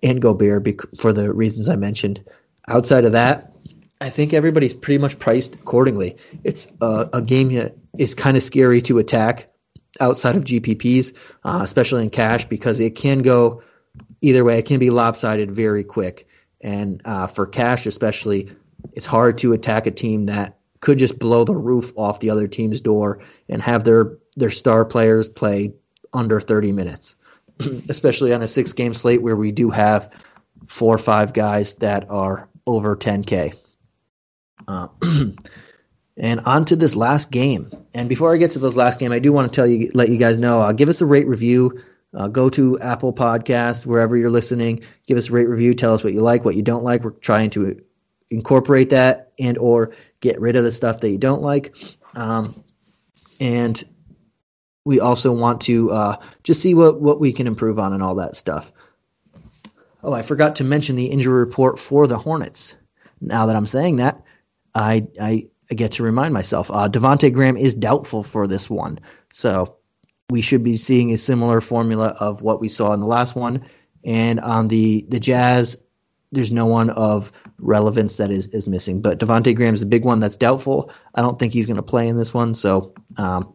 And 0.02 0.20
Gobert 0.20 0.66
for 0.98 1.12
the 1.12 1.32
reasons 1.32 1.68
I 1.68 1.76
mentioned. 1.76 2.24
Outside 2.68 3.04
of 3.04 3.12
that, 3.12 3.52
I 4.00 4.10
think 4.10 4.32
everybody's 4.32 4.74
pretty 4.74 4.98
much 4.98 5.18
priced 5.18 5.54
accordingly. 5.54 6.16
It's 6.44 6.68
a, 6.80 7.08
a 7.12 7.22
game 7.22 7.52
that 7.54 7.76
is 7.98 8.14
kind 8.14 8.36
of 8.36 8.42
scary 8.42 8.80
to 8.82 8.98
attack 8.98 9.48
outside 10.00 10.36
of 10.36 10.44
GPPs, 10.44 11.14
uh, 11.44 11.60
especially 11.62 12.04
in 12.04 12.10
cash, 12.10 12.44
because 12.44 12.78
it 12.78 12.94
can 12.94 13.22
go 13.22 13.62
either 14.20 14.44
way. 14.44 14.58
It 14.58 14.66
can 14.66 14.78
be 14.78 14.90
lopsided 14.90 15.50
very 15.50 15.82
quick. 15.82 16.28
And 16.60 17.00
uh, 17.04 17.26
for 17.26 17.46
cash, 17.46 17.86
especially, 17.86 18.50
it's 18.92 19.06
hard 19.06 19.38
to 19.38 19.52
attack 19.52 19.86
a 19.86 19.90
team 19.90 20.26
that 20.26 20.58
could 20.80 20.98
just 20.98 21.18
blow 21.18 21.44
the 21.44 21.56
roof 21.56 21.92
off 21.96 22.20
the 22.20 22.30
other 22.30 22.46
team's 22.46 22.80
door 22.80 23.20
and 23.48 23.62
have 23.62 23.84
their 23.84 24.16
their 24.36 24.50
star 24.50 24.84
players 24.84 25.28
play 25.28 25.72
under 26.12 26.40
30 26.40 26.70
minutes, 26.72 27.16
especially 27.88 28.32
on 28.32 28.42
a 28.42 28.48
six 28.48 28.72
game 28.72 28.94
slate 28.94 29.22
where 29.22 29.36
we 29.36 29.52
do 29.52 29.70
have 29.70 30.10
four 30.66 30.94
or 30.94 30.98
five 30.98 31.32
guys 31.32 31.74
that 31.74 32.08
are 32.10 32.48
over 32.66 32.96
10K. 32.96 33.54
Uh, 34.66 34.88
and 36.16 36.40
on 36.40 36.64
to 36.66 36.76
this 36.76 36.96
last 36.96 37.30
game. 37.30 37.70
And 37.94 38.08
before 38.08 38.34
I 38.34 38.36
get 38.36 38.50
to 38.52 38.58
this 38.58 38.76
last 38.76 38.98
game, 38.98 39.12
I 39.12 39.18
do 39.18 39.32
want 39.32 39.50
to 39.50 39.56
tell 39.56 39.66
you, 39.66 39.90
let 39.94 40.08
you 40.08 40.18
guys 40.18 40.38
know, 40.38 40.60
uh, 40.60 40.72
give 40.72 40.88
us 40.88 41.00
a 41.00 41.06
rate 41.06 41.26
review. 41.26 41.82
Uh, 42.14 42.26
go 42.26 42.48
to 42.48 42.78
Apple 42.80 43.12
Podcasts, 43.12 43.84
wherever 43.84 44.16
you're 44.16 44.30
listening. 44.30 44.80
Give 45.06 45.18
us 45.18 45.28
a 45.28 45.32
rate 45.32 45.48
review. 45.48 45.74
Tell 45.74 45.94
us 45.94 46.02
what 46.02 46.14
you 46.14 46.20
like, 46.20 46.44
what 46.44 46.56
you 46.56 46.62
don't 46.62 46.82
like. 46.82 47.04
We're 47.04 47.10
trying 47.10 47.50
to 47.50 47.78
incorporate 48.30 48.90
that 48.90 49.32
and 49.38 49.58
or 49.58 49.92
get 50.20 50.40
rid 50.40 50.56
of 50.56 50.64
the 50.64 50.72
stuff 50.72 51.00
that 51.00 51.10
you 51.10 51.18
don't 51.18 51.42
like. 51.42 51.74
Um, 52.14 52.62
and 53.40 53.82
we 54.88 55.00
also 55.00 55.30
want 55.30 55.60
to 55.60 55.90
uh, 55.90 56.16
just 56.44 56.62
see 56.62 56.72
what, 56.72 56.98
what 56.98 57.20
we 57.20 57.30
can 57.30 57.46
improve 57.46 57.78
on 57.78 57.92
and 57.92 58.02
all 58.02 58.14
that 58.14 58.36
stuff. 58.36 58.72
Oh, 60.02 60.14
I 60.14 60.22
forgot 60.22 60.56
to 60.56 60.64
mention 60.64 60.96
the 60.96 61.08
injury 61.08 61.40
report 61.40 61.78
for 61.78 62.06
the 62.06 62.16
Hornets. 62.16 62.74
Now 63.20 63.44
that 63.44 63.54
I'm 63.54 63.66
saying 63.66 63.96
that, 63.96 64.22
I 64.74 65.06
I, 65.20 65.46
I 65.70 65.74
get 65.74 65.92
to 65.92 66.02
remind 66.02 66.32
myself. 66.32 66.70
Uh, 66.70 66.88
Devonte 66.88 67.30
Graham 67.30 67.58
is 67.58 67.74
doubtful 67.74 68.22
for 68.22 68.46
this 68.46 68.70
one, 68.70 68.98
so 69.30 69.76
we 70.30 70.40
should 70.40 70.62
be 70.62 70.78
seeing 70.78 71.12
a 71.12 71.18
similar 71.18 71.60
formula 71.60 72.16
of 72.18 72.40
what 72.40 72.58
we 72.58 72.70
saw 72.70 72.94
in 72.94 73.00
the 73.00 73.06
last 73.06 73.36
one. 73.36 73.66
And 74.06 74.40
on 74.40 74.68
the 74.68 75.04
the 75.10 75.20
Jazz, 75.20 75.76
there's 76.32 76.50
no 76.50 76.64
one 76.64 76.88
of 76.88 77.30
relevance 77.58 78.16
that 78.16 78.30
is 78.30 78.46
is 78.54 78.66
missing. 78.66 79.02
But 79.02 79.18
Devonte 79.18 79.54
Graham 79.54 79.74
is 79.74 79.82
a 79.82 79.86
big 79.86 80.06
one 80.06 80.20
that's 80.20 80.38
doubtful. 80.38 80.90
I 81.14 81.20
don't 81.20 81.38
think 81.38 81.52
he's 81.52 81.66
going 81.66 81.76
to 81.76 81.82
play 81.82 82.08
in 82.08 82.16
this 82.16 82.32
one, 82.32 82.54
so 82.54 82.94
um, 83.18 83.52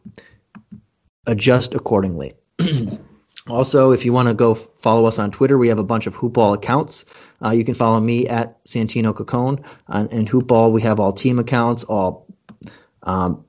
adjust 1.26 1.74
accordingly. 1.74 2.34
Also, 3.48 3.92
if 3.92 4.06
you 4.06 4.14
want 4.14 4.30
to 4.30 4.34
go 4.34 4.56
follow 4.56 5.06
us 5.06 5.20
on 5.20 5.30
Twitter, 5.30 5.58
we 5.58 5.68
have 5.68 5.80
a 5.80 5.84
bunch 5.84 6.08
of 6.08 6.16
Hoopball 6.16 6.54
accounts. 6.54 7.04
Uh, 7.44 7.50
you 7.50 7.66
can 7.66 7.74
follow 7.74 8.00
me 8.00 8.28
at 8.28 8.64
Santino 8.64 9.14
Cocone. 9.14 9.62
Uh, 9.90 10.08
and 10.12 10.30
Hoopball, 10.30 10.72
we 10.72 10.82
have 10.82 11.00
all 11.00 11.12
team 11.12 11.40
accounts, 11.40 11.84
all 11.84 12.26
um, 13.04 13.44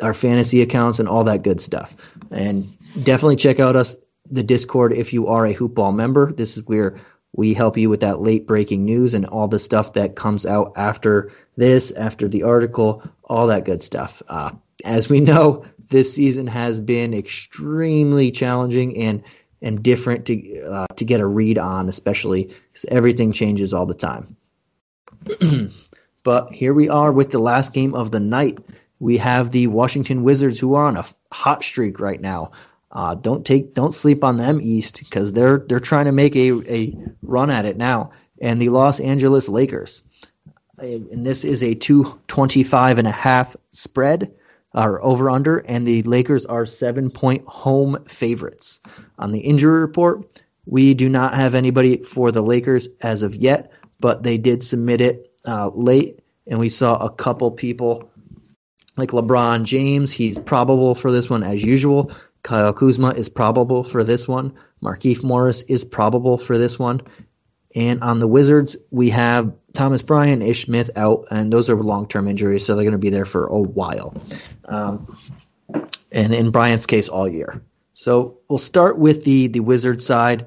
our 0.00 0.12
fantasy 0.12 0.60
accounts, 0.60 0.98
and 0.98 1.08
all 1.08 1.22
that 1.24 1.44
good 1.44 1.60
stuff. 1.60 1.94
And 2.32 2.66
definitely 3.04 3.36
check 3.36 3.60
out 3.60 3.76
us 3.76 3.94
the 4.28 4.42
Discord 4.42 4.92
if 4.92 5.12
you 5.12 5.28
are 5.28 5.46
a 5.46 5.54
Hoopball 5.54 5.94
member. 5.94 6.32
This 6.32 6.56
is 6.56 6.66
where 6.66 6.98
we 7.32 7.54
help 7.54 7.78
you 7.78 7.88
with 7.88 8.00
that 8.00 8.20
late 8.20 8.46
breaking 8.46 8.84
news 8.84 9.14
and 9.14 9.24
all 9.26 9.46
the 9.46 9.60
stuff 9.60 9.92
that 9.92 10.16
comes 10.16 10.44
out 10.44 10.72
after 10.74 11.30
this, 11.56 11.92
after 11.92 12.28
the 12.28 12.42
article, 12.42 13.04
all 13.24 13.46
that 13.46 13.64
good 13.64 13.84
stuff. 13.84 14.20
Uh, 14.28 14.50
as 14.84 15.08
we 15.08 15.20
know, 15.20 15.64
this 15.92 16.12
season 16.12 16.48
has 16.48 16.80
been 16.80 17.14
extremely 17.14 18.32
challenging 18.32 18.96
and 18.96 19.22
and 19.60 19.80
different 19.80 20.26
to 20.26 20.62
uh, 20.62 20.86
to 20.96 21.04
get 21.04 21.20
a 21.20 21.26
read 21.26 21.58
on, 21.58 21.88
especially 21.88 22.44
because 22.44 22.84
everything 22.88 23.32
changes 23.32 23.72
all 23.72 23.86
the 23.86 23.94
time. 23.94 24.36
but 26.24 26.52
here 26.52 26.74
we 26.74 26.88
are 26.88 27.12
with 27.12 27.30
the 27.30 27.38
last 27.38 27.72
game 27.72 27.94
of 27.94 28.10
the 28.10 28.18
night. 28.18 28.58
We 28.98 29.18
have 29.18 29.52
the 29.52 29.68
Washington 29.68 30.24
Wizards 30.24 30.58
who 30.58 30.74
are 30.74 30.86
on 30.86 30.96
a 30.96 31.04
hot 31.32 31.62
streak 31.62 32.00
right 32.00 32.20
now. 32.20 32.50
Uh, 32.90 33.14
don't 33.14 33.46
take 33.46 33.74
don't 33.74 33.94
sleep 33.94 34.24
on 34.24 34.36
them 34.36 34.60
East 34.60 34.98
because 34.98 35.32
they're 35.32 35.58
they're 35.68 35.78
trying 35.78 36.06
to 36.06 36.12
make 36.12 36.34
a, 36.34 36.50
a 36.68 36.96
run 37.22 37.50
at 37.50 37.66
it 37.66 37.76
now. 37.76 38.10
And 38.40 38.60
the 38.60 38.70
Los 38.70 38.98
Angeles 38.98 39.48
Lakers. 39.48 40.02
And 40.78 41.24
this 41.24 41.44
is 41.44 41.62
a 41.62 41.74
225 41.74 42.98
and 42.98 43.06
a 43.06 43.12
half 43.12 43.54
spread 43.70 44.32
are 44.74 45.02
over 45.02 45.28
under, 45.30 45.58
and 45.58 45.86
the 45.86 46.02
Lakers 46.02 46.46
are 46.46 46.66
seven 46.66 47.10
point 47.10 47.44
home 47.46 48.02
favorites. 48.08 48.80
On 49.18 49.32
the 49.32 49.40
injury 49.40 49.80
report, 49.80 50.42
we 50.66 50.94
do 50.94 51.08
not 51.08 51.34
have 51.34 51.54
anybody 51.54 51.98
for 51.98 52.30
the 52.30 52.42
Lakers 52.42 52.88
as 53.00 53.22
of 53.22 53.34
yet, 53.34 53.72
but 54.00 54.22
they 54.22 54.38
did 54.38 54.62
submit 54.62 55.00
it 55.00 55.32
uh, 55.46 55.70
late, 55.74 56.20
and 56.46 56.58
we 56.58 56.68
saw 56.68 56.96
a 56.96 57.10
couple 57.10 57.50
people 57.50 58.10
like 58.96 59.10
LeBron 59.10 59.64
James. 59.64 60.12
He's 60.12 60.38
probable 60.38 60.94
for 60.94 61.10
this 61.10 61.28
one 61.28 61.42
as 61.42 61.62
usual. 61.62 62.12
Kyle 62.42 62.72
Kuzma 62.72 63.10
is 63.10 63.28
probable 63.28 63.84
for 63.84 64.02
this 64.02 64.26
one, 64.26 64.52
Markieff 64.82 65.22
Morris 65.22 65.62
is 65.62 65.84
probable 65.84 66.36
for 66.36 66.58
this 66.58 66.78
one. 66.78 67.00
And 67.74 68.02
on 68.02 68.18
the 68.18 68.26
Wizards, 68.26 68.76
we 68.90 69.10
have 69.10 69.52
Thomas 69.72 70.02
Bryant, 70.02 70.42
Ish 70.42 70.66
Smith 70.66 70.90
out, 70.96 71.26
and 71.30 71.52
those 71.52 71.70
are 71.70 71.76
long 71.76 72.06
term 72.06 72.28
injuries, 72.28 72.64
so 72.64 72.74
they're 72.74 72.84
going 72.84 72.92
to 72.92 72.98
be 72.98 73.10
there 73.10 73.24
for 73.24 73.46
a 73.46 73.58
while. 73.60 74.14
Um, 74.66 75.18
and 76.10 76.34
in 76.34 76.50
Bryant's 76.50 76.86
case, 76.86 77.08
all 77.08 77.28
year. 77.28 77.62
So 77.94 78.38
we'll 78.48 78.58
start 78.58 78.98
with 78.98 79.24
the 79.24 79.48
the 79.48 79.60
Wizards 79.60 80.04
side. 80.04 80.46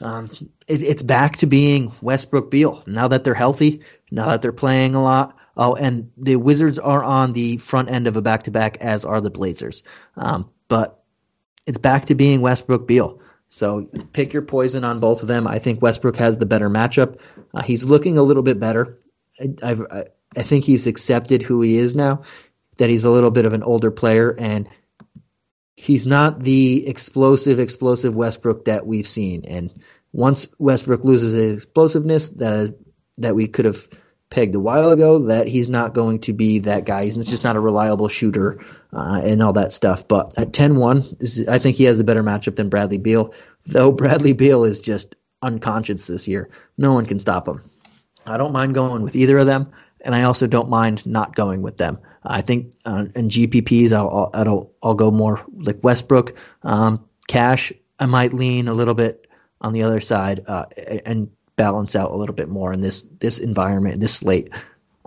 Um, 0.00 0.30
it, 0.66 0.82
it's 0.82 1.02
back 1.02 1.36
to 1.38 1.46
being 1.46 1.92
Westbrook 2.00 2.50
Beal 2.50 2.82
now 2.86 3.08
that 3.08 3.24
they're 3.24 3.34
healthy, 3.34 3.80
now 4.10 4.28
that 4.28 4.42
they're 4.42 4.52
playing 4.52 4.94
a 4.94 5.02
lot. 5.02 5.36
Oh, 5.56 5.74
and 5.74 6.10
the 6.16 6.36
Wizards 6.36 6.78
are 6.78 7.02
on 7.02 7.32
the 7.32 7.58
front 7.58 7.90
end 7.90 8.06
of 8.06 8.16
a 8.16 8.22
back 8.22 8.44
to 8.44 8.50
back, 8.50 8.78
as 8.78 9.04
are 9.04 9.20
the 9.20 9.30
Blazers. 9.30 9.82
Um, 10.16 10.48
but 10.68 11.02
it's 11.66 11.78
back 11.78 12.06
to 12.06 12.14
being 12.14 12.40
Westbrook 12.40 12.86
Beal. 12.86 13.20
So 13.50 13.88
pick 14.12 14.32
your 14.32 14.42
poison 14.42 14.84
on 14.84 15.00
both 15.00 15.22
of 15.22 15.28
them. 15.28 15.46
I 15.46 15.58
think 15.58 15.82
Westbrook 15.82 16.16
has 16.16 16.38
the 16.38 16.46
better 16.46 16.70
matchup. 16.70 17.18
Uh, 17.52 17.62
he's 17.62 17.84
looking 17.84 18.16
a 18.16 18.22
little 18.22 18.44
bit 18.44 18.60
better. 18.60 18.98
I, 19.40 19.76
I, 19.90 20.04
I 20.36 20.42
think 20.42 20.64
he's 20.64 20.86
accepted 20.86 21.42
who 21.42 21.60
he 21.60 21.76
is 21.76 21.96
now, 21.96 22.22
that 22.78 22.90
he's 22.90 23.04
a 23.04 23.10
little 23.10 23.32
bit 23.32 23.46
of 23.46 23.52
an 23.52 23.64
older 23.64 23.90
player, 23.90 24.34
and 24.38 24.68
he's 25.76 26.06
not 26.06 26.40
the 26.40 26.86
explosive, 26.86 27.58
explosive 27.58 28.14
Westbrook 28.14 28.66
that 28.66 28.86
we've 28.86 29.08
seen. 29.08 29.44
And 29.44 29.82
once 30.12 30.46
Westbrook 30.58 31.02
loses 31.04 31.34
his 31.34 31.56
explosiveness 31.64 32.28
that 32.30 32.78
that 33.18 33.34
we 33.34 33.48
could 33.48 33.64
have 33.64 33.88
pegged 34.30 34.54
a 34.54 34.60
while 34.60 34.90
ago, 34.90 35.18
that 35.18 35.48
he's 35.48 35.68
not 35.68 35.92
going 35.92 36.20
to 36.20 36.32
be 36.32 36.58
that 36.60 36.84
guy. 36.84 37.04
He's 37.04 37.16
just 37.16 37.44
not 37.44 37.56
a 37.56 37.60
reliable 37.60 38.08
shooter 38.08 38.64
uh, 38.92 39.20
and 39.22 39.42
all 39.42 39.52
that 39.52 39.72
stuff. 39.72 40.06
But 40.06 40.32
at 40.38 40.52
10-1, 40.52 41.48
I 41.48 41.58
think 41.58 41.76
he 41.76 41.84
has 41.84 41.98
a 41.98 42.04
better 42.04 42.22
matchup 42.22 42.56
than 42.56 42.68
Bradley 42.68 42.98
Beal. 42.98 43.34
Though 43.66 43.92
Bradley 43.92 44.32
Beal 44.32 44.64
is 44.64 44.80
just 44.80 45.14
unconscious 45.42 46.06
this 46.06 46.28
year, 46.28 46.48
no 46.78 46.94
one 46.94 47.06
can 47.06 47.18
stop 47.18 47.46
him. 47.46 47.62
I 48.26 48.36
don't 48.36 48.52
mind 48.52 48.74
going 48.74 49.02
with 49.02 49.16
either 49.16 49.38
of 49.38 49.46
them, 49.46 49.70
and 50.02 50.14
I 50.14 50.22
also 50.22 50.46
don't 50.46 50.68
mind 50.68 51.04
not 51.04 51.34
going 51.34 51.62
with 51.62 51.78
them. 51.78 51.98
I 52.24 52.42
think 52.42 52.72
uh, 52.84 53.06
in 53.14 53.28
GPPs, 53.28 53.92
I'll, 53.92 54.30
I'll, 54.34 54.70
I'll 54.82 54.94
go 54.94 55.10
more 55.10 55.44
like 55.56 55.82
Westbrook. 55.82 56.34
Um, 56.62 57.04
cash, 57.28 57.72
I 57.98 58.06
might 58.06 58.32
lean 58.32 58.68
a 58.68 58.74
little 58.74 58.94
bit 58.94 59.26
on 59.62 59.72
the 59.72 59.82
other 59.82 60.00
side 60.00 60.42
uh, 60.46 60.66
and 61.04 61.30
balance 61.60 61.94
out 61.94 62.10
a 62.10 62.16
little 62.16 62.34
bit 62.34 62.48
more 62.48 62.72
in 62.72 62.80
this 62.80 63.02
this 63.20 63.38
environment, 63.38 64.00
this 64.00 64.14
slate. 64.14 64.48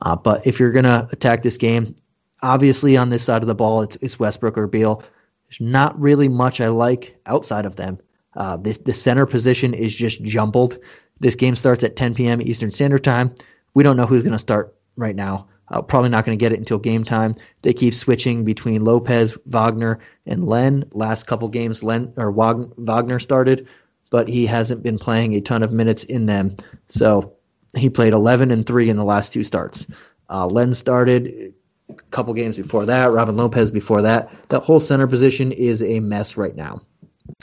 Uh, 0.03 0.15
but 0.15 0.45
if 0.45 0.59
you're 0.59 0.71
gonna 0.71 1.07
attack 1.11 1.41
this 1.41 1.57
game, 1.57 1.95
obviously 2.43 2.95
on 2.95 3.09
this 3.09 3.23
side 3.23 3.41
of 3.41 3.47
the 3.47 3.55
ball, 3.55 3.81
it's, 3.81 3.97
it's 4.01 4.19
Westbrook 4.19 4.55
or 4.55 4.67
Beal. 4.67 5.01
There's 5.47 5.59
not 5.59 5.99
really 5.99 6.27
much 6.27 6.61
I 6.61 6.67
like 6.67 7.17
outside 7.25 7.65
of 7.65 7.75
them. 7.75 7.97
Uh, 8.35 8.57
this, 8.57 8.77
the 8.79 8.93
center 8.93 9.25
position 9.25 9.73
is 9.73 9.95
just 9.95 10.21
jumbled. 10.23 10.77
This 11.19 11.35
game 11.35 11.55
starts 11.55 11.83
at 11.83 11.95
10 11.95 12.13
p.m. 12.13 12.41
Eastern 12.41 12.71
Standard 12.71 13.03
Time. 13.03 13.33
We 13.73 13.83
don't 13.83 13.97
know 13.97 14.05
who's 14.05 14.23
going 14.23 14.33
to 14.33 14.39
start 14.39 14.75
right 14.95 15.15
now. 15.15 15.47
Uh, 15.69 15.81
probably 15.81 16.09
not 16.09 16.25
going 16.25 16.37
to 16.37 16.43
get 16.43 16.51
it 16.51 16.59
until 16.59 16.77
game 16.77 17.03
time. 17.03 17.33
They 17.61 17.73
keep 17.73 17.93
switching 17.93 18.43
between 18.43 18.83
Lopez, 18.83 19.35
Wagner, 19.45 19.99
and 20.25 20.45
Len. 20.45 20.83
Last 20.91 21.25
couple 21.25 21.47
games, 21.47 21.81
Len 21.81 22.13
or 22.17 22.31
Wagner 22.31 23.19
started, 23.19 23.67
but 24.13 24.27
he 24.27 24.45
hasn't 24.45 24.83
been 24.83 24.99
playing 24.99 25.33
a 25.33 25.41
ton 25.41 25.63
of 25.63 25.71
minutes 25.71 26.03
in 26.03 26.27
them. 26.27 26.55
So 26.87 27.33
he 27.75 27.89
played 27.89 28.13
11 28.13 28.51
and 28.51 28.63
three 28.63 28.87
in 28.87 28.95
the 28.95 29.03
last 29.03 29.33
two 29.33 29.43
starts. 29.43 29.87
Uh, 30.29 30.45
Len 30.45 30.75
started 30.75 31.51
a 31.89 31.93
couple 32.11 32.31
games 32.35 32.55
before 32.55 32.85
that. 32.85 33.11
Robin 33.11 33.35
Lopez 33.35 33.71
before 33.71 34.03
that. 34.03 34.31
That 34.49 34.59
whole 34.59 34.79
center 34.79 35.07
position 35.07 35.51
is 35.51 35.81
a 35.81 35.99
mess 35.99 36.37
right 36.37 36.55
now. 36.55 36.83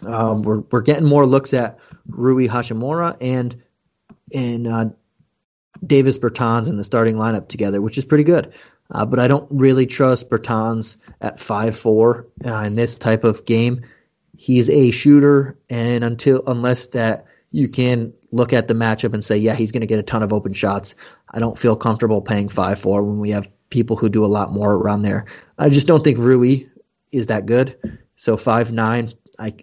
Um, 0.07 0.43
we're 0.43 0.61
we're 0.71 0.81
getting 0.81 1.07
more 1.07 1.27
looks 1.27 1.53
at 1.53 1.77
Rui 2.07 2.47
Hachimura 2.47 3.16
and 3.21 3.61
and 4.33 4.68
uh, 4.68 4.91
Davis 5.85 6.18
Bertans 6.18 6.68
in 6.68 6.77
the 6.77 6.85
starting 6.85 7.16
lineup 7.16 7.49
together, 7.49 7.83
which 7.83 7.99
is 7.99 8.05
pretty 8.05 8.25
good. 8.25 8.53
Uh, 8.93 9.05
but 9.05 9.18
I 9.18 9.27
don't 9.27 9.49
really 9.51 9.87
trust 9.87 10.31
Bertans 10.31 10.97
at 11.21 11.41
five 11.41 11.77
four 11.77 12.29
uh, 12.47 12.59
in 12.59 12.77
this 12.77 12.97
type 12.97 13.25
of 13.25 13.45
game. 13.45 13.83
He's 14.41 14.70
a 14.70 14.91
shooter, 14.91 15.55
and 15.68 16.03
until 16.03 16.43
unless 16.47 16.86
that 16.86 17.26
you 17.51 17.68
can 17.68 18.11
look 18.32 18.55
at 18.55 18.68
the 18.68 18.74
matchup 18.74 19.12
and 19.12 19.22
say, 19.22 19.36
yeah, 19.36 19.55
he's 19.55 19.70
going 19.70 19.82
to 19.82 19.86
get 19.86 19.99
a 19.99 20.03
ton 20.03 20.22
of 20.22 20.32
open 20.32 20.55
shots. 20.55 20.95
I 21.32 21.38
don't 21.38 21.59
feel 21.59 21.76
comfortable 21.76 22.22
paying 22.22 22.49
five 22.49 22.80
four 22.80 23.03
when 23.03 23.18
we 23.18 23.28
have 23.32 23.51
people 23.68 23.97
who 23.97 24.09
do 24.09 24.24
a 24.24 24.32
lot 24.38 24.51
more 24.51 24.76
around 24.76 25.03
there. 25.03 25.26
I 25.59 25.68
just 25.68 25.86
don't 25.86 26.03
think 26.03 26.16
Rui 26.16 26.64
is 27.12 27.26
that 27.26 27.45
good. 27.45 27.99
So 28.16 28.38
five 28.38 28.72
nine, 28.72 29.12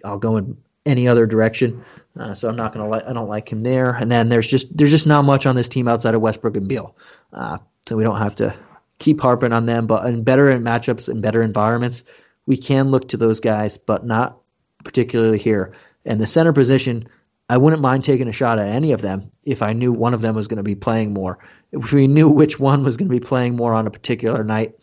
I'll 0.04 0.16
go 0.16 0.36
in 0.36 0.56
any 0.86 1.08
other 1.08 1.26
direction. 1.26 1.84
Uh, 2.16 2.34
so 2.34 2.48
I'm 2.48 2.54
not 2.54 2.72
gonna 2.72 2.88
like 2.88 3.04
I 3.04 3.12
don't 3.12 3.28
like 3.28 3.50
him 3.50 3.62
there. 3.62 3.90
And 3.90 4.12
then 4.12 4.28
there's 4.28 4.48
just 4.48 4.76
there's 4.76 4.92
just 4.92 5.08
not 5.08 5.24
much 5.24 5.44
on 5.44 5.56
this 5.56 5.68
team 5.68 5.88
outside 5.88 6.14
of 6.14 6.20
Westbrook 6.20 6.56
and 6.56 6.68
Beal. 6.68 6.94
Uh, 7.32 7.58
so 7.88 7.96
we 7.96 8.04
don't 8.04 8.18
have 8.18 8.36
to 8.36 8.54
keep 9.00 9.20
harping 9.20 9.52
on 9.52 9.66
them. 9.66 9.88
But 9.88 10.06
in 10.06 10.22
better 10.22 10.56
matchups 10.56 11.08
and 11.08 11.20
better 11.20 11.42
environments, 11.42 12.04
we 12.46 12.56
can 12.56 12.92
look 12.92 13.08
to 13.08 13.16
those 13.16 13.40
guys, 13.40 13.76
but 13.76 14.06
not 14.06 14.38
particularly 14.84 15.38
here. 15.38 15.72
And 16.04 16.20
the 16.20 16.26
center 16.26 16.52
position, 16.52 17.08
I 17.48 17.56
wouldn't 17.56 17.82
mind 17.82 18.04
taking 18.04 18.28
a 18.28 18.32
shot 18.32 18.58
at 18.58 18.68
any 18.68 18.92
of 18.92 19.00
them 19.00 19.30
if 19.44 19.62
I 19.62 19.72
knew 19.72 19.92
one 19.92 20.14
of 20.14 20.20
them 20.20 20.34
was 20.34 20.48
going 20.48 20.58
to 20.58 20.62
be 20.62 20.74
playing 20.74 21.12
more. 21.12 21.38
If 21.72 21.92
we 21.92 22.06
knew 22.06 22.28
which 22.28 22.58
one 22.58 22.84
was 22.84 22.96
going 22.96 23.08
to 23.08 23.14
be 23.14 23.20
playing 23.20 23.56
more 23.56 23.74
on 23.74 23.86
a 23.86 23.90
particular 23.90 24.44
night, 24.44 24.74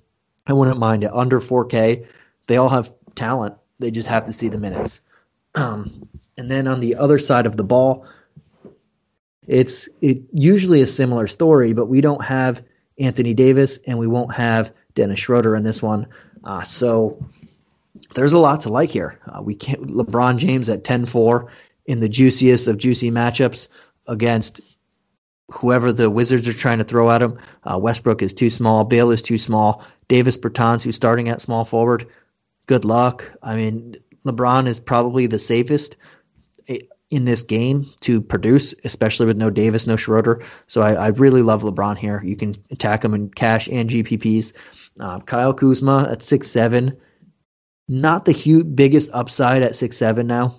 I 0.47 0.53
wouldn't 0.53 0.77
mind 0.77 1.03
it. 1.03 1.11
Under 1.13 1.39
4K, 1.39 2.05
they 2.47 2.57
all 2.57 2.69
have 2.69 2.93
talent. 3.15 3.55
They 3.79 3.91
just 3.91 4.09
have 4.09 4.25
to 4.27 4.33
see 4.33 4.47
the 4.47 4.57
minutes. 4.57 5.01
Um, 5.55 6.07
and 6.37 6.51
then 6.51 6.67
on 6.67 6.79
the 6.79 6.95
other 6.95 7.17
side 7.17 7.45
of 7.45 7.57
the 7.57 7.63
ball, 7.63 8.05
it's 9.47 9.87
it 10.01 10.21
usually 10.31 10.81
a 10.81 10.87
similar 10.87 11.27
story, 11.27 11.73
but 11.73 11.85
we 11.85 12.01
don't 12.01 12.23
have 12.23 12.63
Anthony 12.99 13.33
Davis 13.33 13.79
and 13.85 13.99
we 13.99 14.07
won't 14.07 14.33
have 14.33 14.73
Dennis 14.95 15.19
Schroeder 15.19 15.55
in 15.55 15.63
this 15.63 15.81
one. 15.81 16.07
Uh, 16.43 16.63
so 16.63 17.23
there's 18.15 18.33
a 18.33 18.39
lot 18.39 18.61
to 18.61 18.69
like 18.69 18.89
here. 18.89 19.19
Uh, 19.27 19.41
we 19.41 19.55
can't 19.55 19.87
LeBron 19.87 20.37
James 20.37 20.69
at 20.69 20.83
10-4 20.83 21.47
in 21.85 21.99
the 21.99 22.09
juiciest 22.09 22.67
of 22.67 22.77
juicy 22.77 23.11
matchups 23.11 23.67
against 24.07 24.61
whoever 25.51 25.93
the 25.93 26.09
Wizards 26.09 26.47
are 26.47 26.53
trying 26.53 26.79
to 26.79 26.83
throw 26.83 27.11
at 27.11 27.21
him. 27.21 27.37
Uh, 27.63 27.77
Westbrook 27.77 28.21
is 28.21 28.33
too 28.33 28.49
small. 28.49 28.83
Beal 28.83 29.11
is 29.11 29.21
too 29.21 29.37
small. 29.37 29.83
Davis 30.07 30.37
Bertans, 30.37 30.81
who's 30.81 30.95
starting 30.95 31.29
at 31.29 31.41
small 31.41 31.65
forward, 31.65 32.07
good 32.65 32.85
luck. 32.85 33.31
I 33.43 33.55
mean, 33.55 33.95
LeBron 34.25 34.67
is 34.67 34.79
probably 34.79 35.27
the 35.27 35.39
safest 35.39 35.95
in 37.11 37.25
this 37.25 37.41
game 37.41 37.85
to 38.01 38.19
produce, 38.19 38.73
especially 38.83 39.25
with 39.25 39.37
no 39.37 39.49
Davis, 39.49 39.85
no 39.85 39.95
Schroeder. 39.95 40.43
So 40.67 40.81
I, 40.81 40.93
I 40.93 41.07
really 41.09 41.41
love 41.41 41.63
LeBron 41.63 41.97
here. 41.97 42.21
You 42.23 42.35
can 42.35 42.55
attack 42.71 43.05
him 43.05 43.13
in 43.13 43.29
cash 43.29 43.67
and 43.67 43.89
GPPs. 43.89 44.53
Uh, 44.99 45.19
Kyle 45.21 45.53
Kuzma 45.53 46.07
at 46.11 46.23
six 46.23 46.49
seven, 46.49 46.97
not 47.87 48.25
the 48.25 48.31
huge, 48.31 48.75
biggest 48.75 49.09
upside 49.13 49.61
at 49.61 49.75
six 49.75 49.97
seven 49.97 50.27
now. 50.27 50.55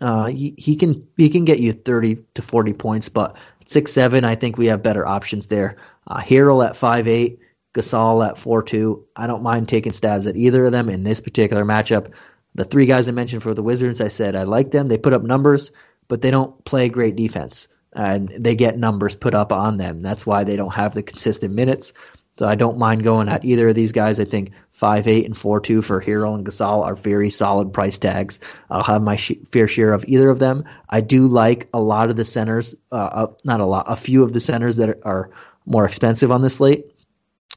Uh, 0.00 0.26
he, 0.26 0.54
he 0.58 0.76
can 0.76 1.06
he 1.16 1.28
can 1.28 1.44
get 1.44 1.58
you 1.58 1.72
thirty 1.72 2.18
to 2.34 2.42
forty 2.42 2.72
points, 2.72 3.08
but 3.08 3.36
six 3.66 3.92
seven, 3.92 4.24
I 4.24 4.34
think 4.34 4.56
we 4.56 4.66
have 4.66 4.82
better 4.82 5.06
options 5.06 5.46
there. 5.46 5.76
Uh, 6.06 6.20
Harrell 6.20 6.64
at 6.64 6.76
five 6.76 7.08
eight, 7.08 7.38
Gasol 7.74 8.26
at 8.26 8.38
four 8.38 8.62
two. 8.62 9.04
I 9.16 9.26
don't 9.26 9.42
mind 9.42 9.68
taking 9.68 9.92
stabs 9.92 10.26
at 10.26 10.36
either 10.36 10.64
of 10.64 10.72
them 10.72 10.88
in 10.88 11.04
this 11.04 11.20
particular 11.20 11.64
matchup. 11.64 12.12
The 12.54 12.64
three 12.64 12.86
guys 12.86 13.08
I 13.08 13.12
mentioned 13.12 13.42
for 13.42 13.54
the 13.54 13.62
Wizards, 13.62 14.00
I 14.00 14.08
said 14.08 14.36
I 14.36 14.42
like 14.42 14.70
them. 14.70 14.86
They 14.86 14.98
put 14.98 15.14
up 15.14 15.22
numbers, 15.22 15.72
but 16.08 16.22
they 16.22 16.30
don't 16.30 16.64
play 16.64 16.88
great 16.88 17.16
defense, 17.16 17.66
and 17.94 18.28
they 18.38 18.54
get 18.54 18.78
numbers 18.78 19.16
put 19.16 19.34
up 19.34 19.52
on 19.52 19.78
them. 19.78 20.02
That's 20.02 20.26
why 20.26 20.44
they 20.44 20.56
don't 20.56 20.74
have 20.74 20.94
the 20.94 21.02
consistent 21.02 21.54
minutes. 21.54 21.92
So 22.38 22.46
I 22.46 22.54
don't 22.54 22.78
mind 22.78 23.04
going 23.04 23.28
at 23.28 23.44
either 23.44 23.68
of 23.68 23.74
these 23.74 23.92
guys. 23.92 24.18
I 24.18 24.24
think 24.24 24.52
five 24.72 25.06
eight 25.06 25.26
and 25.26 25.36
four 25.36 25.60
two 25.60 25.82
for 25.82 26.00
Harrell 26.00 26.34
and 26.34 26.46
Gasol 26.46 26.84
are 26.84 26.94
very 26.94 27.30
solid 27.30 27.72
price 27.72 27.98
tags. 27.98 28.40
I'll 28.70 28.82
have 28.82 29.02
my 29.02 29.16
sh- 29.16 29.32
fair 29.50 29.68
share 29.68 29.92
of 29.92 30.04
either 30.08 30.30
of 30.30 30.38
them. 30.38 30.64
I 30.88 31.02
do 31.02 31.26
like 31.26 31.68
a 31.74 31.80
lot 31.80 32.08
of 32.08 32.16
the 32.16 32.24
centers, 32.24 32.74
uh, 32.90 32.94
uh, 32.94 33.26
not 33.44 33.60
a 33.60 33.66
lot, 33.66 33.84
a 33.86 33.96
few 33.96 34.22
of 34.22 34.32
the 34.32 34.40
centers 34.40 34.76
that 34.76 35.00
are 35.04 35.30
more 35.66 35.84
expensive 35.84 36.32
on 36.32 36.40
the 36.42 36.50
slate. 36.50 36.86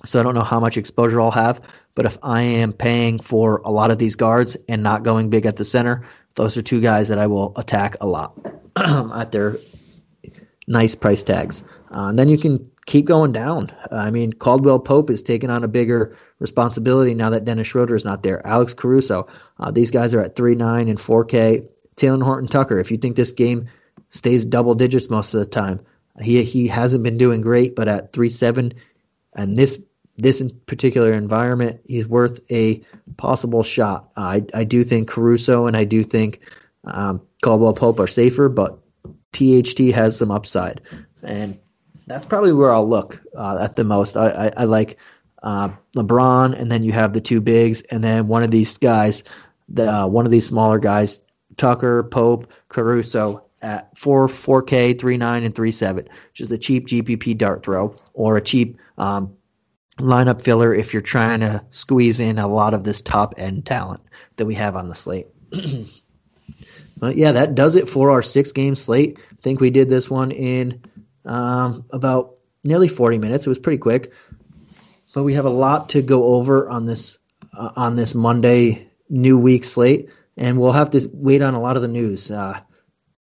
So 0.03 0.19
I 0.19 0.23
don't 0.23 0.35
know 0.35 0.43
how 0.43 0.59
much 0.59 0.77
exposure 0.77 1.21
I'll 1.21 1.31
have, 1.31 1.61
but 1.95 2.05
if 2.05 2.17
I 2.21 2.41
am 2.41 2.73
paying 2.73 3.19
for 3.19 3.61
a 3.63 3.71
lot 3.71 3.91
of 3.91 3.97
these 3.97 4.15
guards 4.15 4.57
and 4.67 4.83
not 4.83 5.03
going 5.03 5.29
big 5.29 5.45
at 5.45 5.55
the 5.55 5.65
center, 5.65 6.05
those 6.35 6.57
are 6.57 6.61
two 6.61 6.81
guys 6.81 7.07
that 7.07 7.17
I 7.17 7.27
will 7.27 7.53
attack 7.55 7.95
a 8.01 8.07
lot 8.07 8.37
at 8.75 9.31
their 9.31 9.57
nice 10.67 10.95
price 10.95 11.23
tags. 11.23 11.63
Uh, 11.91 12.09
and 12.09 12.19
then 12.19 12.27
you 12.27 12.37
can 12.37 12.69
keep 12.85 13.05
going 13.05 13.31
down. 13.31 13.71
Uh, 13.91 13.95
I 13.95 14.11
mean, 14.11 14.33
Caldwell 14.33 14.79
Pope 14.79 15.09
is 15.09 15.21
taking 15.21 15.49
on 15.49 15.63
a 15.63 15.67
bigger 15.67 16.17
responsibility 16.39 17.13
now 17.13 17.31
that 17.31 17.45
Dennis 17.45 17.67
Schroeder 17.67 17.95
is 17.95 18.05
not 18.05 18.23
there. 18.23 18.45
Alex 18.45 18.73
Caruso, 18.73 19.27
uh, 19.59 19.71
these 19.71 19.91
guys 19.91 20.13
are 20.13 20.21
at 20.21 20.35
3 20.35 20.55
9 20.55 20.89
and 20.89 20.99
4K. 20.99 21.67
Talen 21.95 22.23
Horton 22.23 22.49
Tucker, 22.49 22.79
if 22.79 22.91
you 22.91 22.97
think 22.97 23.15
this 23.15 23.31
game 23.31 23.69
stays 24.09 24.45
double 24.45 24.75
digits 24.75 25.09
most 25.09 25.33
of 25.33 25.39
the 25.39 25.45
time, 25.45 25.79
he 26.21 26.43
he 26.43 26.67
hasn't 26.67 27.03
been 27.03 27.17
doing 27.17 27.41
great, 27.41 27.75
but 27.75 27.87
at 27.87 28.13
3 28.13 28.29
7 28.29 28.73
and 29.33 29.57
this 29.57 29.79
this 30.17 30.41
particular 30.65 31.11
environment, 31.13 31.81
he's 31.85 32.07
worth 32.07 32.39
a 32.49 32.81
possible 33.17 33.63
shot. 33.63 34.09
I 34.15 34.43
I 34.53 34.63
do 34.63 34.83
think 34.83 35.09
Caruso 35.09 35.67
and 35.67 35.75
I 35.75 35.83
do 35.83 36.03
think 36.03 36.41
um, 36.85 37.21
Caldwell 37.41 37.73
Pope 37.73 37.99
are 37.99 38.07
safer, 38.07 38.47
but 38.49 38.79
THT 39.33 39.79
has 39.93 40.17
some 40.17 40.31
upside, 40.31 40.81
and 41.23 41.59
that's 42.07 42.25
probably 42.25 42.53
where 42.53 42.73
I'll 42.73 42.87
look 42.87 43.21
uh, 43.35 43.59
at 43.61 43.75
the 43.75 43.83
most. 43.83 44.17
I, 44.17 44.29
I, 44.29 44.53
I 44.57 44.63
like 44.65 44.97
uh, 45.43 45.69
LeBron, 45.95 46.59
and 46.59 46.71
then 46.71 46.83
you 46.83 46.91
have 46.91 47.13
the 47.13 47.21
two 47.21 47.41
bigs, 47.41 47.81
and 47.83 48.03
then 48.03 48.27
one 48.27 48.43
of 48.43 48.51
these 48.51 48.77
guys, 48.77 49.23
the 49.69 49.91
uh, 49.91 50.07
one 50.07 50.25
of 50.25 50.31
these 50.31 50.47
smaller 50.47 50.79
guys, 50.79 51.21
Tucker, 51.57 52.03
Pope, 52.03 52.51
Caruso 52.69 53.43
at 53.61 53.97
four, 53.97 54.27
four 54.27 54.61
K, 54.61 54.93
three 54.93 55.17
nine, 55.17 55.43
and 55.43 55.55
three 55.55 55.71
seven, 55.71 56.07
which 56.29 56.41
is 56.41 56.51
a 56.51 56.57
cheap 56.57 56.87
GPP 56.87 57.37
dart 57.37 57.63
throw 57.63 57.95
or 58.13 58.37
a 58.37 58.41
cheap 58.41 58.77
um, 58.97 59.35
lineup 59.99 60.41
filler 60.41 60.73
if 60.73 60.93
you're 60.93 61.01
trying 61.01 61.39
to 61.39 61.63
squeeze 61.69 62.19
in 62.19 62.37
a 62.37 62.47
lot 62.47 62.73
of 62.73 62.83
this 62.83 63.01
top 63.01 63.33
end 63.37 63.65
talent 63.65 64.01
that 64.37 64.45
we 64.45 64.55
have 64.55 64.75
on 64.75 64.87
the 64.87 64.95
slate. 64.95 65.27
but 66.97 67.17
yeah, 67.17 67.31
that 67.31 67.55
does 67.55 67.75
it 67.75 67.87
for 67.87 68.11
our 68.11 68.21
six 68.21 68.51
game 68.51 68.75
slate. 68.75 69.17
I 69.31 69.35
think 69.41 69.59
we 69.59 69.69
did 69.69 69.89
this 69.89 70.09
one 70.09 70.31
in 70.31 70.81
um, 71.25 71.85
about 71.91 72.35
nearly 72.63 72.87
40 72.87 73.17
minutes. 73.17 73.45
It 73.45 73.49
was 73.49 73.59
pretty 73.59 73.77
quick, 73.77 74.11
but 75.13 75.23
we 75.23 75.33
have 75.33 75.45
a 75.45 75.49
lot 75.49 75.89
to 75.89 76.01
go 76.01 76.25
over 76.25 76.69
on 76.69 76.85
this 76.85 77.17
uh, 77.53 77.71
on 77.75 77.95
this 77.95 78.13
Monday 78.13 78.89
new 79.09 79.37
week 79.37 79.63
slate, 79.63 80.09
and 80.37 80.59
we'll 80.59 80.71
have 80.71 80.91
to 80.91 81.09
wait 81.13 81.41
on 81.41 81.53
a 81.53 81.61
lot 81.61 81.75
of 81.75 81.81
the 81.81 81.87
news. 81.87 82.29
Uh, 82.29 82.59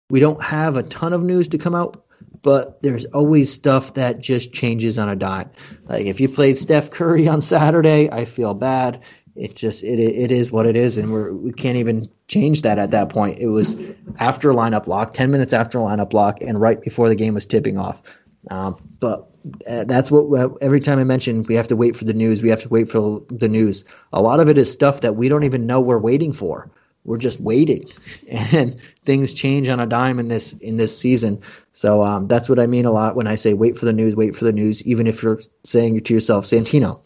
we 0.10 0.20
don't 0.20 0.42
have 0.42 0.76
a 0.76 0.84
ton 0.84 1.14
of 1.14 1.24
news 1.24 1.50
to 1.50 1.58
come 1.58 1.76
out, 1.76 2.04
but 2.42 2.82
there's 2.82 3.06
always 3.06 3.52
stuff 3.52 3.94
that 3.96 4.20
just 4.20 4.54
changes 4.54 4.98
on 4.98 5.10
a 5.10 5.16
dime. 5.16 5.50
Like 5.88 6.06
if 6.06 6.20
you 6.20 6.30
played 6.30 6.58
Steph 6.58 6.92
Curry 6.92 7.28
on 7.28 7.42
Saturday, 7.42 8.10
I 8.10 8.26
feel 8.26 8.54
bad. 8.54 9.02
It 9.40 9.56
just 9.56 9.84
it 9.84 10.00
it 10.00 10.32
is 10.32 10.52
what 10.52 10.66
it 10.66 10.76
is, 10.76 10.98
and 10.98 11.12
we're 11.12 11.32
we 11.32 11.52
can't 11.52 11.78
even 11.78 12.10
change 12.28 12.62
that 12.64 12.78
at 12.78 12.92
that 12.92 13.10
point. 13.10 13.40
It 13.40 13.48
was 13.48 13.76
after 14.20 14.52
lineup 14.52 14.88
lock, 14.88 15.14
ten 15.14 15.32
minutes 15.32 15.54
after 15.54 15.80
lineup 15.80 16.14
lock, 16.14 16.42
and 16.42 16.60
right 16.60 16.82
before 16.82 17.10
the 17.10 17.16
game 17.16 17.34
was 17.34 17.46
tipping 17.46 17.78
off. 17.80 18.04
Um, 18.52 18.76
but 19.00 19.30
uh, 19.68 19.86
that's 19.86 20.12
what 20.12 20.58
every 20.62 20.80
time 20.80 21.00
I 21.00 21.04
mention 21.04 21.44
we 21.44 21.56
have 21.56 21.68
to 21.70 21.76
wait 21.76 21.96
for 21.96 22.06
the 22.06 22.14
news. 22.14 22.42
We 22.42 22.50
have 22.50 22.62
to 22.62 22.70
wait 22.70 22.90
for 22.90 23.22
the 23.30 23.48
news. 23.48 23.86
A 24.14 24.22
lot 24.22 24.40
of 24.40 24.50
it 24.50 24.58
is 24.58 24.72
stuff 24.72 25.02
that 25.02 25.16
we 25.16 25.30
don't 25.30 25.44
even 25.44 25.66
know 25.66 25.80
we're 25.80 25.98
waiting 25.98 26.34
for 26.34 26.70
we're 27.06 27.18
just 27.18 27.40
waiting, 27.40 27.90
and 28.30 28.80
things 29.06 29.34
change 29.34 29.68
on 29.68 29.80
a 29.80 29.86
dime 29.86 30.20
in 30.20 30.28
this 30.28 30.54
in 30.54 30.78
this 30.78 30.98
season. 30.98 31.42
So 31.74 32.04
um, 32.04 32.28
that's 32.28 32.50
what 32.50 32.60
I 32.60 32.68
mean 32.68 32.86
a 32.86 32.92
lot 32.92 33.16
when 33.16 33.28
I 33.28 33.36
say 33.36 33.54
wait 33.54 33.78
for 33.78 33.86
the 33.86 33.94
news, 33.94 34.16
wait 34.16 34.36
for 34.36 34.46
the 34.46 34.52
news. 34.52 34.84
Even 34.84 35.08
if 35.08 35.24
you're 35.24 35.40
saying 35.64 36.02
to 36.04 36.14
yourself, 36.14 36.46
Santino, 36.46 37.00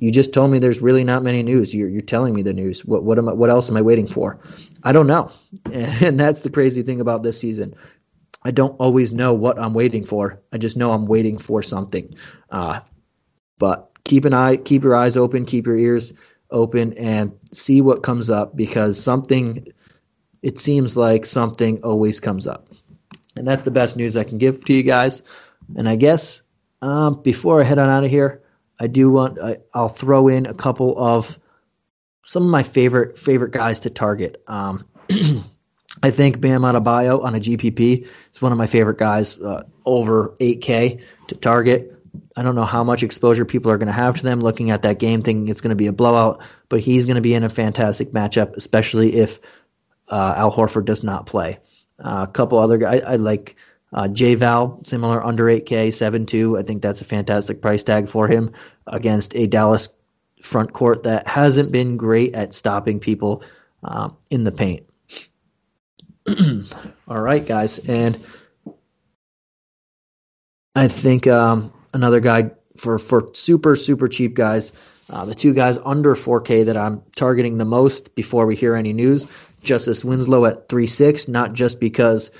you 0.00 0.10
just 0.10 0.32
told 0.32 0.50
me 0.50 0.58
there's 0.58 0.80
really 0.80 1.04
not 1.04 1.22
many 1.22 1.42
news. 1.42 1.74
You're 1.74 1.88
you're 1.88 2.02
telling 2.02 2.34
me 2.34 2.42
the 2.42 2.52
news. 2.52 2.84
What 2.84 3.04
what 3.04 3.18
am 3.18 3.28
I, 3.28 3.32
what 3.32 3.50
else 3.50 3.70
am 3.70 3.76
I 3.76 3.82
waiting 3.82 4.06
for? 4.06 4.40
I 4.82 4.92
don't 4.92 5.06
know, 5.06 5.30
and 5.72 6.18
that's 6.18 6.40
the 6.40 6.50
crazy 6.50 6.82
thing 6.82 7.00
about 7.00 7.22
this 7.22 7.38
season. 7.38 7.74
I 8.42 8.50
don't 8.50 8.76
always 8.80 9.12
know 9.12 9.34
what 9.34 9.58
I'm 9.58 9.74
waiting 9.74 10.04
for. 10.04 10.40
I 10.52 10.58
just 10.58 10.76
know 10.76 10.92
I'm 10.92 11.06
waiting 11.06 11.36
for 11.38 11.62
something. 11.62 12.14
Uh, 12.50 12.80
but 13.58 13.90
keep 14.04 14.24
an 14.24 14.32
eye, 14.32 14.56
keep 14.56 14.82
your 14.82 14.96
eyes 14.96 15.18
open, 15.18 15.44
keep 15.44 15.66
your 15.66 15.76
ears 15.76 16.14
open 16.50 16.94
and 16.94 17.32
see 17.52 17.80
what 17.80 18.02
comes 18.02 18.30
up 18.30 18.56
because 18.56 19.02
something 19.02 19.66
it 20.42 20.58
seems 20.58 20.96
like 20.96 21.26
something 21.26 21.82
always 21.82 22.18
comes 22.20 22.46
up 22.46 22.68
and 23.36 23.46
that's 23.46 23.62
the 23.62 23.70
best 23.70 23.96
news 23.96 24.16
i 24.16 24.24
can 24.24 24.38
give 24.38 24.64
to 24.64 24.72
you 24.72 24.82
guys 24.82 25.22
and 25.76 25.88
i 25.88 25.96
guess 25.96 26.42
um, 26.82 27.22
before 27.22 27.60
i 27.60 27.64
head 27.64 27.78
on 27.78 27.88
out 27.88 28.04
of 28.04 28.10
here 28.10 28.42
i 28.80 28.86
do 28.86 29.10
want 29.10 29.40
I, 29.40 29.58
i'll 29.74 29.88
throw 29.88 30.28
in 30.28 30.46
a 30.46 30.54
couple 30.54 30.98
of 30.98 31.38
some 32.24 32.44
of 32.44 32.50
my 32.50 32.62
favorite 32.62 33.18
favorite 33.18 33.52
guys 33.52 33.80
to 33.80 33.90
target 33.90 34.42
um, 34.48 34.84
I 36.02 36.10
think 36.10 36.40
Bam 36.40 36.62
Adebayo 36.62 37.22
on 37.22 37.34
a 37.34 37.40
GPP 37.40 38.06
is 38.32 38.42
one 38.42 38.52
of 38.52 38.58
my 38.58 38.66
favorite 38.66 38.98
guys, 38.98 39.36
uh, 39.38 39.64
over 39.84 40.34
8K 40.40 41.00
to 41.28 41.34
target. 41.34 41.96
I 42.36 42.42
don't 42.42 42.54
know 42.54 42.64
how 42.64 42.84
much 42.84 43.02
exposure 43.02 43.44
people 43.44 43.70
are 43.70 43.78
going 43.78 43.88
to 43.88 43.92
have 43.92 44.16
to 44.16 44.22
them 44.22 44.40
looking 44.40 44.70
at 44.70 44.82
that 44.82 44.98
game, 44.98 45.22
thinking 45.22 45.48
it's 45.48 45.60
going 45.60 45.70
to 45.70 45.76
be 45.76 45.88
a 45.88 45.92
blowout, 45.92 46.42
but 46.68 46.80
he's 46.80 47.06
going 47.06 47.16
to 47.16 47.20
be 47.20 47.34
in 47.34 47.44
a 47.44 47.48
fantastic 47.48 48.12
matchup, 48.12 48.56
especially 48.56 49.16
if 49.16 49.40
uh, 50.08 50.34
Al 50.36 50.52
Horford 50.52 50.84
does 50.84 51.02
not 51.02 51.26
play. 51.26 51.58
Uh, 52.02 52.24
a 52.28 52.32
couple 52.32 52.58
other 52.58 52.78
guys, 52.78 53.02
I, 53.02 53.12
I 53.12 53.16
like 53.16 53.56
uh, 53.92 54.04
JaVale, 54.04 54.86
similar 54.86 55.24
under 55.24 55.44
8K, 55.44 55.92
7 55.92 56.26
2. 56.26 56.58
I 56.58 56.62
think 56.62 56.82
that's 56.82 57.00
a 57.00 57.04
fantastic 57.04 57.60
price 57.60 57.82
tag 57.82 58.08
for 58.08 58.28
him 58.28 58.52
against 58.86 59.34
a 59.34 59.46
Dallas 59.46 59.88
front 60.42 60.72
court 60.72 61.02
that 61.04 61.26
hasn't 61.26 61.72
been 61.72 61.96
great 61.96 62.34
at 62.34 62.54
stopping 62.54 63.00
people 63.00 63.42
um, 63.82 64.16
in 64.30 64.44
the 64.44 64.52
paint. 64.52 64.86
All 67.08 67.20
right, 67.20 67.44
guys. 67.44 67.78
And 67.78 68.18
I 70.74 70.88
think 70.88 71.26
um, 71.26 71.72
another 71.92 72.20
guy 72.20 72.50
for 72.76 72.98
for 72.98 73.30
super 73.34 73.76
super 73.76 74.08
cheap 74.08 74.34
guys. 74.34 74.72
Uh, 75.10 75.24
the 75.24 75.34
two 75.34 75.52
guys 75.52 75.76
under 75.84 76.14
4K 76.14 76.64
that 76.66 76.76
I'm 76.76 77.02
targeting 77.16 77.58
the 77.58 77.64
most 77.64 78.14
before 78.14 78.46
we 78.46 78.54
hear 78.54 78.76
any 78.76 78.92
news. 78.92 79.26
Justice 79.60 80.04
Winslow 80.04 80.46
at 80.46 80.68
three 80.68 80.86
six, 80.86 81.26
not 81.26 81.52
just 81.52 81.80
because 81.80 82.30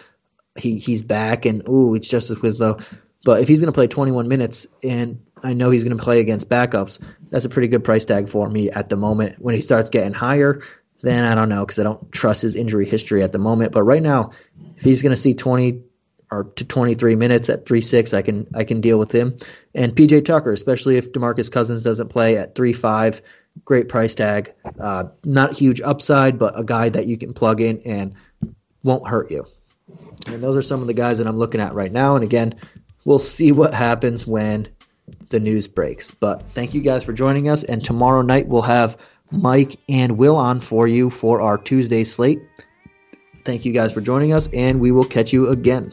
he 0.57 0.78
he's 0.78 1.03
back 1.03 1.44
and 1.46 1.66
ooh 1.68 1.94
it's 1.94 2.09
Justice 2.09 2.40
Winslow, 2.40 2.78
but 3.24 3.40
if 3.42 3.48
he's 3.48 3.61
going 3.61 3.72
to 3.72 3.76
play 3.76 3.86
21 3.86 4.28
minutes 4.28 4.66
and 4.82 5.20
I 5.42 5.53
know 5.55 5.70
he's 5.70 5.84
going 5.84 5.96
to 5.96 6.03
play 6.03 6.20
against 6.20 6.48
backups, 6.48 6.98
that's 7.30 7.44
a 7.44 7.48
pretty 7.48 7.68
good 7.68 7.84
price 7.84 8.05
tag 8.05 8.28
for 8.28 8.48
me 8.48 8.70
at 8.70 8.88
the 8.88 8.96
moment. 8.96 9.36
When 9.40 9.55
he 9.55 9.62
starts 9.62 9.90
getting 9.90 10.12
higher, 10.12 10.62
then 11.03 11.24
I 11.24 11.34
don't 11.34 11.48
know 11.48 11.64
because 11.64 11.78
I 11.78 11.82
don't 11.82 12.12
trust 12.12 12.42
his 12.42 12.57
injury 12.57 12.86
history 12.86 13.22
at 13.22 13.32
the 13.32 13.38
moment. 13.38 13.72
But 13.72 13.84
right 13.84 14.03
now, 14.03 14.32
if 14.76 14.84
he's 14.84 15.03
going 15.03 15.14
to 15.14 15.20
see 15.20 15.34
20 15.34 15.82
or 16.30 16.44
to 16.44 16.64
23 16.64 17.16
minutes 17.16 17.48
at 17.51 17.66
3-6 17.66 18.14
I 18.14 18.22
can 18.22 18.46
I 18.55 18.62
can 18.62 18.80
deal 18.80 19.01
with 19.01 19.12
him 19.12 19.36
and 19.74 19.94
PJ 19.94 20.24
Tucker 20.24 20.53
especially 20.53 20.96
if 20.96 21.11
DeMarcus 21.11 21.51
Cousins 21.51 21.82
doesn't 21.82 22.09
play 22.09 22.36
at 22.36 22.55
3-5 22.55 23.20
great 23.64 23.88
price 23.88 24.14
tag 24.14 24.55
uh, 24.78 25.05
not 25.24 25.53
huge 25.53 25.80
upside 25.80 26.38
but 26.38 26.57
a 26.57 26.62
guy 26.62 26.88
that 26.88 27.09
you 27.09 27.18
can 27.18 27.34
plug 27.34 27.61
in 27.61 27.82
and 27.84 28.14
won't 28.84 29.09
hurt 29.09 29.30
you 29.32 29.44
and 30.26 30.43
those 30.43 30.57
are 30.57 30.62
some 30.62 30.80
of 30.80 30.86
the 30.86 30.95
guys 30.95 31.18
that 31.18 31.26
I'm 31.26 31.38
looking 31.38 31.61
at 31.61 31.74
right 31.74 31.93
now. 31.93 32.14
And 32.14 32.24
again 32.24 32.55
we'll 33.05 33.18
see 33.18 33.53
what 33.53 33.74
happens 33.74 34.26
when 34.26 34.68
the 35.30 35.41
news 35.41 35.66
breaks. 35.66 36.11
But 36.11 36.43
thank 36.55 36.74
you 36.74 36.80
guys 36.80 37.05
for 37.05 37.12
joining 37.12 37.49
us. 37.49 37.62
And 37.64 37.84
tomorrow 37.84 38.22
night 38.22 38.49
we'll 38.49 38.62
have 38.62 38.97
Mike 39.30 39.78
and 39.88 40.18
Will 40.18 40.36
on 40.36 40.61
for 40.61 40.86
you 40.86 41.11
for 41.11 41.41
our 41.41 41.57
Tuesday 41.57 42.05
slate. 42.05 42.41
Thank 43.45 43.64
you 43.64 43.72
guys 43.72 43.93
for 43.93 44.01
joining 44.01 44.32
us, 44.32 44.49
and 44.53 44.80
we 44.80 44.91
will 44.91 45.05
catch 45.05 45.32
you 45.32 45.49
again. 45.49 45.93